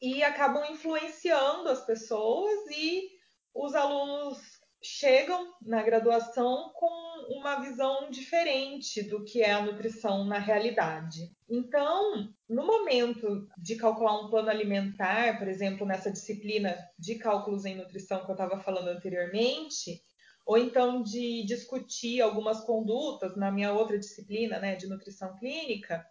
e 0.01 0.21
acabam 0.25 0.65
influenciando 0.73 1.69
as 1.69 1.87
pessoas 1.87 2.59
e 2.73 3.09
os 3.55 3.77
alunos 3.77 4.62
chegam 4.83 5.55
na 5.63 5.83
graduação 5.83 6.73
com 6.75 7.13
uma 7.29 7.61
visão 7.61 8.11
diferente 8.11 9.03
do 9.03 9.25
que 9.25 9.43
é 9.43 9.53
a 9.53 9.63
nutrição 9.63 10.25
na 10.25 10.39
realidade. 10.39 11.31
Então, 11.49 12.29
no 12.49 12.67
momento 12.67 13.49
de 13.57 13.77
calcular 13.77 14.21
um 14.21 14.29
plano 14.29 14.51
alimentar, 14.51 15.39
por 15.39 15.47
exemplo, 15.47 15.87
nessa 15.87 16.11
disciplina 16.11 16.77
de 16.99 17.15
cálculos 17.15 17.65
em 17.65 17.77
nutrição 17.77 18.25
que 18.25 18.31
eu 18.31 18.35
estava 18.35 18.59
falando 18.61 18.89
anteriormente, 18.89 20.03
ou 20.45 20.59
então 20.59 21.03
de 21.03 21.45
discutir 21.45 22.21
algumas 22.21 22.65
condutas 22.65 23.37
na 23.37 23.53
minha 23.53 23.73
outra 23.73 23.99
disciplina, 23.99 24.59
né, 24.59 24.75
de 24.75 24.89
nutrição 24.89 25.37
clínica, 25.37 26.05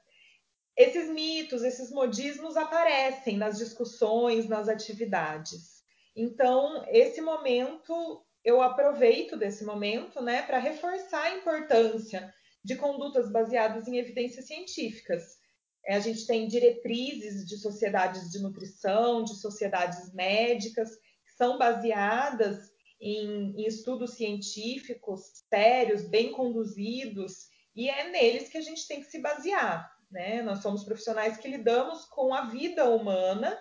esses 0.77 1.09
mitos, 1.09 1.63
esses 1.63 1.91
modismos 1.91 2.55
aparecem 2.55 3.37
nas 3.37 3.57
discussões, 3.57 4.47
nas 4.47 4.69
atividades. 4.69 5.81
Então, 6.15 6.85
esse 6.87 7.21
momento 7.21 8.25
eu 8.43 8.61
aproveito 8.61 9.37
desse 9.37 9.63
momento, 9.63 10.21
né, 10.21 10.41
para 10.41 10.57
reforçar 10.57 11.23
a 11.23 11.37
importância 11.37 12.33
de 12.63 12.75
condutas 12.75 13.31
baseadas 13.31 13.87
em 13.87 13.97
evidências 13.97 14.47
científicas. 14.47 15.39
É, 15.85 15.95
a 15.95 15.99
gente 15.99 16.27
tem 16.27 16.47
diretrizes 16.47 17.47
de 17.47 17.57
sociedades 17.57 18.29
de 18.29 18.39
nutrição, 18.39 19.23
de 19.23 19.35
sociedades 19.39 20.13
médicas, 20.13 20.89
que 20.91 21.33
são 21.37 21.57
baseadas 21.57 22.71
em, 22.99 23.55
em 23.57 23.65
estudos 23.65 24.13
científicos 24.13 25.21
sérios, 25.49 26.07
bem 26.07 26.31
conduzidos, 26.31 27.49
e 27.75 27.89
é 27.89 28.09
neles 28.09 28.49
que 28.49 28.57
a 28.57 28.61
gente 28.61 28.87
tem 28.87 29.01
que 29.01 29.09
se 29.09 29.19
basear. 29.19 29.89
Né? 30.11 30.41
Nós 30.41 30.61
somos 30.61 30.83
profissionais 30.83 31.37
que 31.37 31.47
lidamos 31.47 32.05
com 32.05 32.33
a 32.33 32.45
vida 32.45 32.89
humana 32.89 33.57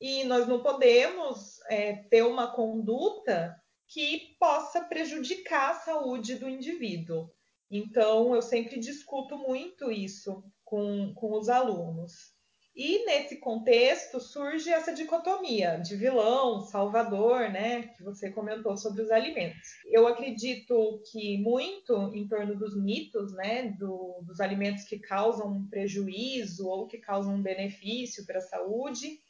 e 0.00 0.22
nós 0.24 0.46
não 0.46 0.62
podemos 0.62 1.58
é, 1.68 1.94
ter 2.10 2.22
uma 2.22 2.54
conduta 2.54 3.56
que 3.94 4.34
possa 4.40 4.80
prejudicar 4.80 5.70
a 5.70 5.74
saúde 5.74 6.34
do 6.34 6.48
indivíduo. 6.48 7.30
Então, 7.70 8.34
eu 8.34 8.42
sempre 8.42 8.80
discuto 8.80 9.38
muito 9.38 9.88
isso 9.88 10.42
com, 10.64 11.14
com 11.14 11.38
os 11.38 11.48
alunos. 11.48 12.34
E 12.74 13.04
nesse 13.06 13.36
contexto 13.36 14.18
surge 14.18 14.68
essa 14.68 14.92
dicotomia 14.92 15.76
de 15.76 15.94
vilão, 15.94 16.60
salvador, 16.60 17.48
né, 17.52 17.82
que 17.96 18.02
você 18.02 18.32
comentou 18.32 18.76
sobre 18.76 19.00
os 19.00 19.12
alimentos. 19.12 19.68
Eu 19.86 20.08
acredito 20.08 21.00
que 21.12 21.38
muito 21.38 22.12
em 22.12 22.26
torno 22.26 22.58
dos 22.58 22.76
mitos, 22.76 23.32
né, 23.34 23.76
do, 23.78 24.20
dos 24.26 24.40
alimentos 24.40 24.82
que 24.82 24.98
causam 24.98 25.68
prejuízo 25.68 26.66
ou 26.66 26.88
que 26.88 26.98
causam 26.98 27.40
benefício 27.40 28.26
para 28.26 28.38
a 28.38 28.42
saúde, 28.42 29.20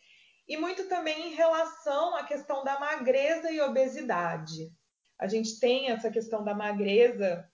e 0.48 0.56
muito 0.56 0.88
também 0.88 1.28
em 1.28 1.34
relação 1.34 2.14
à 2.16 2.24
questão 2.24 2.64
da 2.64 2.78
magreza 2.78 3.50
e 3.50 3.60
obesidade. 3.60 4.72
A 5.18 5.26
gente 5.26 5.58
tem 5.58 5.90
essa 5.90 6.10
questão 6.10 6.44
da 6.44 6.54
magreza 6.54 7.48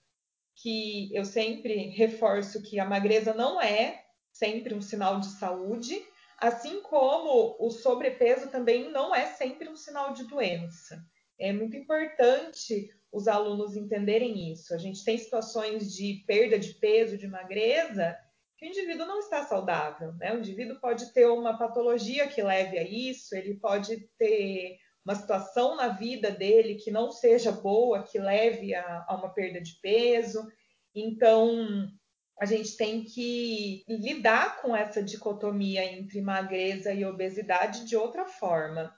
que 0.55 1.13
eu 1.15 1.23
sempre 1.23 1.89
reforço 1.89 2.61
que 2.61 2.79
a 2.79 2.85
magreza 2.85 3.33
não 3.33 3.61
é 3.61 4.03
sempre 4.31 4.73
um 4.73 4.81
sinal 4.81 5.19
de 5.19 5.27
saúde, 5.27 6.01
assim 6.37 6.81
como 6.81 7.55
o 7.59 7.69
sobrepeso 7.69 8.49
também 8.49 8.91
não 8.91 9.13
é 9.13 9.27
sempre 9.27 9.69
um 9.69 9.75
sinal 9.75 10.13
de 10.13 10.25
doença. 10.25 11.03
É 11.39 11.51
muito 11.51 11.75
importante 11.77 12.89
os 13.11 13.27
alunos 13.27 13.75
entenderem 13.75 14.51
isso. 14.51 14.73
A 14.73 14.77
gente 14.77 15.03
tem 15.03 15.17
situações 15.17 15.93
de 15.93 16.23
perda 16.25 16.57
de 16.57 16.73
peso, 16.75 17.17
de 17.17 17.27
magreza, 17.27 18.17
que 18.61 18.67
o 18.67 18.69
indivíduo 18.69 19.07
não 19.07 19.17
está 19.17 19.43
saudável. 19.43 20.13
Né? 20.13 20.31
O 20.31 20.37
indivíduo 20.37 20.79
pode 20.79 21.11
ter 21.11 21.25
uma 21.25 21.57
patologia 21.57 22.27
que 22.27 22.43
leve 22.43 22.77
a 22.77 22.83
isso, 22.83 23.35
ele 23.35 23.55
pode 23.55 24.07
ter 24.19 24.77
uma 25.03 25.15
situação 25.15 25.75
na 25.75 25.87
vida 25.87 26.29
dele 26.29 26.75
que 26.75 26.91
não 26.91 27.09
seja 27.09 27.51
boa, 27.51 28.03
que 28.03 28.19
leve 28.19 28.75
a, 28.75 29.05
a 29.07 29.15
uma 29.15 29.33
perda 29.33 29.59
de 29.59 29.79
peso. 29.81 30.47
Então, 30.93 31.89
a 32.39 32.45
gente 32.45 32.77
tem 32.77 33.03
que 33.03 33.83
lidar 33.89 34.61
com 34.61 34.75
essa 34.75 35.01
dicotomia 35.01 35.83
entre 35.83 36.21
magreza 36.21 36.93
e 36.93 37.03
obesidade 37.03 37.85
de 37.85 37.95
outra 37.95 38.27
forma. 38.27 38.93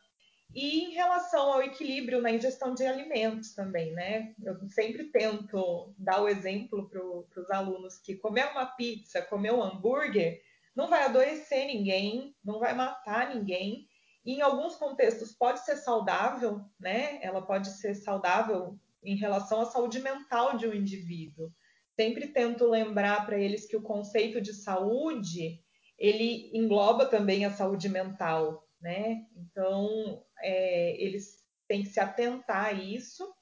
E 0.54 0.82
em 0.82 0.92
relação 0.92 1.52
ao 1.52 1.64
equilíbrio 1.64 2.22
na 2.22 2.32
ingestão 2.32 2.74
de 2.74 2.86
alimentos 2.86 3.54
também, 3.54 3.92
né? 3.94 4.36
Eu 4.44 4.56
sempre 4.70 5.06
tento 5.06 5.94
dar 5.98 6.22
o 6.22 6.30
exemplo 6.30 6.90
para 6.90 7.42
os 7.42 7.50
alunos 7.50 7.98
que 7.98 8.16
comer 8.16 8.52
uma 8.52 8.66
pizza, 8.66 9.22
comer 9.22 9.52
um 9.52 9.64
hambúrguer, 9.64 10.42
não 10.76 10.88
vai 10.88 11.04
adoecer 11.04 11.66
ninguém, 11.66 12.36
não 12.44 12.60
vai 12.60 12.74
matar 12.74 13.34
ninguém. 13.34 13.88
E 14.26 14.34
em 14.34 14.42
alguns 14.42 14.76
contextos 14.76 15.34
pode 15.34 15.60
ser 15.66 15.78
saudável, 15.78 16.62
né? 16.80 17.20
Ela 17.22 17.42
pode 17.42 17.70
ser 17.70 17.96
saudável 17.96 18.78
em 19.04 19.16
relação 19.16 19.62
à 19.62 19.66
saúde 19.66 20.00
mental 20.00 20.56
de 20.56 20.68
um 20.68 20.74
indivíduo 20.74 21.52
sempre 21.96 22.28
tento 22.28 22.70
lembrar 22.70 23.26
para 23.26 23.38
eles 23.38 23.66
que 23.66 23.78
o 23.78 23.82
conceito 23.82 24.42
de 24.42 24.54
saúde 24.54 25.60
ele 25.98 26.50
engloba 26.54 27.06
também 27.06 27.46
a 27.46 27.52
saúde 27.52 27.88
mental, 27.88 28.63
né? 28.84 29.26
Então 29.36 30.24
é, 30.42 31.02
eles 31.02 31.42
têm 31.68 31.82
que 31.82 31.90
se 31.90 32.00
atentar 32.00 32.66
a 32.66 32.74
isso, 32.74 33.34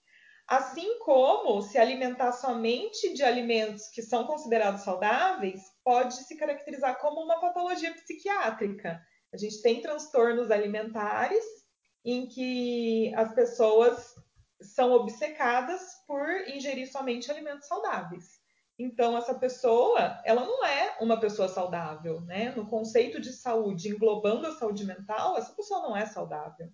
assim 0.48 1.00
como 1.00 1.62
se 1.62 1.78
alimentar 1.78 2.32
somente 2.32 3.14
de 3.14 3.24
alimentos 3.24 3.88
que 3.90 4.02
são 4.02 4.26
considerados 4.26 4.84
saudáveis 4.84 5.62
pode 5.84 6.14
se 6.14 6.38
caracterizar 6.38 7.00
como 7.00 7.22
uma 7.22 7.42
patologia 7.42 7.94
psiquiátrica. 7.94 9.02
A 9.34 9.38
gente 9.38 9.62
tem 9.62 9.82
transtornos 9.82 10.52
alimentares 10.52 11.44
em 12.06 12.28
que 12.28 13.14
as 13.16 13.34
pessoas 13.34 14.14
são 14.62 14.92
obcecadas 14.92 15.82
por 16.06 16.30
ingerir 16.50 16.92
somente 16.92 17.32
alimentos 17.32 17.68
saudáveis. 17.68 18.41
Então, 18.82 19.16
essa 19.16 19.36
pessoa, 19.36 20.20
ela 20.26 20.44
não 20.44 20.66
é 20.66 20.98
uma 21.00 21.20
pessoa 21.20 21.48
saudável, 21.48 22.20
né? 22.22 22.52
No 22.56 22.66
conceito 22.66 23.22
de 23.22 23.32
saúde, 23.32 23.90
englobando 23.90 24.48
a 24.48 24.56
saúde 24.56 24.84
mental, 24.84 25.38
essa 25.38 25.54
pessoa 25.54 25.84
não 25.84 25.96
é 25.96 26.08
saudável. 26.08 26.68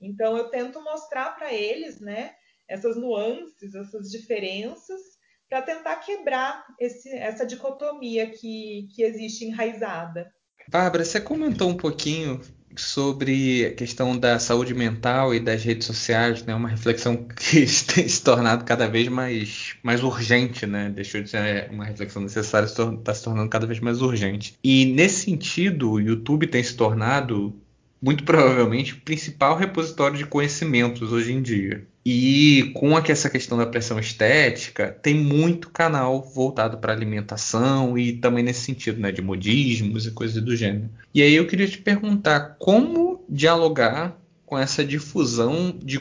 Então, 0.00 0.36
eu 0.36 0.50
tento 0.50 0.82
mostrar 0.82 1.36
para 1.36 1.52
eles, 1.52 2.00
né, 2.00 2.34
essas 2.68 2.96
nuances, 2.96 3.76
essas 3.76 4.10
diferenças, 4.10 5.00
para 5.48 5.62
tentar 5.62 5.96
quebrar 5.96 6.66
esse, 6.80 7.08
essa 7.10 7.46
dicotomia 7.46 8.28
que, 8.28 8.88
que 8.92 9.04
existe 9.04 9.44
enraizada. 9.44 10.34
Bárbara, 10.68 11.04
você 11.04 11.20
comentou 11.20 11.68
um 11.68 11.76
pouquinho 11.76 12.40
sobre 12.76 13.66
a 13.66 13.74
questão 13.74 14.16
da 14.16 14.38
saúde 14.38 14.74
mental 14.74 15.34
e 15.34 15.40
das 15.40 15.62
redes 15.62 15.86
sociais, 15.86 16.44
né? 16.44 16.54
Uma 16.54 16.68
reflexão 16.68 17.16
que 17.36 17.66
tem 17.94 18.08
se 18.08 18.22
tornado 18.22 18.64
cada 18.64 18.88
vez 18.88 19.08
mais, 19.08 19.76
mais 19.82 20.02
urgente, 20.02 20.66
né? 20.66 20.90
Deixou 20.90 21.22
de 21.22 21.30
ser 21.30 21.70
uma 21.70 21.84
reflexão 21.84 22.22
necessária, 22.22 22.66
está 22.66 23.14
se 23.14 23.22
tornando 23.22 23.48
cada 23.48 23.66
vez 23.66 23.80
mais 23.80 24.00
urgente. 24.00 24.54
E 24.62 24.84
nesse 24.86 25.24
sentido, 25.24 25.92
o 25.92 26.00
YouTube 26.00 26.46
tem 26.46 26.62
se 26.62 26.74
tornado 26.74 27.54
muito 28.02 28.24
provavelmente 28.24 28.94
o 28.94 29.00
principal 29.00 29.56
repositório 29.56 30.18
de 30.18 30.26
conhecimentos 30.26 31.12
hoje 31.12 31.32
em 31.32 31.40
dia. 31.40 31.86
E 32.04 32.72
com 32.74 32.98
essa 32.98 33.30
questão 33.30 33.56
da 33.56 33.64
pressão 33.64 33.96
estética, 34.00 34.90
tem 35.00 35.14
muito 35.14 35.70
canal 35.70 36.20
voltado 36.20 36.78
para 36.78 36.92
alimentação 36.92 37.96
e 37.96 38.14
também 38.14 38.42
nesse 38.42 38.62
sentido, 38.62 39.00
né, 39.00 39.12
de 39.12 39.22
modismos 39.22 40.04
e 40.04 40.10
coisas 40.10 40.42
do 40.42 40.56
gênero. 40.56 40.90
E 41.14 41.22
aí 41.22 41.32
eu 41.32 41.46
queria 41.46 41.68
te 41.68 41.78
perguntar 41.78 42.56
como 42.58 43.24
dialogar 43.28 44.18
com 44.44 44.58
essa 44.58 44.84
difusão 44.84 45.78
de 45.80 46.00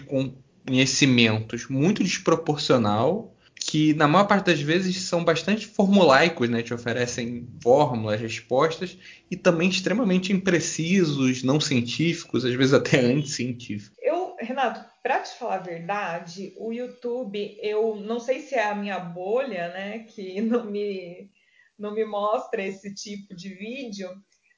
conhecimentos 0.65 1.67
muito 1.69 2.03
desproporcional 2.03 3.30
que 3.63 3.93
na 3.93 4.07
maior 4.07 4.25
parte 4.25 4.47
das 4.47 4.59
vezes 4.59 5.03
são 5.03 5.23
bastante 5.23 5.67
formulaicos, 5.67 6.49
né? 6.49 6.63
Te 6.63 6.73
oferecem 6.73 7.47
fórmulas, 7.61 8.19
respostas 8.19 8.97
e 9.29 9.37
também 9.37 9.69
extremamente 9.69 10.33
imprecisos, 10.33 11.43
não 11.43 11.59
científicos, 11.59 12.43
às 12.43 12.55
vezes 12.55 12.73
até 12.73 12.97
anticientíficos. 13.05 13.95
Eu, 14.01 14.35
Renato, 14.39 14.83
para 15.03 15.19
te 15.19 15.37
falar 15.37 15.55
a 15.55 15.59
verdade, 15.59 16.53
o 16.57 16.73
YouTube, 16.73 17.57
eu 17.61 17.95
não 17.95 18.19
sei 18.19 18.39
se 18.39 18.55
é 18.55 18.65
a 18.65 18.75
minha 18.75 18.99
bolha, 18.99 19.67
né, 19.69 19.99
que 19.99 20.41
não 20.41 20.65
me 20.65 21.29
não 21.77 21.95
me 21.95 22.05
mostra 22.05 22.63
esse 22.63 22.93
tipo 22.93 23.35
de 23.35 23.55
vídeo, 23.55 24.07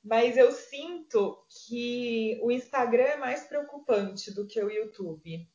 mas 0.03 0.35
eu 0.35 0.51
sinto 0.51 1.37
que 1.65 2.37
o 2.41 2.51
Instagram 2.51 3.03
é 3.03 3.17
mais 3.17 3.43
preocupante 3.43 4.33
do 4.33 4.45
que 4.45 4.61
o 4.61 4.69
YouTube. 4.69 5.47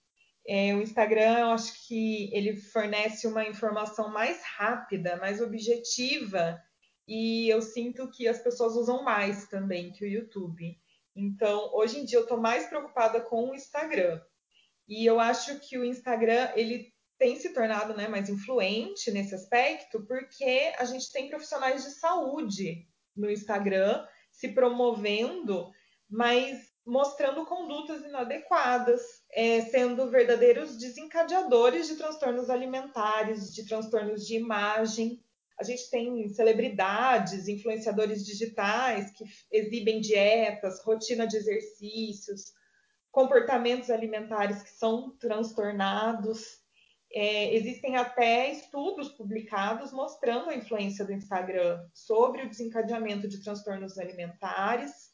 É, 0.51 0.75
o 0.75 0.81
Instagram, 0.81 1.41
eu 1.41 1.51
acho 1.51 1.87
que 1.87 2.35
ele 2.35 2.57
fornece 2.57 3.27
uma 3.27 3.47
informação 3.47 4.09
mais 4.11 4.43
rápida, 4.43 5.19
mais 5.19 5.43
objetiva, 5.43 6.59
e 7.07 7.51
eu 7.51 7.61
sinto 7.61 8.11
que 8.11 8.27
as 8.27 8.39
pessoas 8.39 8.75
usam 8.75 9.03
mais 9.03 9.47
também 9.49 9.93
que 9.93 10.07
o 10.07 10.09
YouTube. 10.09 10.75
Então, 11.15 11.71
hoje 11.75 11.99
em 11.99 12.05
dia, 12.07 12.19
eu 12.19 12.23
estou 12.23 12.41
mais 12.41 12.67
preocupada 12.67 13.21
com 13.21 13.51
o 13.51 13.55
Instagram. 13.55 14.23
E 14.89 15.05
eu 15.05 15.21
acho 15.21 15.61
que 15.61 15.77
o 15.77 15.85
Instagram 15.85 16.51
ele 16.57 16.95
tem 17.19 17.37
se 17.37 17.53
tornado 17.53 17.95
né, 17.95 18.09
mais 18.09 18.31
influente 18.31 19.11
nesse 19.11 19.35
aspecto, 19.35 20.07
porque 20.07 20.73
a 20.79 20.87
gente 20.87 21.13
tem 21.13 21.29
profissionais 21.29 21.85
de 21.85 21.91
saúde 21.91 22.89
no 23.15 23.31
Instagram 23.31 24.07
se 24.31 24.49
promovendo, 24.49 25.71
mas 26.09 26.73
mostrando 26.87 27.45
condutas 27.45 28.03
inadequadas, 28.03 29.03
é, 29.33 29.61
sendo 29.63 30.11
verdadeiros 30.11 30.77
desencadeadores 30.77 31.89
de 31.89 31.97
transtornos 31.97 32.49
alimentares, 32.49 33.55
de 33.55 33.67
transtornos 33.67 34.27
de 34.27 34.37
imagem. 34.37 35.23
A 35.59 35.65
gente 35.65 35.91
tem 35.91 36.29
celebridades, 36.29 37.49
influenciadores 37.49 38.25
digitais 38.25 39.11
que 39.11 39.25
exibem 39.51 40.01
dietas, 40.01 40.83
rotina 40.83 41.27
de 41.27 41.37
exercícios, 41.37 42.53
comportamentos 43.11 43.91
alimentares 43.91 44.63
que 44.63 44.71
são 44.71 45.11
transtornados. 45.19 46.61
É, 47.13 47.55
existem 47.55 47.97
até 47.97 48.53
estudos 48.53 49.09
publicados 49.09 49.93
mostrando 49.93 50.51
a 50.51 50.55
influência 50.55 51.05
do 51.05 51.13
Instagram 51.13 51.83
sobre 51.93 52.43
o 52.43 52.49
desencadeamento 52.49 53.27
de 53.27 53.43
transtornos 53.43 53.99
alimentares. 53.99 55.08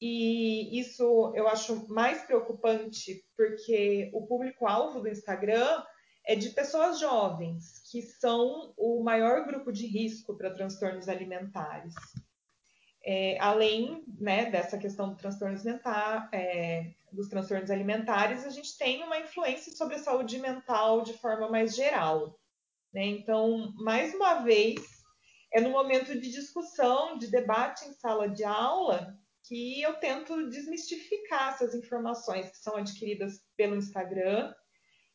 E 0.00 0.78
isso 0.78 1.32
eu 1.34 1.48
acho 1.48 1.88
mais 1.88 2.22
preocupante 2.22 3.24
porque 3.36 4.10
o 4.12 4.26
público-alvo 4.26 5.00
do 5.00 5.08
Instagram 5.08 5.82
é 6.26 6.34
de 6.34 6.50
pessoas 6.50 6.98
jovens, 6.98 7.82
que 7.90 8.02
são 8.02 8.72
o 8.76 9.02
maior 9.02 9.46
grupo 9.46 9.70
de 9.70 9.86
risco 9.86 10.36
para 10.36 10.52
transtornos 10.52 11.08
alimentares. 11.08 11.94
É, 13.06 13.38
além 13.38 14.02
né, 14.18 14.50
dessa 14.50 14.78
questão 14.78 15.10
do 15.10 15.16
transtornos 15.16 15.62
mental, 15.62 16.26
é, 16.32 16.94
dos 17.12 17.28
transtornos 17.28 17.70
alimentares, 17.70 18.46
a 18.46 18.50
gente 18.50 18.78
tem 18.78 19.02
uma 19.02 19.18
influência 19.18 19.72
sobre 19.76 19.96
a 19.96 19.98
saúde 19.98 20.38
mental 20.38 21.02
de 21.02 21.12
forma 21.12 21.50
mais 21.50 21.76
geral. 21.76 22.38
Né? 22.92 23.04
Então, 23.04 23.74
mais 23.76 24.14
uma 24.14 24.42
vez, 24.42 24.80
é 25.52 25.60
no 25.60 25.70
momento 25.70 26.18
de 26.18 26.30
discussão, 26.30 27.18
de 27.18 27.30
debate 27.30 27.84
em 27.84 27.92
sala 27.92 28.28
de 28.28 28.42
aula, 28.42 29.14
que 29.44 29.82
eu 29.82 29.94
tento 29.94 30.48
desmistificar 30.48 31.54
essas 31.54 31.74
informações 31.74 32.50
que 32.50 32.58
são 32.58 32.76
adquiridas 32.76 33.42
pelo 33.56 33.76
Instagram. 33.76 34.52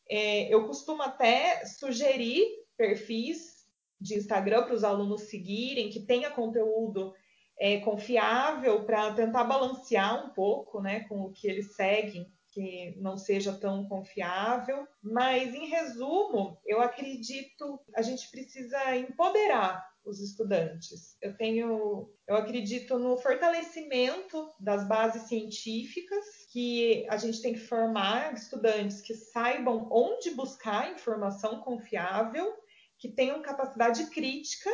É, 0.07 0.53
eu 0.53 0.65
costumo 0.67 1.01
até 1.01 1.65
sugerir 1.65 2.45
perfis 2.77 3.67
de 3.99 4.15
Instagram 4.15 4.63
para 4.63 4.75
os 4.75 4.83
alunos 4.83 5.23
seguirem, 5.23 5.89
que 5.89 5.99
tenha 5.99 6.29
conteúdo 6.29 7.13
é, 7.59 7.79
confiável 7.79 8.85
para 8.85 9.13
tentar 9.13 9.43
balancear 9.43 10.25
um 10.25 10.29
pouco 10.29 10.79
né, 10.79 11.01
com 11.01 11.21
o 11.21 11.31
que 11.31 11.47
eles 11.47 11.75
seguem, 11.75 12.31
que 12.51 12.95
não 12.97 13.17
seja 13.17 13.51
tão 13.51 13.87
confiável. 13.87 14.87
Mas, 15.01 15.53
em 15.53 15.67
resumo, 15.67 16.59
eu 16.65 16.79
acredito 16.81 17.81
a 17.95 18.01
gente 18.01 18.29
precisa 18.29 18.95
empoderar 18.95 19.88
os 20.05 20.19
estudantes. 20.19 21.17
Eu 21.21 21.35
tenho, 21.37 22.09
eu 22.27 22.35
acredito 22.35 22.97
no 22.97 23.17
fortalecimento 23.17 24.51
das 24.59 24.87
bases 24.87 25.23
científicas, 25.23 26.25
que 26.51 27.05
a 27.09 27.17
gente 27.17 27.41
tem 27.41 27.53
que 27.53 27.59
formar 27.59 28.33
estudantes 28.33 29.01
que 29.01 29.13
saibam 29.13 29.87
onde 29.91 30.31
buscar 30.31 30.91
informação 30.91 31.61
confiável, 31.61 32.51
que 32.97 33.09
tenham 33.09 33.41
capacidade 33.41 34.05
crítica 34.07 34.69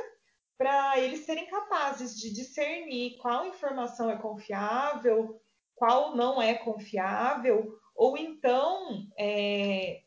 para 0.58 1.00
eles 1.00 1.26
serem 1.26 1.48
capazes 1.48 2.16
de 2.18 2.34
discernir 2.34 3.18
qual 3.18 3.48
informação 3.48 4.10
é 4.10 4.18
confiável, 4.18 5.42
qual 5.76 6.16
não 6.16 6.42
é 6.42 6.54
confiável, 6.56 7.78
ou 7.94 8.18
então 8.18 9.06
é, 9.20 10.02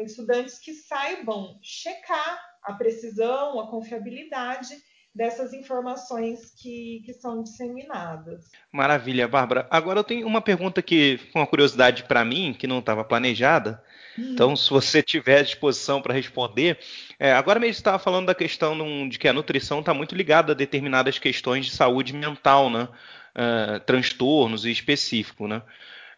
estudantes 0.00 0.58
que 0.58 0.72
saibam 0.74 1.58
checar 1.60 2.53
a 2.64 2.72
precisão, 2.72 3.60
a 3.60 3.68
confiabilidade 3.68 4.74
dessas 5.14 5.52
informações 5.52 6.52
que, 6.60 7.00
que 7.06 7.12
são 7.12 7.42
disseminadas. 7.42 8.50
Maravilha, 8.72 9.28
Bárbara. 9.28 9.66
Agora 9.70 10.00
eu 10.00 10.04
tenho 10.04 10.26
uma 10.26 10.40
pergunta 10.40 10.82
que 10.82 11.20
foi 11.30 11.40
uma 11.40 11.46
curiosidade 11.46 12.02
para 12.02 12.24
mim, 12.24 12.52
que 12.58 12.66
não 12.66 12.80
estava 12.80 13.04
planejada. 13.04 13.80
Hum. 14.18 14.32
Então, 14.32 14.56
se 14.56 14.68
você 14.68 15.02
tiver 15.02 15.44
disposição 15.44 16.02
para 16.02 16.12
responder, 16.12 16.78
é, 17.18 17.32
agora 17.32 17.60
mesmo 17.60 17.72
estava 17.74 17.98
falando 17.98 18.26
da 18.26 18.34
questão 18.34 19.08
de 19.08 19.18
que 19.18 19.28
a 19.28 19.32
nutrição 19.32 19.80
está 19.80 19.94
muito 19.94 20.16
ligada 20.16 20.52
a 20.52 20.56
determinadas 20.56 21.18
questões 21.18 21.66
de 21.66 21.72
saúde 21.72 22.12
mental, 22.12 22.68
né? 22.68 22.88
Uh, 23.36 23.80
transtornos 23.80 24.64
e 24.64 24.70
específico, 24.70 25.48
né? 25.48 25.60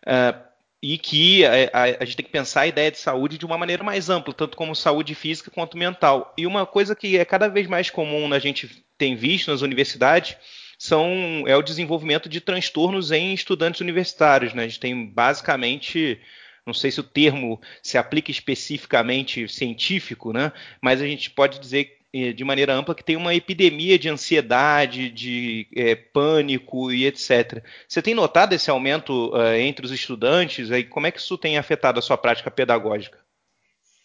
Uh, 0.06 0.46
e 0.88 0.96
que 0.98 1.44
a, 1.44 1.50
a, 1.72 1.82
a, 1.82 2.04
gente 2.04 2.16
tem 2.16 2.26
que 2.26 2.30
pensar 2.30 2.60
a 2.60 2.66
ideia 2.68 2.92
de 2.92 2.98
saúde 2.98 3.36
de 3.38 3.44
uma 3.44 3.58
maneira 3.58 3.82
mais 3.82 4.08
ampla, 4.08 4.32
tanto 4.32 4.56
como 4.56 4.72
saúde 4.72 5.16
física 5.16 5.50
quanto 5.50 5.76
mental. 5.76 6.32
E 6.38 6.46
uma 6.46 6.64
coisa 6.64 6.94
que 6.94 7.18
é 7.18 7.24
cada 7.24 7.48
vez 7.48 7.66
mais 7.66 7.90
comum 7.90 8.32
a 8.32 8.38
gente 8.38 8.70
tem 8.96 9.16
visto 9.16 9.50
nas 9.50 9.62
universidades 9.62 10.36
são 10.78 11.42
é 11.48 11.56
o 11.56 11.62
desenvolvimento 11.62 12.28
de 12.28 12.40
transtornos 12.40 13.10
em 13.10 13.34
estudantes 13.34 13.80
universitários. 13.80 14.54
Né? 14.54 14.62
A 14.62 14.68
gente 14.68 14.78
tem 14.78 15.06
basicamente 15.06 16.20
não 16.64 16.74
sei 16.74 16.92
se 16.92 17.00
o 17.00 17.04
termo 17.04 17.60
se 17.82 17.98
aplica 17.98 18.30
especificamente 18.30 19.48
científico, 19.48 20.32
né? 20.32 20.52
mas 20.80 21.02
a 21.02 21.06
gente 21.06 21.30
pode 21.30 21.58
dizer 21.58 21.95
de 22.32 22.44
maneira 22.44 22.74
ampla 22.74 22.94
que 22.94 23.04
tem 23.04 23.16
uma 23.16 23.34
epidemia 23.34 23.98
de 23.98 24.08
ansiedade, 24.08 25.10
de 25.10 25.68
é, 25.74 25.94
pânico 25.94 26.90
e 26.92 27.06
etc. 27.06 27.62
Você 27.88 28.00
tem 28.00 28.14
notado 28.14 28.52
esse 28.52 28.70
aumento 28.70 29.34
uh, 29.34 29.54
entre 29.54 29.84
os 29.84 29.92
estudantes? 29.92 30.70
Aí, 30.70 30.84
como 30.84 31.06
é 31.06 31.10
que 31.10 31.18
isso 31.18 31.36
tem 31.38 31.58
afetado 31.58 31.98
a 31.98 32.02
sua 32.02 32.16
prática 32.16 32.50
pedagógica? 32.50 33.18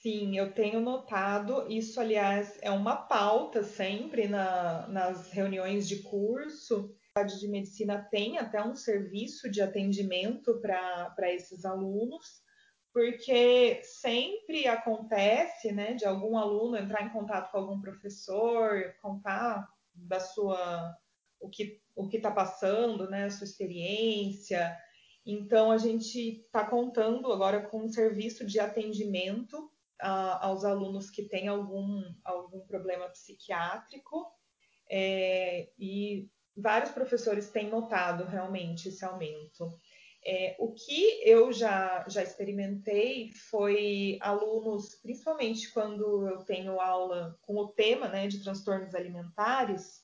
Sim, 0.01 0.35
eu 0.35 0.51
tenho 0.51 0.79
notado. 0.79 1.65
Isso, 1.69 1.99
aliás, 1.99 2.57
é 2.61 2.71
uma 2.71 2.95
pauta 2.95 3.63
sempre 3.63 4.27
na, 4.27 4.87
nas 4.87 5.31
reuniões 5.31 5.87
de 5.87 5.97
curso. 5.97 6.95
A 7.15 7.23
de 7.23 7.47
medicina 7.47 8.07
tem 8.09 8.37
até 8.37 8.63
um 8.63 8.73
serviço 8.73 9.51
de 9.51 9.61
atendimento 9.61 10.59
para 10.59 11.31
esses 11.31 11.65
alunos 11.65 12.40
porque 12.93 13.81
sempre 13.83 14.67
acontece, 14.67 15.71
né, 15.71 15.93
de 15.93 16.05
algum 16.05 16.37
aluno 16.37 16.77
entrar 16.77 17.03
em 17.03 17.09
contato 17.09 17.51
com 17.51 17.57
algum 17.57 17.79
professor, 17.79 18.93
contar 19.01 19.67
da 19.93 20.19
sua 20.19 20.95
o 21.39 21.49
que 21.49 21.81
o 21.95 22.07
que 22.07 22.17
está 22.17 22.31
passando, 22.31 23.09
né, 23.09 23.25
a 23.25 23.29
sua 23.29 23.45
experiência. 23.45 24.77
Então 25.25 25.71
a 25.71 25.77
gente 25.77 26.41
está 26.45 26.65
contando 26.65 27.31
agora 27.31 27.61
com 27.67 27.83
um 27.83 27.89
serviço 27.89 28.45
de 28.45 28.59
atendimento 28.59 29.71
a, 29.99 30.47
aos 30.47 30.65
alunos 30.65 31.09
que 31.09 31.23
têm 31.23 31.47
algum 31.47 32.01
algum 32.23 32.61
problema 32.61 33.07
psiquiátrico 33.09 34.25
é, 34.89 35.71
e 35.79 36.29
vários 36.55 36.91
professores 36.91 37.49
têm 37.49 37.69
notado 37.69 38.25
realmente 38.25 38.89
esse 38.89 39.05
aumento. 39.05 39.69
É, 40.23 40.55
o 40.59 40.71
que 40.71 41.19
eu 41.23 41.51
já, 41.51 42.05
já 42.07 42.21
experimentei 42.21 43.31
foi 43.49 44.19
alunos, 44.21 44.95
principalmente 44.95 45.71
quando 45.71 46.27
eu 46.27 46.43
tenho 46.43 46.79
aula 46.79 47.39
com 47.41 47.55
o 47.57 47.69
tema 47.69 48.07
né, 48.07 48.27
de 48.27 48.43
transtornos 48.43 48.93
alimentares, 48.93 50.03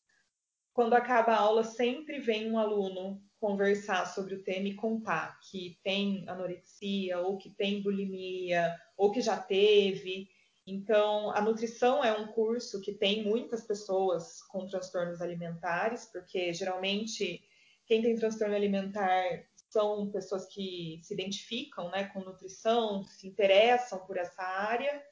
quando 0.74 0.94
acaba 0.94 1.34
a 1.34 1.40
aula, 1.40 1.64
sempre 1.64 2.20
vem 2.20 2.52
um 2.52 2.58
aluno 2.58 3.22
conversar 3.40 4.06
sobre 4.06 4.36
o 4.36 4.44
tema 4.44 4.68
e 4.68 4.76
contar 4.76 5.40
que 5.40 5.80
tem 5.84 6.24
anorexia, 6.28 7.20
ou 7.20 7.38
que 7.38 7.50
tem 7.52 7.82
bulimia, 7.82 8.76
ou 8.96 9.12
que 9.12 9.22
já 9.22 9.38
teve. 9.38 10.28
Então, 10.66 11.32
a 11.32 11.42
nutrição 11.42 12.04
é 12.04 12.12
um 12.12 12.28
curso 12.28 12.82
que 12.82 12.94
tem 12.94 13.24
muitas 13.24 13.66
pessoas 13.66 14.42
com 14.44 14.68
transtornos 14.68 15.22
alimentares, 15.22 16.06
porque 16.12 16.52
geralmente 16.54 17.42
quem 17.86 18.02
tem 18.02 18.16
transtorno 18.16 18.56
alimentar 18.56 19.46
são 19.78 20.10
pessoas 20.10 20.48
que 20.48 21.00
se 21.04 21.14
identificam 21.14 21.92
né, 21.92 22.06
com 22.06 22.22
nutrição, 22.22 23.04
se 23.04 23.28
interessam 23.28 24.00
por 24.08 24.18
essa 24.18 24.42
área. 24.42 25.04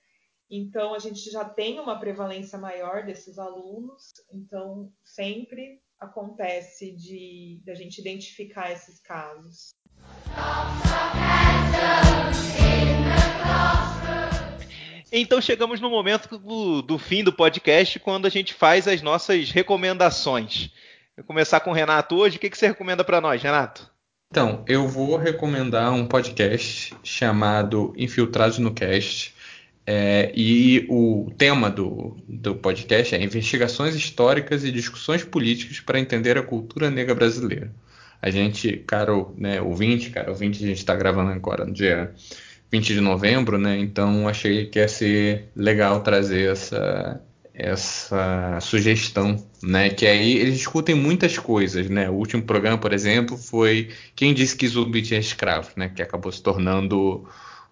Então, 0.49 0.95
a 0.95 0.99
gente 0.99 1.29
já 1.29 1.45
tem 1.45 1.79
uma 1.79 1.99
prevalência 1.99 2.57
maior 2.57 3.05
desses 3.05 3.37
alunos. 3.37 4.13
Então, 4.33 4.91
sempre 5.03 5.79
acontece 5.99 6.91
de, 6.95 7.61
de 7.63 7.71
a 7.71 7.75
gente 7.75 8.01
identificar 8.01 8.71
esses 8.71 8.99
casos. 8.99 9.69
Então 15.11 15.39
chegamos 15.39 15.79
no 15.79 15.89
momento 15.89 16.37
do, 16.37 16.81
do, 16.81 16.97
fim 16.97 17.23
do 17.23 17.31
podcast, 17.31 17.99
quando 17.99 18.25
a 18.25 18.29
gente 18.29 18.53
faz 18.53 18.87
as 18.87 19.01
nossas 19.01 19.49
recomendações. 19.49 20.71
Vou 21.15 21.25
começar 21.25 21.61
com 21.61 21.69
o 21.69 21.73
Renato 21.73 22.15
hoje. 22.15 22.35
O 22.35 22.39
que, 22.39 22.49
que 22.49 22.57
você 22.57 22.67
recomenda 22.67 23.03
para 23.03 23.21
nós, 23.21 23.41
Renato? 23.41 23.94
Então, 24.35 24.65
eu 24.67 24.85
vou 24.85 25.15
recomendar 25.15 25.93
um 25.93 26.05
podcast 26.05 26.93
chamado 27.01 27.93
Infiltrados 27.95 28.57
no 28.59 28.73
Cast. 28.73 29.33
É, 29.87 30.29
e 30.35 30.85
o 30.89 31.31
tema 31.37 31.69
do, 31.69 32.17
do 32.27 32.53
podcast 32.53 33.15
é 33.15 33.23
Investigações 33.23 33.95
Históricas 33.95 34.65
e 34.65 34.73
Discussões 34.73 35.23
Políticas 35.23 35.79
para 35.79 36.01
Entender 36.01 36.37
a 36.37 36.43
Cultura 36.43 36.91
Negra 36.91 37.15
Brasileira. 37.15 37.71
A 38.21 38.29
gente, 38.29 38.75
caro 38.85 39.33
né, 39.37 39.61
ouvinte, 39.61 40.09
cara 40.09 40.29
ouvinte, 40.29 40.61
a 40.61 40.67
gente 40.67 40.79
está 40.79 40.97
gravando 40.97 41.31
agora 41.31 41.63
no 41.63 41.71
dia 41.71 42.13
20 42.69 42.93
de 42.93 42.99
novembro, 42.99 43.57
né? 43.57 43.79
Então 43.79 44.27
achei 44.27 44.65
que 44.65 44.79
ia 44.79 44.89
ser 44.89 45.49
legal 45.55 46.01
trazer 46.01 46.51
essa, 46.51 47.21
essa 47.57 48.59
sugestão, 48.61 49.37
né? 49.63 49.89
Que 49.89 50.05
aí 50.05 50.33
eles 50.37 50.57
discutem 50.57 50.93
muitas 50.93 51.37
coisas, 51.37 51.89
né? 51.89 52.09
O 52.09 52.13
último 52.13 52.43
programa, 52.43 52.77
por 52.77 52.91
exemplo, 52.91 53.37
foi 53.37 53.89
quem 54.15 54.33
disse 54.33 54.55
que 54.55 54.67
zumbi 54.67 55.01
tinha 55.01 55.19
escravo, 55.19 55.71
né? 55.77 55.89
Que 55.89 56.01
acabou 56.01 56.31
se 56.31 56.43
tornando 56.43 57.25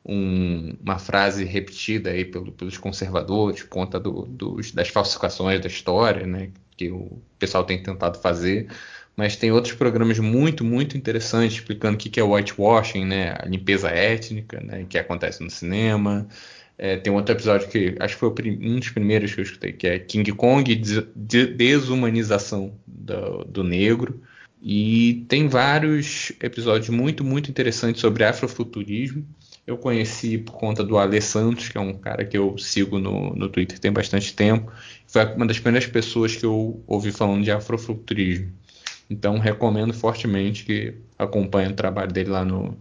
um, 0.05 0.75
uma 0.81 0.97
frase 0.97 1.43
repetida 1.43 2.11
aí 2.11 2.23
pelo, 2.23 2.51
pelos 2.53 2.77
conservadores, 2.77 3.63
por 3.63 3.69
conta 3.69 3.99
do, 3.99 4.23
dos, 4.25 4.71
das 4.71 4.88
falsificações 4.88 5.59
da 5.59 5.67
história, 5.67 6.25
né? 6.25 6.49
Que 6.77 6.89
o 6.89 7.21
pessoal 7.38 7.65
tem 7.65 7.81
tentado 7.84 8.19
fazer. 8.19 8.67
Mas 9.15 9.36
tem 9.36 9.51
outros 9.51 9.75
programas 9.75 10.17
muito, 10.17 10.63
muito 10.63 10.97
interessantes 10.97 11.57
explicando 11.57 11.95
o 11.95 11.97
que 11.99 12.19
é 12.19 12.23
whitewashing, 12.23 13.05
né? 13.05 13.36
A 13.38 13.45
limpeza 13.45 13.89
étnica, 13.89 14.61
né? 14.61 14.86
Que 14.88 14.97
acontece 14.97 15.43
no 15.43 15.49
cinema. 15.49 16.27
É, 16.78 16.97
tem 16.97 17.13
outro 17.13 17.34
episódio 17.34 17.69
que 17.69 17.95
acho 17.99 18.15
que 18.15 18.19
foi 18.19 18.30
um 18.30 18.80
dos 18.80 18.89
primeiros 18.89 19.34
que 19.34 19.39
eu 19.39 19.43
escutei, 19.43 19.74
que 19.74 19.88
é 19.88 19.99
King 19.99 20.32
Kong 20.34 20.76
de 20.76 21.45
desumanização 21.47 22.74
do, 22.86 23.43
do 23.45 23.63
negro. 23.63 24.21
E 24.61 25.26
tem 25.28 25.47
vários 25.47 26.32
episódios 26.41 26.89
muito, 26.89 27.24
muito 27.24 27.49
interessantes 27.49 27.99
sobre 27.99 28.24
afrofuturismo. 28.24 29.26
Eu 29.67 29.78
conheci 29.78 30.38
por 30.38 30.53
conta 30.53 30.84
do 30.84 30.97
Ale 30.97 31.21
Santos, 31.21 31.69
que 31.69 31.78
é 31.78 31.82
um 31.82 31.93
cara 31.93 32.26
que 32.26 32.38
eu 32.38 32.57
sigo 32.57 32.99
no, 32.99 33.36
no 33.36 33.49
Twitter 33.49 33.78
tem 33.80 33.91
bastante 33.91 34.34
tempo. 34.34 34.71
Foi 35.07 35.24
uma 35.36 35.45
das 35.45 35.59
primeiras 35.59 35.89
pessoas 35.89 36.36
que 36.36 36.45
eu 36.45 36.82
ouvi 36.88 37.11
falando 37.11 37.43
de 37.43 37.51
afrofuturismo. 37.51 38.51
Então 39.09 39.38
recomendo 39.38 39.93
fortemente 39.93 40.65
que 40.65 40.95
acompanhe 41.17 41.69
o 41.69 41.76
trabalho 41.76 42.11
dele 42.11 42.30
lá 42.30 42.43
no, 42.43 42.78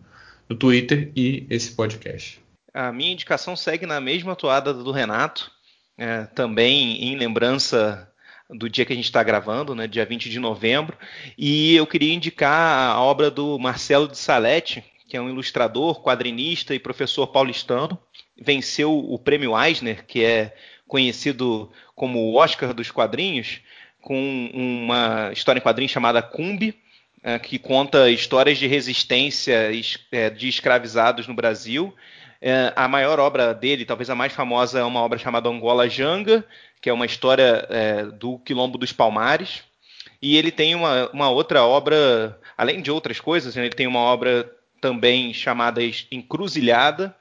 no 0.49 0.57
Twitter 0.57 1.11
e 1.15 1.47
esse 1.51 1.73
podcast. 1.73 2.42
A 2.75 2.91
minha 2.91 3.13
indicação 3.13 3.55
segue 3.55 3.85
na 3.85 4.01
mesma 4.01 4.35
toada 4.35 4.73
do 4.73 4.91
Renato, 4.91 5.51
é, 5.99 6.25
também 6.25 7.05
em 7.05 7.17
lembrança 7.17 8.11
do 8.49 8.69
dia 8.69 8.85
que 8.85 8.93
a 8.93 8.97
gente 8.97 9.05
está 9.05 9.23
gravando, 9.23 9.75
né, 9.75 9.87
dia 9.87 10.07
20 10.07 10.31
de 10.31 10.39
novembro, 10.39 10.97
e 11.37 11.75
eu 11.75 11.87
queria 11.87 12.15
indicar 12.15 12.91
a 12.91 13.01
obra 13.01 13.31
do 13.31 13.59
Marcelo 13.59 14.09
de 14.09 14.17
Salete, 14.17 14.83
que 15.07 15.17
é 15.17 15.21
um 15.21 15.29
ilustrador, 15.29 16.03
quadrinista 16.03 16.75
e 16.75 16.79
professor 16.79 17.27
paulistano, 17.27 17.99
venceu 18.41 18.99
o 18.99 19.19
prêmio 19.19 19.53
Eisner, 19.59 20.07
que 20.07 20.25
é 20.25 20.55
conhecido 20.89 21.71
como 21.95 22.19
o 22.21 22.37
Oscar 22.37 22.73
dos 22.73 22.91
quadrinhos, 22.91 23.61
com 24.01 24.51
uma 24.53 25.31
história 25.33 25.59
em 25.59 25.63
quadrinhos 25.63 25.93
chamada 25.93 26.23
Cumbi, 26.23 26.75
é, 27.23 27.39
que 27.39 27.59
conta 27.59 28.11
histórias 28.11 28.59
de 28.59 28.67
resistência 28.67 29.71
é, 30.11 30.31
de 30.31 30.49
escravizados 30.49 31.27
no 31.27 31.35
Brasil 31.35 31.95
é, 32.43 32.73
a 32.75 32.89
maior 32.89 33.21
obra 33.21 33.55
dele, 33.55 33.85
talvez 33.85 34.11
a 34.11 34.17
mais 34.17 34.33
famosa, 34.33 34.81
é 34.81 34.85
uma 34.85 35.01
obra 35.01 35.17
chamada 35.17 35.49
Angola 35.49 35.89
Janga, 35.89 36.45
que 36.81 36.91
é 36.91 36.93
uma 36.93 37.07
história 37.07 37.65
é, 37.71 38.05
do 38.07 38.37
Quilombo 38.41 38.77
dos 38.77 38.93
Palmares. 38.93 39.63
E 40.21 40.37
ele 40.37 40.51
tem 40.51 40.75
uma, 40.75 41.09
uma 41.13 41.31
outra 41.31 41.63
obra, 41.63 42.37
além 42.59 42.83
de 42.83 42.91
outras 42.91 43.21
coisas, 43.21 43.55
né, 43.55 43.65
ele 43.65 43.75
tem 43.75 43.87
uma 43.87 44.01
obra 44.01 44.53
também 44.81 45.33
chamada 45.33 45.81
Encruzilhada, 46.11 47.15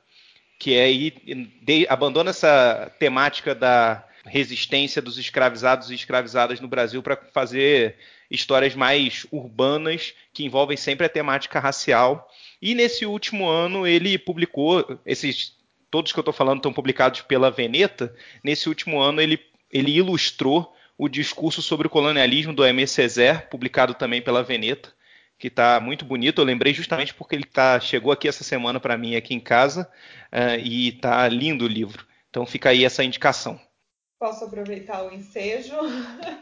que 0.57 0.76
é 0.76 0.88
de, 0.89 1.86
abandona 1.88 2.32
essa 2.32 2.91
temática 2.97 3.53
da 3.53 4.03
resistência 4.26 5.01
dos 5.01 5.19
escravizados 5.19 5.91
e 5.91 5.95
escravizadas 5.95 6.59
no 6.59 6.67
Brasil 6.67 7.03
para 7.03 7.15
fazer 7.32 7.95
histórias 8.30 8.74
mais 8.74 9.28
urbanas 9.32 10.13
que 10.34 10.45
envolvem 10.45 10.78
sempre 10.78 11.05
a 11.05 11.09
temática 11.09 11.59
racial 11.59 12.28
e 12.62 12.76
nesse 12.76 13.05
último 13.05 13.47
ano 13.47 13.88
ele 13.88 14.18
publicou 14.18 14.99
esses 15.05 15.57
todos 15.89 16.14
que 16.14 16.20
eu 16.20 16.22
estou 16.22 16.34
falando 16.34 16.57
estão 16.57 16.72
publicados 16.72 17.22
pela 17.22 17.51
Veneta. 17.51 18.16
Nesse 18.43 18.70
último 18.70 18.99
ano 18.99 19.22
ele 19.22 19.39
ele 19.72 19.91
ilustrou 19.91 20.74
o 20.97 21.07
discurso 21.07 21.62
sobre 21.62 21.88
o 21.88 21.89
colonialismo 21.89 22.53
do 22.53 22.64
Aimé 22.64 22.86
Césaire, 22.86 23.47
publicado 23.49 23.93
também 23.93 24.22
pela 24.22 24.43
Veneta, 24.43 24.93
que 25.39 25.47
está 25.47 25.80
muito 25.80 26.05
bonito. 26.05 26.39
Eu 26.39 26.45
lembrei 26.45 26.74
justamente 26.74 27.14
porque 27.14 27.36
ele 27.36 27.45
tá, 27.45 27.80
chegou 27.80 28.12
aqui 28.12 28.28
essa 28.28 28.43
semana 28.43 28.80
para 28.80 28.97
mim 28.97 29.16
aqui 29.16 29.34
em 29.34 29.39
casa 29.39 29.89
uh, 30.32 30.59
e 30.62 30.89
está 30.89 31.28
lindo 31.28 31.66
o 31.66 31.68
livro. 31.68 32.05
Então 32.30 32.45
fica 32.45 32.70
aí 32.70 32.86
essa 32.86 33.03
indicação. 33.03 33.59
Posso 34.20 34.45
aproveitar 34.45 35.03
o 35.03 35.12
ensejo? 35.12 35.74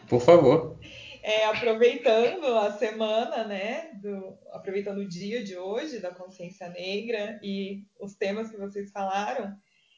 Por 0.07 0.19
favor. 0.19 0.77
É, 1.21 1.45
aproveitando 1.45 2.45
a 2.45 2.71
semana, 2.71 3.43
né, 3.43 3.91
do, 3.95 4.37
aproveitando 4.51 4.99
o 4.99 5.07
dia 5.07 5.43
de 5.43 5.57
hoje 5.57 5.99
da 5.99 6.13
consciência 6.13 6.69
negra 6.69 7.39
e 7.43 7.85
os 7.99 8.15
temas 8.15 8.49
que 8.49 8.57
vocês 8.57 8.91
falaram, 8.91 9.55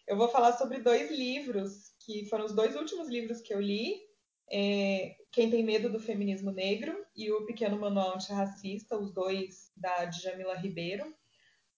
eu 0.07 0.17
vou 0.17 0.27
falar 0.27 0.53
sobre 0.53 0.79
dois 0.79 1.11
livros 1.11 1.93
que 1.99 2.25
foram 2.27 2.45
os 2.45 2.55
dois 2.55 2.75
últimos 2.75 3.07
livros 3.07 3.41
que 3.41 3.53
eu 3.53 3.61
li, 3.61 3.95
é, 4.51 5.15
Quem 5.31 5.49
tem 5.49 5.63
medo 5.63 5.89
do 5.89 5.99
feminismo 5.99 6.51
negro 6.51 6.93
e 7.15 7.31
o 7.31 7.45
Pequeno 7.45 7.79
Manual 7.79 8.15
Antirracista, 8.15 8.97
os 8.97 9.13
dois 9.13 9.71
da 9.77 10.05
Djamila 10.05 10.55
Ribeiro. 10.55 11.15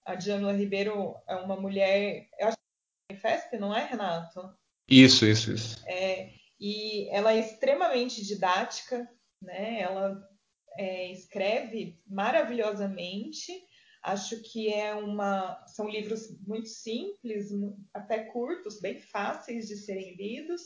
A 0.04 0.16
Djamila 0.16 0.54
Ribeiro 0.54 1.16
é 1.28 1.36
uma 1.36 1.56
mulher, 1.56 2.28
eu 2.39 2.48
acho 2.48 2.58
que 2.58 3.14
é 3.14 3.14
manifesta, 3.14 3.60
não 3.60 3.76
é, 3.76 3.86
Renato? 3.86 4.41
Isso, 4.89 5.24
isso, 5.26 5.54
isso. 5.54 5.84
É, 5.88 6.32
e 6.60 7.08
ela 7.10 7.34
é 7.34 7.39
extremamente 7.39 8.26
didática, 8.26 9.08
né? 9.44 9.82
Ela 9.82 10.22
é, 10.78 11.12
escreve 11.12 12.02
maravilhosamente. 12.08 13.52
Acho 14.02 14.41
que 14.41 14.74
é 14.74 14.94
uma, 14.96 15.64
são 15.68 15.88
livros 15.88 16.38
muito 16.46 16.68
simples, 16.68 17.50
até 17.94 18.26
curtos, 18.26 18.82
bem 18.82 19.00
fáceis 19.00 19.68
de 19.68 19.78
serem 19.78 20.16
lidos 20.16 20.62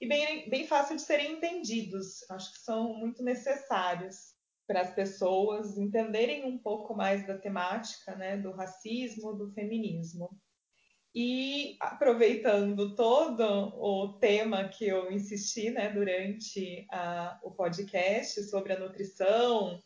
e 0.00 0.06
bem, 0.06 0.50
bem 0.50 0.66
fáceis 0.66 1.00
de 1.00 1.06
serem 1.06 1.32
entendidos. 1.32 2.28
Acho 2.30 2.52
que 2.52 2.58
são 2.58 2.94
muito 2.98 3.22
necessários 3.22 4.34
para 4.66 4.82
as 4.82 4.94
pessoas 4.94 5.78
entenderem 5.78 6.44
um 6.44 6.58
pouco 6.58 6.94
mais 6.94 7.26
da 7.26 7.38
temática, 7.38 8.14
né, 8.16 8.36
do 8.36 8.52
racismo, 8.52 9.34
do 9.34 9.52
feminismo. 9.52 10.30
E 11.14 11.76
aproveitando 11.78 12.94
todo 12.94 13.42
o 13.42 14.14
tema 14.18 14.68
que 14.68 14.86
eu 14.86 15.12
insisti 15.12 15.70
né, 15.70 15.90
durante 15.90 16.86
a, 16.90 17.38
o 17.42 17.50
podcast 17.50 18.42
sobre 18.44 18.72
a 18.72 18.78
nutrição, 18.78 19.82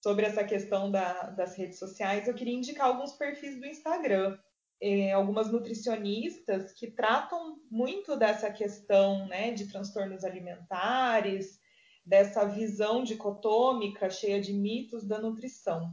sobre 0.00 0.26
essa 0.26 0.44
questão 0.44 0.90
da, 0.90 1.30
das 1.30 1.56
redes 1.56 1.80
sociais, 1.80 2.28
eu 2.28 2.34
queria 2.34 2.54
indicar 2.54 2.86
alguns 2.86 3.12
perfis 3.12 3.58
do 3.58 3.66
Instagram. 3.66 4.38
É, 4.80 5.10
algumas 5.10 5.50
nutricionistas 5.50 6.72
que 6.72 6.88
tratam 6.88 7.60
muito 7.68 8.16
dessa 8.16 8.48
questão 8.48 9.26
né, 9.26 9.50
de 9.50 9.66
transtornos 9.66 10.22
alimentares, 10.22 11.58
dessa 12.06 12.44
visão 12.44 13.02
dicotômica 13.02 14.08
cheia 14.08 14.40
de 14.40 14.52
mitos 14.52 15.04
da 15.04 15.20
nutrição. 15.20 15.92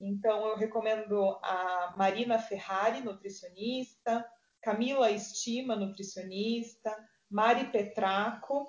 Então, 0.00 0.46
eu 0.48 0.56
recomendo 0.56 1.38
a 1.42 1.94
Marina 1.96 2.38
Ferrari, 2.38 3.00
nutricionista, 3.00 4.24
Camila 4.62 5.10
Estima, 5.10 5.76
nutricionista, 5.76 6.94
Mari 7.30 7.70
Petraco 7.70 8.66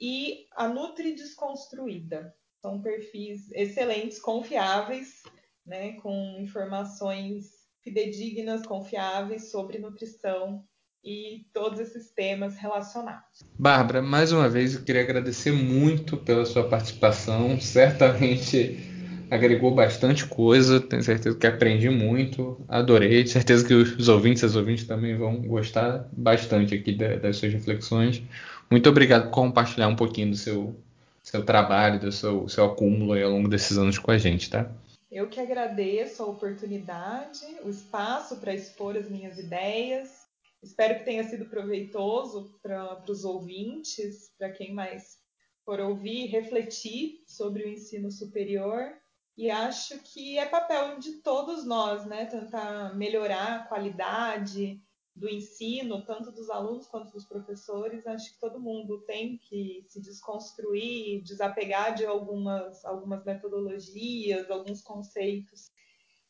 e 0.00 0.46
a 0.54 0.68
Nutri 0.68 1.14
Desconstruída. 1.14 2.34
São 2.60 2.82
perfis 2.82 3.50
excelentes, 3.52 4.18
confiáveis, 4.18 5.22
né, 5.64 5.92
com 6.00 6.36
informações 6.40 7.46
fidedignas, 7.82 8.66
confiáveis 8.66 9.50
sobre 9.50 9.78
nutrição 9.78 10.64
e 11.04 11.46
todos 11.52 11.78
esses 11.78 12.10
temas 12.10 12.56
relacionados. 12.56 13.44
Bárbara, 13.56 14.02
mais 14.02 14.32
uma 14.32 14.48
vez 14.48 14.74
eu 14.74 14.84
queria 14.84 15.02
agradecer 15.02 15.52
muito 15.52 16.16
pela 16.16 16.44
sua 16.44 16.68
participação. 16.68 17.60
Certamente 17.60 18.95
agregou 19.30 19.74
bastante 19.74 20.26
coisa, 20.26 20.80
tenho 20.80 21.02
certeza 21.02 21.36
que 21.36 21.46
aprendi 21.46 21.90
muito, 21.90 22.64
adorei, 22.68 23.22
tenho 23.22 23.28
certeza 23.28 23.66
que 23.66 23.74
os 23.74 24.08
ouvintes 24.08 24.42
e 24.42 24.46
as 24.46 24.56
ouvintes 24.56 24.86
também 24.86 25.16
vão 25.16 25.42
gostar 25.42 26.08
bastante 26.12 26.74
aqui 26.74 26.92
das 26.92 27.36
suas 27.36 27.52
reflexões. 27.52 28.22
Muito 28.70 28.88
obrigado 28.88 29.24
por 29.24 29.30
compartilhar 29.30 29.88
um 29.88 29.96
pouquinho 29.96 30.30
do 30.30 30.36
seu, 30.36 30.76
seu 31.22 31.44
trabalho, 31.44 32.00
do 32.00 32.12
seu, 32.12 32.48
seu 32.48 32.64
acúmulo 32.64 33.20
ao 33.20 33.30
longo 33.30 33.48
desses 33.48 33.76
anos 33.76 33.98
com 33.98 34.10
a 34.10 34.18
gente, 34.18 34.50
tá? 34.50 34.70
Eu 35.10 35.28
que 35.28 35.40
agradeço 35.40 36.22
a 36.22 36.26
oportunidade, 36.26 37.40
o 37.64 37.70
espaço 37.70 38.36
para 38.36 38.54
expor 38.54 38.96
as 38.96 39.08
minhas 39.08 39.38
ideias. 39.38 40.26
Espero 40.62 40.98
que 40.98 41.04
tenha 41.04 41.24
sido 41.24 41.46
proveitoso 41.46 42.54
para 42.62 43.02
os 43.08 43.24
ouvintes, 43.24 44.30
para 44.38 44.50
quem 44.50 44.74
mais 44.74 45.16
for 45.64 45.80
ouvir, 45.80 46.26
refletir 46.26 47.22
sobre 47.26 47.64
o 47.64 47.68
ensino 47.68 48.10
superior 48.10 48.92
e 49.36 49.50
acho 49.50 49.98
que 49.98 50.38
é 50.38 50.46
papel 50.46 50.98
de 50.98 51.20
todos 51.20 51.64
nós, 51.66 52.06
né, 52.06 52.24
tentar 52.24 52.96
melhorar 52.96 53.56
a 53.56 53.64
qualidade 53.64 54.80
do 55.14 55.28
ensino, 55.28 56.04
tanto 56.04 56.30
dos 56.30 56.50
alunos 56.50 56.86
quanto 56.86 57.12
dos 57.12 57.26
professores. 57.26 58.06
Acho 58.06 58.32
que 58.32 58.40
todo 58.40 58.60
mundo 58.60 59.02
tem 59.06 59.38
que 59.38 59.84
se 59.88 60.00
desconstruir, 60.00 61.22
desapegar 61.22 61.94
de 61.94 62.04
algumas, 62.04 62.84
algumas 62.84 63.24
metodologias, 63.24 64.50
alguns 64.50 64.82
conceitos 64.82 65.70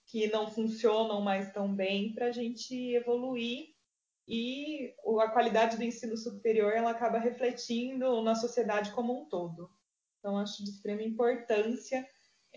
que 0.07 0.29
não 0.29 0.51
funcionam 0.51 1.21
mais 1.21 1.53
tão 1.53 1.75
bem 1.75 2.15
para 2.15 2.27
a 2.27 2.33
gente 2.33 2.75
evoluir 2.95 3.75
e 4.29 4.95
a 5.21 5.29
qualidade 5.31 5.77
do 5.77 5.85
ensino 5.85 6.17
superior 6.17 6.73
ela 6.73 6.91
acaba 6.91 7.19
refletindo 7.19 8.23
na 8.23 8.35
sociedade 8.35 8.93
como 8.93 9.21
um 9.21 9.29
todo. 9.29 9.69
Então, 10.19 10.39
acho 10.39 10.65
de 10.65 10.71
extrema 10.71 11.03
importância 11.03 12.07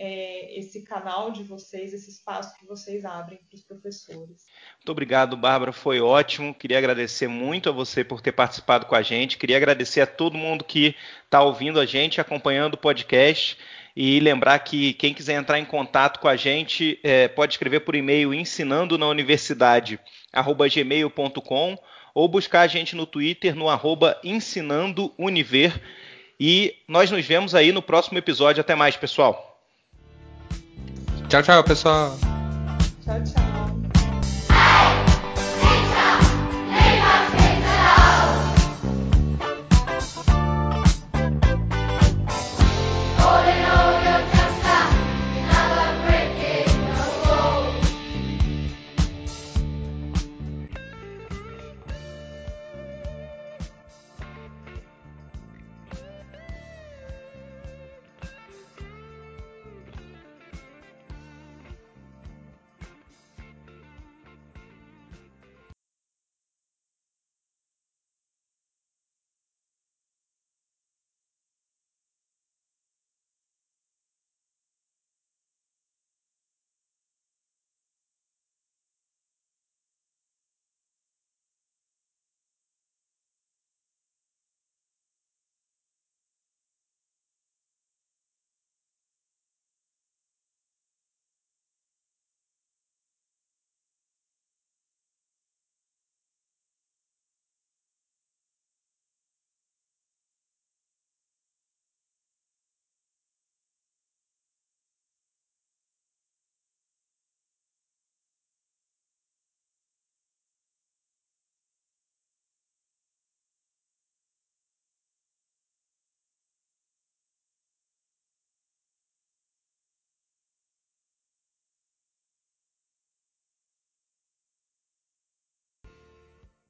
é, 0.01 0.57
esse 0.57 0.83
canal 0.83 1.29
de 1.29 1.43
vocês, 1.43 1.93
esse 1.93 2.09
espaço 2.09 2.57
que 2.57 2.65
vocês 2.65 3.03
abrem 3.03 3.37
para 3.49 3.55
os 3.55 3.61
professores. 3.61 4.45
Muito 4.77 4.89
obrigado, 4.89 5.35
Bárbara, 5.35 5.73
foi 5.73 5.99
ótimo. 5.99 6.53
Queria 6.53 6.77
agradecer 6.77 7.27
muito 7.27 7.67
a 7.67 7.73
você 7.73 8.01
por 8.01 8.21
ter 8.21 8.31
participado 8.31 8.85
com 8.85 8.95
a 8.95 9.01
gente. 9.01 9.37
Queria 9.37 9.57
agradecer 9.57 9.99
a 9.99 10.07
todo 10.07 10.37
mundo 10.37 10.63
que 10.63 10.95
está 11.25 11.43
ouvindo 11.43 11.81
a 11.81 11.85
gente, 11.85 12.21
acompanhando 12.21 12.75
o 12.75 12.77
podcast. 12.77 13.57
E 13.93 14.21
lembrar 14.21 14.57
que 14.59 14.93
quem 14.93 15.13
quiser 15.13 15.33
entrar 15.33 15.59
em 15.59 15.65
contato 15.65 16.21
com 16.21 16.29
a 16.29 16.37
gente 16.37 16.97
é, 17.03 17.27
pode 17.27 17.53
escrever 17.55 17.81
por 17.81 17.95
e-mail 17.95 18.33
ensinando 18.33 18.97
na 18.97 19.07
universidade 19.07 19.99
gmail.com 20.33 21.77
ou 22.13 22.27
buscar 22.29 22.61
a 22.61 22.67
gente 22.67 22.95
no 22.95 23.05
Twitter 23.05 23.53
no 23.53 23.67
arroba 23.67 24.17
ensinandouniver. 24.23 25.81
E 26.39 26.77
nós 26.87 27.11
nos 27.11 27.25
vemos 27.25 27.53
aí 27.53 27.73
no 27.73 27.81
próximo 27.81 28.17
episódio. 28.17 28.61
Até 28.61 28.73
mais, 28.73 28.95
pessoal. 28.95 29.48
Tchau, 31.29 31.43
tchau, 31.43 31.63
pessoal. 31.63 32.17
Tchau, 33.05 33.21
tchau. 33.23 33.38